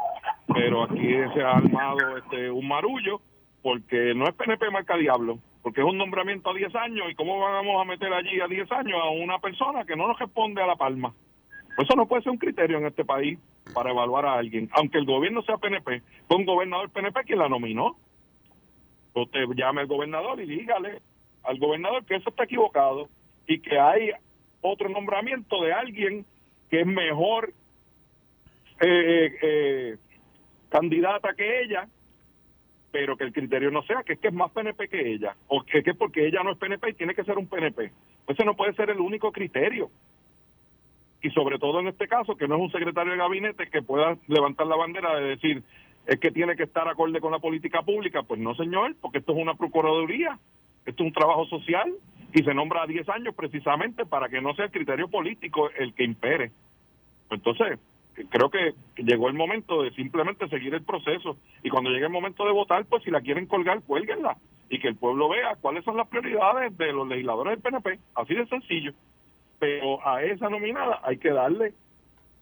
pero 0.52 0.82
aquí 0.82 1.14
se 1.34 1.42
ha 1.42 1.52
armado 1.52 2.16
este 2.16 2.50
un 2.50 2.66
marullo 2.66 3.20
porque 3.62 4.14
no 4.14 4.26
es 4.26 4.34
PNP 4.34 4.70
marca 4.70 4.96
diablo, 4.96 5.38
porque 5.62 5.82
es 5.82 5.86
un 5.86 5.98
nombramiento 5.98 6.50
a 6.50 6.54
10 6.54 6.74
años 6.74 7.06
y 7.11 7.14
cómo 7.14 7.38
vamos 7.38 7.80
a 7.80 7.84
meter 7.84 8.12
allí 8.12 8.40
a 8.40 8.48
10 8.48 8.72
años 8.72 8.98
a 9.00 9.11
una 9.11 9.38
persona 9.38 9.84
que 9.84 9.94
no 9.94 10.09
nos 10.09 10.18
responde 10.18 10.62
a 10.62 10.66
la 10.66 10.76
palma. 10.76 11.12
Eso 11.78 11.94
no 11.94 12.06
puede 12.06 12.22
ser 12.22 12.32
un 12.32 12.38
criterio 12.38 12.78
en 12.78 12.86
este 12.86 13.04
país 13.04 13.38
para 13.72 13.90
evaluar 13.90 14.26
a 14.26 14.34
alguien, 14.34 14.68
aunque 14.72 14.98
el 14.98 15.04
gobierno 15.04 15.42
sea 15.42 15.59
PNP, 15.59 16.02
fue 16.26 16.36
un 16.36 16.44
gobernador 16.44 16.90
PNP 16.90 17.22
quien 17.24 17.38
la 17.38 17.48
nominó. 17.48 17.96
Usted 19.14 19.46
llame 19.54 19.82
al 19.82 19.86
gobernador 19.86 20.40
y 20.40 20.46
dígale 20.46 21.00
al 21.49 21.59
gobernador 21.59 22.05
que 22.05 22.16
eso 22.16 22.28
está 22.28 22.44
equivocado 22.44 23.09
y 23.46 23.59
que 23.61 23.78
hay 23.78 24.11
otro 24.61 24.90
nombramiento 24.90 25.62
de 25.62 25.72
alguien 25.72 26.26
que 26.70 26.82
es 26.82 26.86
mejor 26.86 27.55
eh, 28.80 29.34
eh, 29.40 29.96
candidata 30.68 31.32
que 31.34 31.62
ella, 31.62 31.88
pero 32.92 33.16
que 33.16 33.24
el 33.24 33.32
criterio 33.32 33.70
no 33.70 33.82
sea 33.82 34.03
que 34.03 34.12
es 34.12 34.18
que 34.18 34.28
es 34.28 34.34
más 34.34 34.51
PNP 34.51 34.88
que 34.88 35.12
ella, 35.14 35.36
o 35.46 35.62
que, 35.62 35.82
que 35.82 35.94
porque 35.94 36.26
ella 36.26 36.42
no 36.42 36.53
es 36.53 36.59
PNP 36.59 36.90
y 36.90 36.94
tiene 36.94 37.14
que 37.14 37.24
ser 37.24 37.38
un 37.38 37.49
PNP. 37.49 37.92
Ese 38.26 38.44
no 38.44 38.55
puede 38.55 38.74
ser 38.74 38.90
el 38.90 39.01
único 39.01 39.32
criterio. 39.32 39.90
Y 41.22 41.30
sobre 41.30 41.59
todo 41.59 41.80
en 41.80 41.88
este 41.88 42.09
caso, 42.09 42.36
que 42.36 42.46
no 42.46 42.57
es 42.57 42.61
un 42.61 42.70
secretario 42.70 43.12
de 43.12 43.18
gabinete 43.18 43.70
que 43.70 43.80
pueda 43.80 44.18
levantar 44.26 44.66
la 44.66 44.76
bandera 44.76 45.18
de 45.18 45.28
decir 45.28 45.62
es 46.07 46.20
que 46.20 46.30
tiene 46.30 46.57
que 46.57 46.62
estar 46.64 46.86
acorde 46.88 47.20
con 47.20 47.32
la 47.32 47.38
política 47.38 47.82
pública. 47.82 48.22
Pues 48.22 48.38
no, 48.38 48.55
señor, 48.55 48.94
porque 49.01 49.18
esto 49.18 49.32
es 49.32 49.38
una 49.38 49.55
procuraduría 49.55 50.38
esto 50.89 51.03
es 51.03 51.07
un 51.07 51.12
trabajo 51.12 51.45
social 51.47 51.93
y 52.32 52.43
se 52.43 52.55
nombra 52.55 52.82
a 52.82 52.86
10 52.86 53.07
años 53.11 53.34
precisamente 53.34 54.07
para 54.07 54.30
que 54.30 54.41
no 54.41 54.55
sea 54.55 54.66
el 54.66 54.70
criterio 54.70 55.09
político 55.09 55.68
el 55.78 55.93
que 55.93 56.05
impere. 56.05 56.51
Entonces, 57.30 57.78
creo 58.30 58.49
que 58.49 58.72
llegó 58.97 59.28
el 59.28 59.34
momento 59.34 59.82
de 59.82 59.91
simplemente 59.93 60.49
seguir 60.49 60.74
el 60.74 60.82
proceso 60.82 61.36
y 61.62 61.68
cuando 61.68 61.91
llegue 61.91 62.07
el 62.07 62.12
momento 62.12 62.47
de 62.47 62.53
votar, 62.53 62.86
pues 62.86 63.03
si 63.05 63.11
la 63.11 63.20
quieren 63.20 63.45
colgar, 63.45 63.82
cuélguenla 63.82 64.39
y 64.70 64.78
que 64.78 64.89
el 64.89 64.97
pueblo 64.97 65.28
vea 65.28 65.57
cuáles 65.61 65.84
son 65.84 65.99
las 65.99 66.09
prioridades 66.09 66.76
de 66.78 66.93
los 66.93 67.07
legisladores 67.07 67.53
del 67.53 67.62
PNP, 67.62 67.99
así 68.14 68.34
de 68.34 68.47
sencillo. 68.47 68.93
Pero 69.59 70.07
a 70.07 70.22
esa 70.22 70.49
nominada 70.49 71.01
hay 71.03 71.18
que 71.18 71.30
darle 71.30 71.74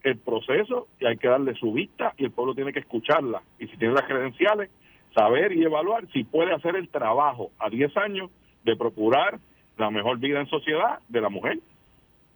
el 0.04 0.18
proceso 0.18 0.86
y 1.00 1.06
hay 1.06 1.16
que 1.16 1.26
darle 1.26 1.54
su 1.54 1.72
vista 1.72 2.14
y 2.16 2.26
el 2.26 2.30
pueblo 2.30 2.54
tiene 2.54 2.72
que 2.72 2.78
escucharla. 2.78 3.42
Y 3.58 3.66
si 3.66 3.76
tiene 3.76 3.94
las 3.94 4.04
credenciales, 4.04 4.70
saber 5.16 5.52
y 5.52 5.64
evaluar 5.64 6.06
si 6.12 6.24
puede 6.24 6.52
hacer 6.52 6.76
el 6.76 6.90
trabajo 6.90 7.50
a 7.58 7.70
10 7.70 7.96
años 7.96 8.30
de 8.64 8.76
procurar 8.76 9.40
la 9.78 9.90
mejor 9.90 10.18
vida 10.18 10.40
en 10.40 10.46
sociedad 10.46 11.00
de 11.08 11.20
la 11.22 11.30
mujer. 11.30 11.58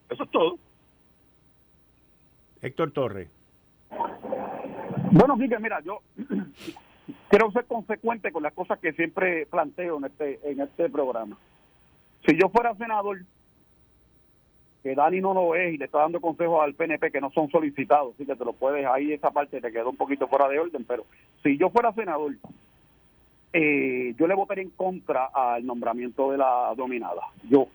Eso 0.08 0.24
es 0.24 0.30
todo. 0.30 0.58
Héctor 2.62 2.90
Torres. 2.92 3.28
Bueno, 5.12 5.36
que 5.36 5.58
mira, 5.58 5.80
yo 5.80 6.00
quiero 7.28 7.50
ser 7.50 7.66
consecuente 7.66 8.32
con 8.32 8.42
las 8.42 8.54
cosas 8.54 8.78
que 8.78 8.92
siempre 8.92 9.44
planteo 9.46 9.98
en 9.98 10.04
este, 10.04 10.40
en 10.50 10.60
este 10.60 10.88
programa. 10.88 11.36
Si 12.26 12.38
yo 12.38 12.48
fuera 12.48 12.74
senador, 12.76 13.18
que 14.82 14.94
Dani 14.94 15.20
no 15.20 15.34
lo 15.34 15.54
es 15.54 15.74
y 15.74 15.78
le 15.78 15.84
está 15.84 15.98
dando 15.98 16.20
consejos 16.20 16.62
al 16.62 16.74
PNP 16.74 17.10
que 17.10 17.20
no 17.20 17.30
son 17.32 17.50
solicitados, 17.50 18.14
así 18.14 18.24
que 18.24 18.36
te 18.36 18.44
lo 18.44 18.54
puedes, 18.54 18.86
ahí 18.86 19.12
esa 19.12 19.30
parte 19.30 19.60
te 19.60 19.72
quedó 19.72 19.90
un 19.90 19.96
poquito 19.96 20.28
fuera 20.28 20.48
de 20.48 20.58
orden, 20.58 20.84
pero 20.84 21.04
si 21.42 21.58
yo 21.58 21.68
fuera 21.68 21.92
senador, 21.92 22.34
eh, 23.52 24.14
yo 24.18 24.26
le 24.26 24.34
votaría 24.34 24.62
en 24.62 24.70
contra 24.70 25.26
al 25.26 25.64
nombramiento 25.66 26.30
de 26.30 26.38
la 26.38 26.72
dominada. 26.76 27.22
Yo 27.48 27.68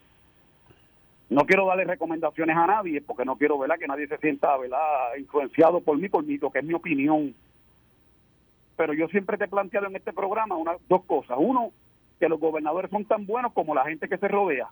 no 1.30 1.46
quiero 1.46 1.66
darle 1.66 1.86
recomendaciones 1.86 2.56
a 2.56 2.68
nadie 2.68 3.02
porque 3.02 3.26
no 3.26 3.36
quiero 3.36 3.58
¿verdad? 3.58 3.78
que 3.80 3.88
nadie 3.88 4.08
se 4.08 4.18
sienta 4.18 4.56
¿verdad? 4.58 5.16
influenciado 5.18 5.82
por 5.82 5.98
mí, 5.98 6.08
por 6.08 6.24
mí, 6.24 6.38
lo 6.38 6.52
que 6.52 6.60
es 6.60 6.66
mi 6.66 6.74
opinión. 6.74 7.34
Pero 8.78 8.94
yo 8.94 9.08
siempre 9.08 9.38
te 9.38 9.46
he 9.46 9.50
planteado 9.50 9.88
en 9.88 9.96
este 9.96 10.14
programa 10.14 10.56
una, 10.56 10.76
dos 10.88 11.04
cosas. 11.06 11.38
Uno, 11.40 11.72
que 12.20 12.30
los 12.30 12.40
gobernadores 12.40 12.92
son 12.92 13.06
tan 13.06 13.26
buenos 13.26 13.54
como 13.54 13.74
la 13.74 13.86
gente 13.86 14.08
que 14.08 14.18
se 14.18 14.28
rodea. 14.28 14.68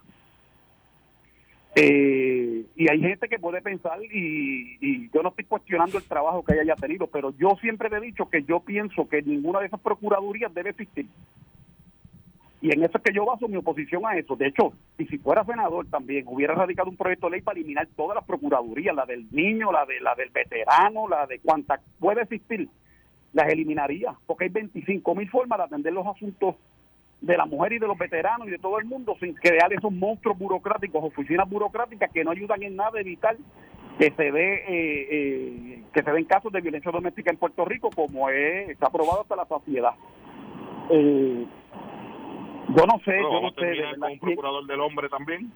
Eh, 1.76 2.66
y 2.76 2.90
hay 2.90 3.00
gente 3.00 3.28
que 3.28 3.40
puede 3.40 3.62
pensar, 3.62 3.98
y, 4.04 5.10
yo 5.12 5.24
no 5.24 5.30
estoy 5.30 5.46
cuestionando 5.46 5.98
el 5.98 6.04
trabajo 6.04 6.44
que 6.44 6.60
haya 6.60 6.76
tenido, 6.76 7.08
pero 7.08 7.32
yo 7.38 7.58
siempre 7.62 7.90
he 7.92 8.00
dicho 8.00 8.30
que 8.30 8.44
yo 8.44 8.60
pienso 8.60 9.08
que 9.10 9.22
ninguna 9.22 9.60
de 9.60 9.68
esas 9.68 9.80
procuradurías 9.80 10.54
debe 10.54 10.72
existir. 10.72 11.08
Y 12.62 12.72
en 12.72 12.84
eso 12.84 12.98
es 12.98 13.04
que 13.04 13.14
yo 13.14 13.26
baso 13.26 13.48
mi 13.48 13.58
oposición 13.58 14.06
a 14.06 14.18
eso. 14.18 14.38
De 14.38 14.48
hecho, 14.48 14.72
y 14.98 15.06
si 15.08 15.18
fuera 15.18 15.44
senador 15.44 15.86
también, 15.88 16.24
hubiera 16.28 16.56
radicado 16.56 16.90
un 16.90 16.96
proyecto 16.96 17.28
de 17.28 17.32
ley 17.32 17.42
para 17.42 17.60
eliminar 17.60 17.90
todas 17.96 18.16
las 18.16 18.24
procuradurías, 18.24 18.96
la 18.96 19.06
del 19.06 19.28
niño, 19.32 19.72
la 19.72 19.86
de 19.86 20.00
la 20.00 20.16
del 20.16 20.30
veterano, 20.30 21.10
la 21.10 21.28
de 21.28 21.40
cuanta 21.40 21.82
puede 22.00 22.22
existir, 22.22 22.70
las 23.34 23.52
eliminaría, 23.52 24.16
porque 24.26 24.46
hay 24.46 24.50
25 24.50 25.16
mil 25.16 25.30
formas 25.30 25.58
de 25.60 25.66
atender 25.66 25.92
los 25.92 26.08
asuntos 26.08 26.56
de 27.24 27.38
la 27.38 27.46
mujer 27.46 27.72
y 27.72 27.80
de 27.80 27.88
los 27.88 27.98
veteranos 27.98 28.48
y 28.48 28.52
de 28.52 28.60
todo 28.60 28.80
el 28.80 28.86
mundo 28.86 29.16
sin 29.20 29.34
crear 29.34 29.72
esos 29.72 29.92
monstruos 29.92 30.38
burocráticos, 30.38 31.02
oficinas 31.02 31.50
burocráticas 31.50 32.12
que 32.12 32.24
no 32.24 32.32
ayudan 32.32 32.62
en 32.64 32.76
nada 32.76 32.98
a 32.98 33.02
evitar 33.02 33.38
que 33.98 34.12
se 34.12 34.32
ve 34.32 34.56
eh, 34.68 35.08
eh, 35.10 35.84
que 35.94 36.04
se 36.04 36.12
den 36.12 36.26
casos 36.26 36.52
de 36.52 36.60
violencia 36.60 36.92
doméstica 36.92 37.32
en 37.32 37.38
Puerto 37.38 37.64
Rico 37.64 37.90
como 37.96 38.30
es, 38.30 38.70
está 38.70 38.88
aprobado 38.88 39.22
hasta 39.22 39.38
la 39.38 39.46
sociedad. 39.46 39.94
Eh, 40.90 41.46
yo 42.76 42.86
no 42.86 43.00
sé, 43.06 43.18
yo 43.22 43.42
no 43.42 43.52
sé. 43.52 44.12
un 44.12 44.20
procurador 44.20 44.66
del 44.66 44.82
hombre 44.82 45.08
también? 45.08 45.50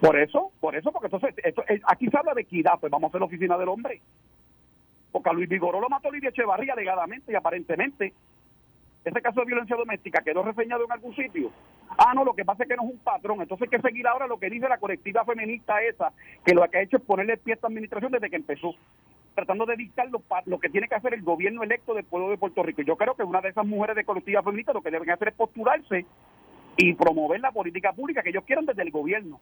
Por 0.00 0.18
eso, 0.18 0.52
por 0.60 0.74
eso, 0.74 0.90
porque 0.90 1.08
entonces 1.08 1.34
esto, 1.44 1.64
aquí 1.86 2.06
se 2.08 2.16
habla 2.16 2.32
de 2.32 2.42
equidad, 2.42 2.78
pues 2.80 2.90
vamos 2.90 3.08
a 3.08 3.10
hacer 3.10 3.20
la 3.20 3.26
oficina 3.26 3.58
del 3.58 3.68
hombre. 3.68 4.00
Porque 5.12 5.28
a 5.28 5.32
Luis 5.34 5.48
Vigoró 5.48 5.80
lo 5.80 5.88
mató 5.90 6.10
Lidia 6.10 6.30
Echevarría 6.30 6.72
alegadamente 6.72 7.32
y 7.32 7.34
aparentemente 7.34 8.14
ese 9.04 9.22
caso 9.22 9.40
de 9.40 9.46
violencia 9.46 9.76
doméstica 9.76 10.22
quedó 10.22 10.42
reseñado 10.42 10.84
en 10.84 10.92
algún 10.92 11.14
sitio. 11.14 11.50
Ah, 11.98 12.12
no, 12.14 12.24
lo 12.24 12.34
que 12.34 12.44
pasa 12.44 12.62
es 12.62 12.68
que 12.68 12.76
no 12.76 12.84
es 12.84 12.90
un 12.92 12.98
patrón. 12.98 13.40
Entonces 13.42 13.68
hay 13.70 13.78
que 13.78 13.86
seguir 13.86 14.06
ahora 14.06 14.26
lo 14.26 14.38
que 14.38 14.50
dice 14.50 14.68
la 14.68 14.78
colectiva 14.78 15.24
feminista 15.24 15.82
esa, 15.82 16.12
que 16.44 16.54
lo 16.54 16.68
que 16.68 16.78
ha 16.78 16.82
hecho 16.82 16.96
es 16.96 17.02
ponerle 17.02 17.36
pie 17.36 17.52
a 17.52 17.56
esta 17.56 17.66
administración 17.66 18.12
desde 18.12 18.30
que 18.30 18.36
empezó, 18.36 18.74
tratando 19.34 19.66
de 19.66 19.76
dictar 19.76 20.08
lo, 20.10 20.22
lo 20.46 20.58
que 20.58 20.70
tiene 20.70 20.88
que 20.88 20.94
hacer 20.94 21.14
el 21.14 21.22
gobierno 21.22 21.62
electo 21.62 21.94
del 21.94 22.04
pueblo 22.04 22.30
de 22.30 22.38
Puerto 22.38 22.62
Rico. 22.62 22.82
Yo 22.82 22.96
creo 22.96 23.14
que 23.14 23.24
una 23.24 23.40
de 23.40 23.50
esas 23.50 23.66
mujeres 23.66 23.96
de 23.96 24.04
colectiva 24.04 24.42
feminista 24.42 24.72
lo 24.72 24.82
que 24.82 24.90
deben 24.90 25.10
hacer 25.10 25.28
es 25.28 25.34
postularse 25.34 26.06
y 26.76 26.94
promover 26.94 27.40
la 27.40 27.52
política 27.52 27.92
pública 27.92 28.22
que 28.22 28.30
ellos 28.30 28.44
quieran 28.44 28.66
desde 28.66 28.82
el 28.82 28.90
gobierno. 28.90 29.38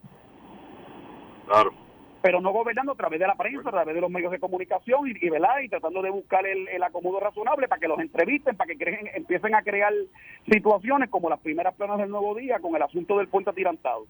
Claro 1.46 1.81
pero 2.22 2.40
no 2.40 2.52
gobernando 2.52 2.92
a 2.92 2.96
través 2.96 3.18
de 3.18 3.26
la 3.26 3.34
prensa, 3.34 3.68
a 3.68 3.72
través 3.72 3.94
de 3.94 4.00
los 4.00 4.10
medios 4.10 4.30
de 4.30 4.38
comunicación 4.38 5.08
y, 5.08 5.10
y 5.10 5.68
tratando 5.68 6.00
de 6.02 6.10
buscar 6.10 6.46
el, 6.46 6.82
acomodo 6.82 7.20
razonable 7.20 7.68
para 7.68 7.80
que 7.80 7.88
los 7.88 7.98
entrevisten, 7.98 8.56
para 8.56 8.68
que 8.68 8.78
creen, 8.78 9.08
empiecen 9.14 9.54
a 9.54 9.62
crear 9.62 9.92
situaciones 10.50 11.10
como 11.10 11.28
las 11.28 11.40
primeras 11.40 11.74
planas 11.74 11.98
del 11.98 12.10
nuevo 12.10 12.34
día 12.34 12.60
con 12.60 12.76
el 12.76 12.82
asunto 12.82 13.18
del 13.18 13.28
puente 13.28 13.50
atirantado. 13.50 14.06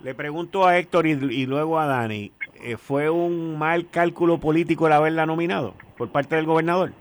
Le 0.00 0.14
pregunto 0.14 0.66
a 0.66 0.78
Héctor 0.78 1.06
y, 1.06 1.46
luego 1.46 1.78
a 1.78 1.86
Dani, 1.86 2.32
eh, 2.62 2.76
¿fue 2.76 3.10
un 3.10 3.58
mal 3.58 3.88
cálculo 3.90 4.38
político 4.38 4.86
el 4.86 4.92
haberla 4.92 5.26
nominado 5.26 5.74
por 5.96 6.10
parte 6.10 6.36
del 6.36 6.46
gobernador? 6.46 6.92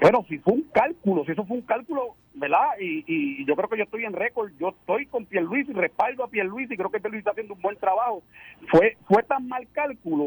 Bueno, 0.00 0.24
si 0.28 0.38
fue 0.38 0.54
un 0.54 0.62
cálculo, 0.72 1.24
si 1.24 1.32
eso 1.32 1.44
fue 1.44 1.58
un 1.58 1.62
cálculo, 1.62 2.16
¿verdad? 2.34 2.78
Y, 2.80 3.04
y 3.06 3.44
yo 3.44 3.54
creo 3.54 3.68
que 3.68 3.78
yo 3.78 3.84
estoy 3.84 4.04
en 4.04 4.12
récord, 4.12 4.50
yo 4.58 4.70
estoy 4.70 5.06
con 5.06 5.26
Pierluisi, 5.26 5.72
respaldo 5.72 6.24
a 6.24 6.28
Pierluisi 6.28 6.74
y 6.74 6.76
creo 6.76 6.90
que 6.90 7.00
Pierluisi 7.00 7.20
está 7.20 7.30
haciendo 7.30 7.54
un 7.54 7.62
buen 7.62 7.76
trabajo. 7.76 8.22
Fue, 8.68 8.96
fue 9.06 9.22
tan 9.22 9.46
mal 9.48 9.66
cálculo 9.72 10.26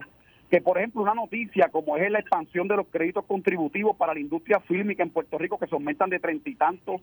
que, 0.50 0.62
por 0.62 0.78
ejemplo, 0.78 1.02
una 1.02 1.14
noticia 1.14 1.70
como 1.70 1.98
es 1.98 2.10
la 2.10 2.20
expansión 2.20 2.68
de 2.68 2.78
los 2.78 2.88
créditos 2.88 3.24
contributivos 3.26 3.96
para 3.98 4.16
la 4.16 4.20
industria 4.20 4.60
fílmica 4.62 5.04
en 5.04 5.12
Puerto 5.12 5.38
Rico, 5.38 5.60
que 5.60 5.68
se 5.68 5.76
aumentan 5.76 6.10
de 6.10 6.20
treinta 6.20 6.50
y 6.50 6.56
tantos, 6.56 7.02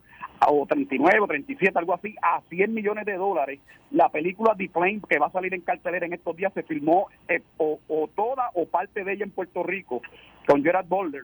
o 0.49 0.67
treinta 0.67 0.95
y 0.95 0.99
nueve, 0.99 1.21
o 1.21 1.27
treinta 1.29 1.53
y 1.53 1.57
siete, 1.57 1.79
algo 1.79 1.95
así, 1.95 2.17
a 2.23 2.41
cien 2.49 2.75
millones 2.75 3.05
de 3.05 3.15
dólares. 3.15 3.61
La 3.93 4.09
película 4.09 4.57
The 4.57 4.69
Flame, 4.71 5.03
que 5.09 5.19
va 5.19 5.27
a 5.27 5.31
salir 5.31 5.55
en 5.55 5.61
cartelera 5.61 6.07
en 6.07 6.15
estos 6.15 6.35
días, 6.37 6.53
se 6.55 6.65
filmó 6.65 7.09
eh, 7.29 7.43
o, 7.59 7.79
o 7.87 8.09
toda 8.09 8.51
o 8.55 8.67
parte 8.67 9.05
de 9.05 9.13
ella 9.13 9.25
en 9.25 9.31
Puerto 9.31 9.63
Rico, 9.63 10.03
con 10.49 10.65
Gerard 10.65 10.89
Boulder 10.89 11.23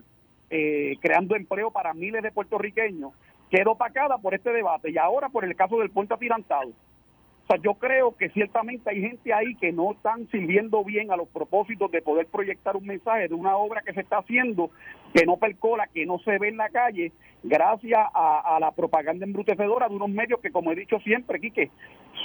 eh, 0.55 0.99
creando 1.01 1.35
empleo 1.35 1.71
para 1.71 1.95
miles 1.95 2.23
de 2.23 2.31
puertorriqueños, 2.31 3.13
quedó 3.51 3.73
opacada 3.73 4.19
por 4.19 4.35
este 4.35 4.53
debate 4.53 4.91
y 4.91 4.99
ahora 4.99 5.31
por 5.31 5.47
el 5.47 5.57
caso 5.57 5.79
del 5.79 5.89
puente 5.89 6.13
atirantado. 6.13 6.69
O 6.69 7.47
sea, 7.47 7.57
yo 7.57 7.75
creo 7.75 8.15
que 8.17 8.29
ciertamente 8.29 8.91
hay 8.91 9.01
gente 9.01 9.33
ahí 9.33 9.55
que 9.55 9.73
no 9.73 9.93
están 9.93 10.29
sirviendo 10.31 10.85
bien 10.85 11.11
a 11.11 11.17
los 11.17 11.27
propósitos 11.29 11.91
de 11.91 12.03
poder 12.03 12.27
proyectar 12.27 12.77
un 12.77 12.87
mensaje 12.87 13.29
de 13.29 13.35
una 13.35 13.57
obra 13.57 13.81
que 13.81 13.95
se 13.95 14.03
está 14.03 14.19
haciendo, 14.19 14.71
que 15.15 15.25
no 15.25 15.39
percola, 15.39 15.89
que 15.93 16.05
no 16.05 16.19
se 16.19 16.39
ve 16.39 16.49
en 16.49 16.59
la 16.59 16.69
calle, 16.69 17.13
gracias 17.43 17.99
a, 18.15 18.59
la 18.61 18.73
propaganda 18.73 19.25
embrutecedora 19.25 19.89
de 19.89 19.97
unos 19.97 20.11
medios 20.11 20.39
que, 20.41 20.53
como 20.53 20.71
he 20.71 20.77
dicho 20.77 20.99
siempre, 21.01 21.41
Quique, 21.41 21.71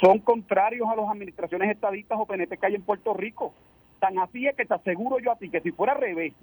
son 0.02 0.18
contrarios 0.18 0.86
a 0.88 0.96
las 0.96 1.08
administraciones 1.08 1.70
estadistas 1.70 2.18
o 2.20 2.26
PNP 2.26 2.58
que 2.58 2.66
hay 2.66 2.74
en 2.74 2.82
Puerto 2.82 3.14
Rico. 3.14 3.54
Tan 4.00 4.18
así 4.18 4.46
es 4.46 4.56
que 4.56 4.64
te 4.64 4.74
aseguro 4.74 5.18
yo 5.18 5.32
a 5.32 5.36
ti 5.36 5.50
que 5.50 5.60
si 5.60 5.72
fuera 5.72 5.92
al 5.92 6.00
revés, 6.00 6.34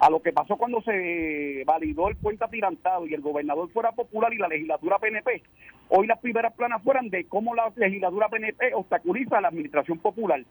a 0.00 0.08
lo 0.08 0.22
que 0.22 0.32
pasó 0.32 0.56
cuando 0.56 0.80
se 0.80 1.62
validó 1.66 2.08
el 2.08 2.16
puente 2.16 2.44
atirantado 2.44 3.06
y 3.06 3.14
el 3.14 3.20
gobernador 3.20 3.70
fuera 3.70 3.92
popular 3.92 4.32
y 4.32 4.38
la 4.38 4.48
legislatura 4.48 4.98
PNP, 4.98 5.42
hoy 5.88 6.06
las 6.06 6.18
primeras 6.20 6.54
planas 6.54 6.82
fueran 6.82 7.10
de 7.10 7.26
cómo 7.26 7.54
la 7.54 7.70
legislatura 7.76 8.28
PNP 8.28 8.74
obstaculiza 8.74 9.38
a 9.38 9.40
la 9.42 9.48
administración 9.48 9.98
popular. 9.98 10.42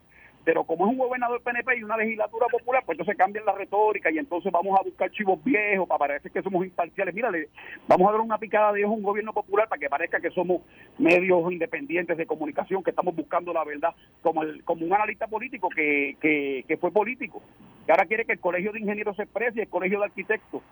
Pero 0.44 0.64
como 0.64 0.86
es 0.86 0.92
un 0.92 0.98
gobernador 0.98 1.42
PNP 1.42 1.78
y 1.78 1.82
una 1.82 1.98
legislatura 1.98 2.46
popular, 2.50 2.82
pues 2.86 2.98
entonces 2.98 3.16
cambian 3.16 3.44
la 3.44 3.52
retórica 3.52 4.10
y 4.10 4.18
entonces 4.18 4.50
vamos 4.50 4.78
a 4.78 4.82
buscar 4.82 5.10
chivos 5.10 5.42
viejos 5.44 5.86
para 5.86 5.98
parecer 5.98 6.32
que 6.32 6.42
somos 6.42 6.64
imparciales. 6.64 7.14
Mírale, 7.14 7.48
vamos 7.86 8.08
a 8.08 8.12
dar 8.12 8.20
una 8.22 8.38
picada 8.38 8.72
de 8.72 8.84
ojo 8.84 8.94
a 8.94 8.96
un 8.96 9.02
gobierno 9.02 9.34
popular 9.34 9.68
para 9.68 9.78
que 9.78 9.90
parezca 9.90 10.18
que 10.18 10.30
somos 10.30 10.62
medios 10.98 11.52
independientes 11.52 12.16
de 12.16 12.24
comunicación, 12.24 12.82
que 12.82 12.90
estamos 12.90 13.14
buscando 13.14 13.52
la 13.52 13.64
verdad, 13.64 13.94
como 14.22 14.42
el, 14.42 14.64
como 14.64 14.86
un 14.86 14.94
analista 14.94 15.26
político 15.26 15.68
que, 15.68 16.16
que, 16.20 16.49
que 16.66 16.76
fue 16.76 16.90
político, 16.90 17.42
que 17.86 17.92
ahora 17.92 18.06
quiere 18.06 18.24
que 18.24 18.32
el 18.32 18.40
colegio 18.40 18.72
de 18.72 18.80
ingenieros 18.80 19.16
se 19.16 19.24
exprese 19.24 19.58
y 19.58 19.62
el 19.62 19.68
colegio 19.68 19.98
de 19.98 20.06
arquitectos 20.06 20.62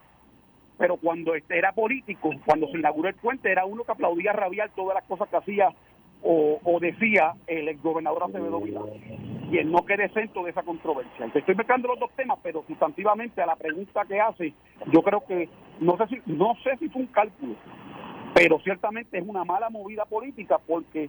pero 0.79 0.97
cuando 0.97 1.35
este 1.35 1.59
era 1.59 1.73
político, 1.73 2.31
cuando 2.47 2.69
se 2.69 2.79
inauguró 2.79 3.09
el 3.09 3.17
puente, 3.17 3.51
era 3.51 3.67
uno 3.67 3.83
que 3.83 3.93
aplaudía 3.93 4.33
rabiar 4.33 4.71
todas 4.75 4.95
las 4.95 5.05
cosas 5.05 5.29
que 5.29 5.37
hacía 5.37 5.71
o, 6.23 6.79
decía 6.81 7.35
el 7.47 7.77
gobernador 7.79 8.25
Acevedo 8.25 8.61
Vilá. 8.61 8.81
Y 9.51 9.59
él 9.59 9.71
no 9.71 9.85
quede 9.85 10.05
exento 10.05 10.45
de 10.45 10.51
esa 10.51 10.63
controversia. 10.63 11.29
Te 11.33 11.41
estoy 11.41 11.55
mezclando 11.55 11.89
los 11.89 11.99
dos 11.99 12.11
temas, 12.17 12.39
pero 12.43 12.65
sustantivamente 12.67 13.43
a 13.43 13.47
la 13.47 13.57
pregunta 13.57 14.05
que 14.07 14.21
hace, 14.21 14.55
yo 14.93 15.03
creo 15.03 15.25
que, 15.27 15.49
no 15.81 15.97
sé 15.97 16.07
si, 16.09 16.23
no 16.27 16.55
sé 16.63 16.77
si 16.79 16.89
fue 16.89 17.03
un 17.03 17.09
cálculo, 17.09 17.55
pero 18.35 18.61
ciertamente 18.61 19.19
es 19.19 19.25
una 19.27 19.45
mala 19.45 19.71
movida 19.71 20.05
política 20.05 20.59
porque 20.65 21.09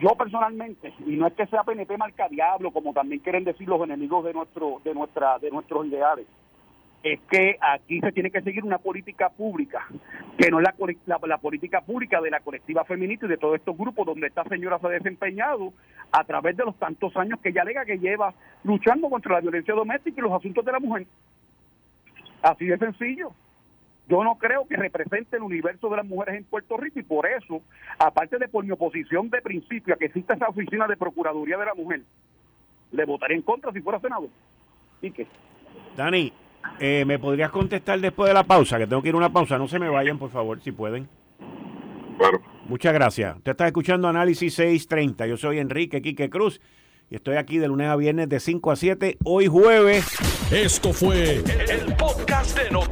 yo 0.00 0.10
personalmente, 0.16 0.92
y 1.06 1.16
no 1.16 1.26
es 1.26 1.34
que 1.34 1.46
sea 1.46 1.64
PNP 1.64 1.96
marca 1.96 2.28
diablo, 2.28 2.70
como 2.70 2.92
también 2.92 3.20
quieren 3.20 3.44
decir 3.44 3.68
los 3.68 3.82
enemigos 3.82 4.24
de 4.24 4.32
nuestro, 4.32 4.80
de 4.84 4.94
nuestra, 4.94 5.38
de 5.38 5.50
nuestros 5.50 5.86
ideales, 5.86 6.26
es 7.02 7.18
que 7.28 7.56
aquí 7.60 8.00
se 8.00 8.12
tiene 8.12 8.30
que 8.30 8.42
seguir 8.42 8.64
una 8.64 8.78
política 8.78 9.28
pública, 9.30 9.86
que 10.38 10.50
no 10.50 10.60
es 10.60 10.68
la, 11.06 11.18
la, 11.26 11.38
política 11.38 11.80
pública 11.80 12.20
de 12.20 12.30
la 12.30 12.40
colectiva 12.40 12.84
feminista 12.84 13.26
y 13.26 13.30
de 13.30 13.38
todos 13.38 13.56
estos 13.56 13.76
grupos 13.76 14.06
donde 14.06 14.28
esta 14.28 14.44
señora 14.44 14.78
se 14.78 14.86
ha 14.86 14.90
desempeñado 14.90 15.72
a 16.12 16.22
través 16.24 16.56
de 16.56 16.64
los 16.64 16.76
tantos 16.78 17.16
años 17.16 17.40
que 17.40 17.48
ella 17.48 17.62
alega 17.62 17.84
que 17.84 17.98
lleva 17.98 18.32
luchando 18.62 19.10
contra 19.10 19.34
la 19.34 19.40
violencia 19.40 19.74
doméstica 19.74 20.20
y 20.20 20.22
los 20.22 20.32
asuntos 20.32 20.64
de 20.64 20.72
la 20.72 20.78
mujer. 20.78 21.06
Así 22.42 22.66
de 22.66 22.78
sencillo. 22.78 23.32
Yo 24.12 24.22
no 24.22 24.36
creo 24.36 24.66
que 24.68 24.76
represente 24.76 25.38
el 25.38 25.42
universo 25.42 25.88
de 25.88 25.96
las 25.96 26.04
mujeres 26.04 26.36
en 26.36 26.44
Puerto 26.44 26.76
Rico 26.76 27.00
y 27.00 27.02
por 27.02 27.26
eso, 27.26 27.62
aparte 27.98 28.36
de 28.36 28.46
por 28.46 28.62
mi 28.62 28.70
oposición 28.70 29.30
de 29.30 29.40
principio 29.40 29.94
a 29.94 29.96
que 29.96 30.04
exista 30.04 30.34
esa 30.34 30.50
oficina 30.50 30.86
de 30.86 30.98
Procuraduría 30.98 31.56
de 31.56 31.64
la 31.64 31.72
Mujer, 31.72 32.02
le 32.90 33.04
votaría 33.06 33.38
en 33.38 33.42
contra 33.42 33.72
si 33.72 33.80
fuera 33.80 33.98
senador. 34.00 34.28
¿Y 35.00 35.12
qué? 35.12 35.26
Dani, 35.96 36.30
eh, 36.78 37.06
¿Me 37.06 37.18
podrías 37.18 37.50
contestar 37.50 38.00
después 38.00 38.28
de 38.28 38.34
la 38.34 38.44
pausa? 38.44 38.76
Que 38.76 38.86
tengo 38.86 39.00
que 39.00 39.08
ir 39.08 39.14
a 39.14 39.16
una 39.16 39.32
pausa. 39.32 39.56
No 39.56 39.66
se 39.66 39.78
me 39.78 39.88
vayan, 39.88 40.18
por 40.18 40.28
favor, 40.28 40.60
si 40.60 40.72
pueden. 40.72 41.08
Claro. 42.18 42.42
Muchas 42.66 42.92
gracias. 42.92 43.38
Usted 43.38 43.52
está 43.52 43.66
escuchando 43.66 44.08
Análisis 44.08 44.52
630. 44.52 45.26
Yo 45.26 45.38
soy 45.38 45.58
Enrique 45.58 46.02
Quique 46.02 46.28
Cruz 46.28 46.60
y 47.08 47.14
estoy 47.14 47.36
aquí 47.36 47.56
de 47.56 47.68
lunes 47.68 47.88
a 47.88 47.96
viernes 47.96 48.28
de 48.28 48.40
5 48.40 48.72
a 48.72 48.76
7. 48.76 49.16
Hoy 49.24 49.46
jueves. 49.46 50.04
Esto 50.52 50.92
fue 50.92 51.36
el, 51.36 51.96
podcast 51.96 52.58
de 52.58 52.70
Notiuno. 52.70 52.91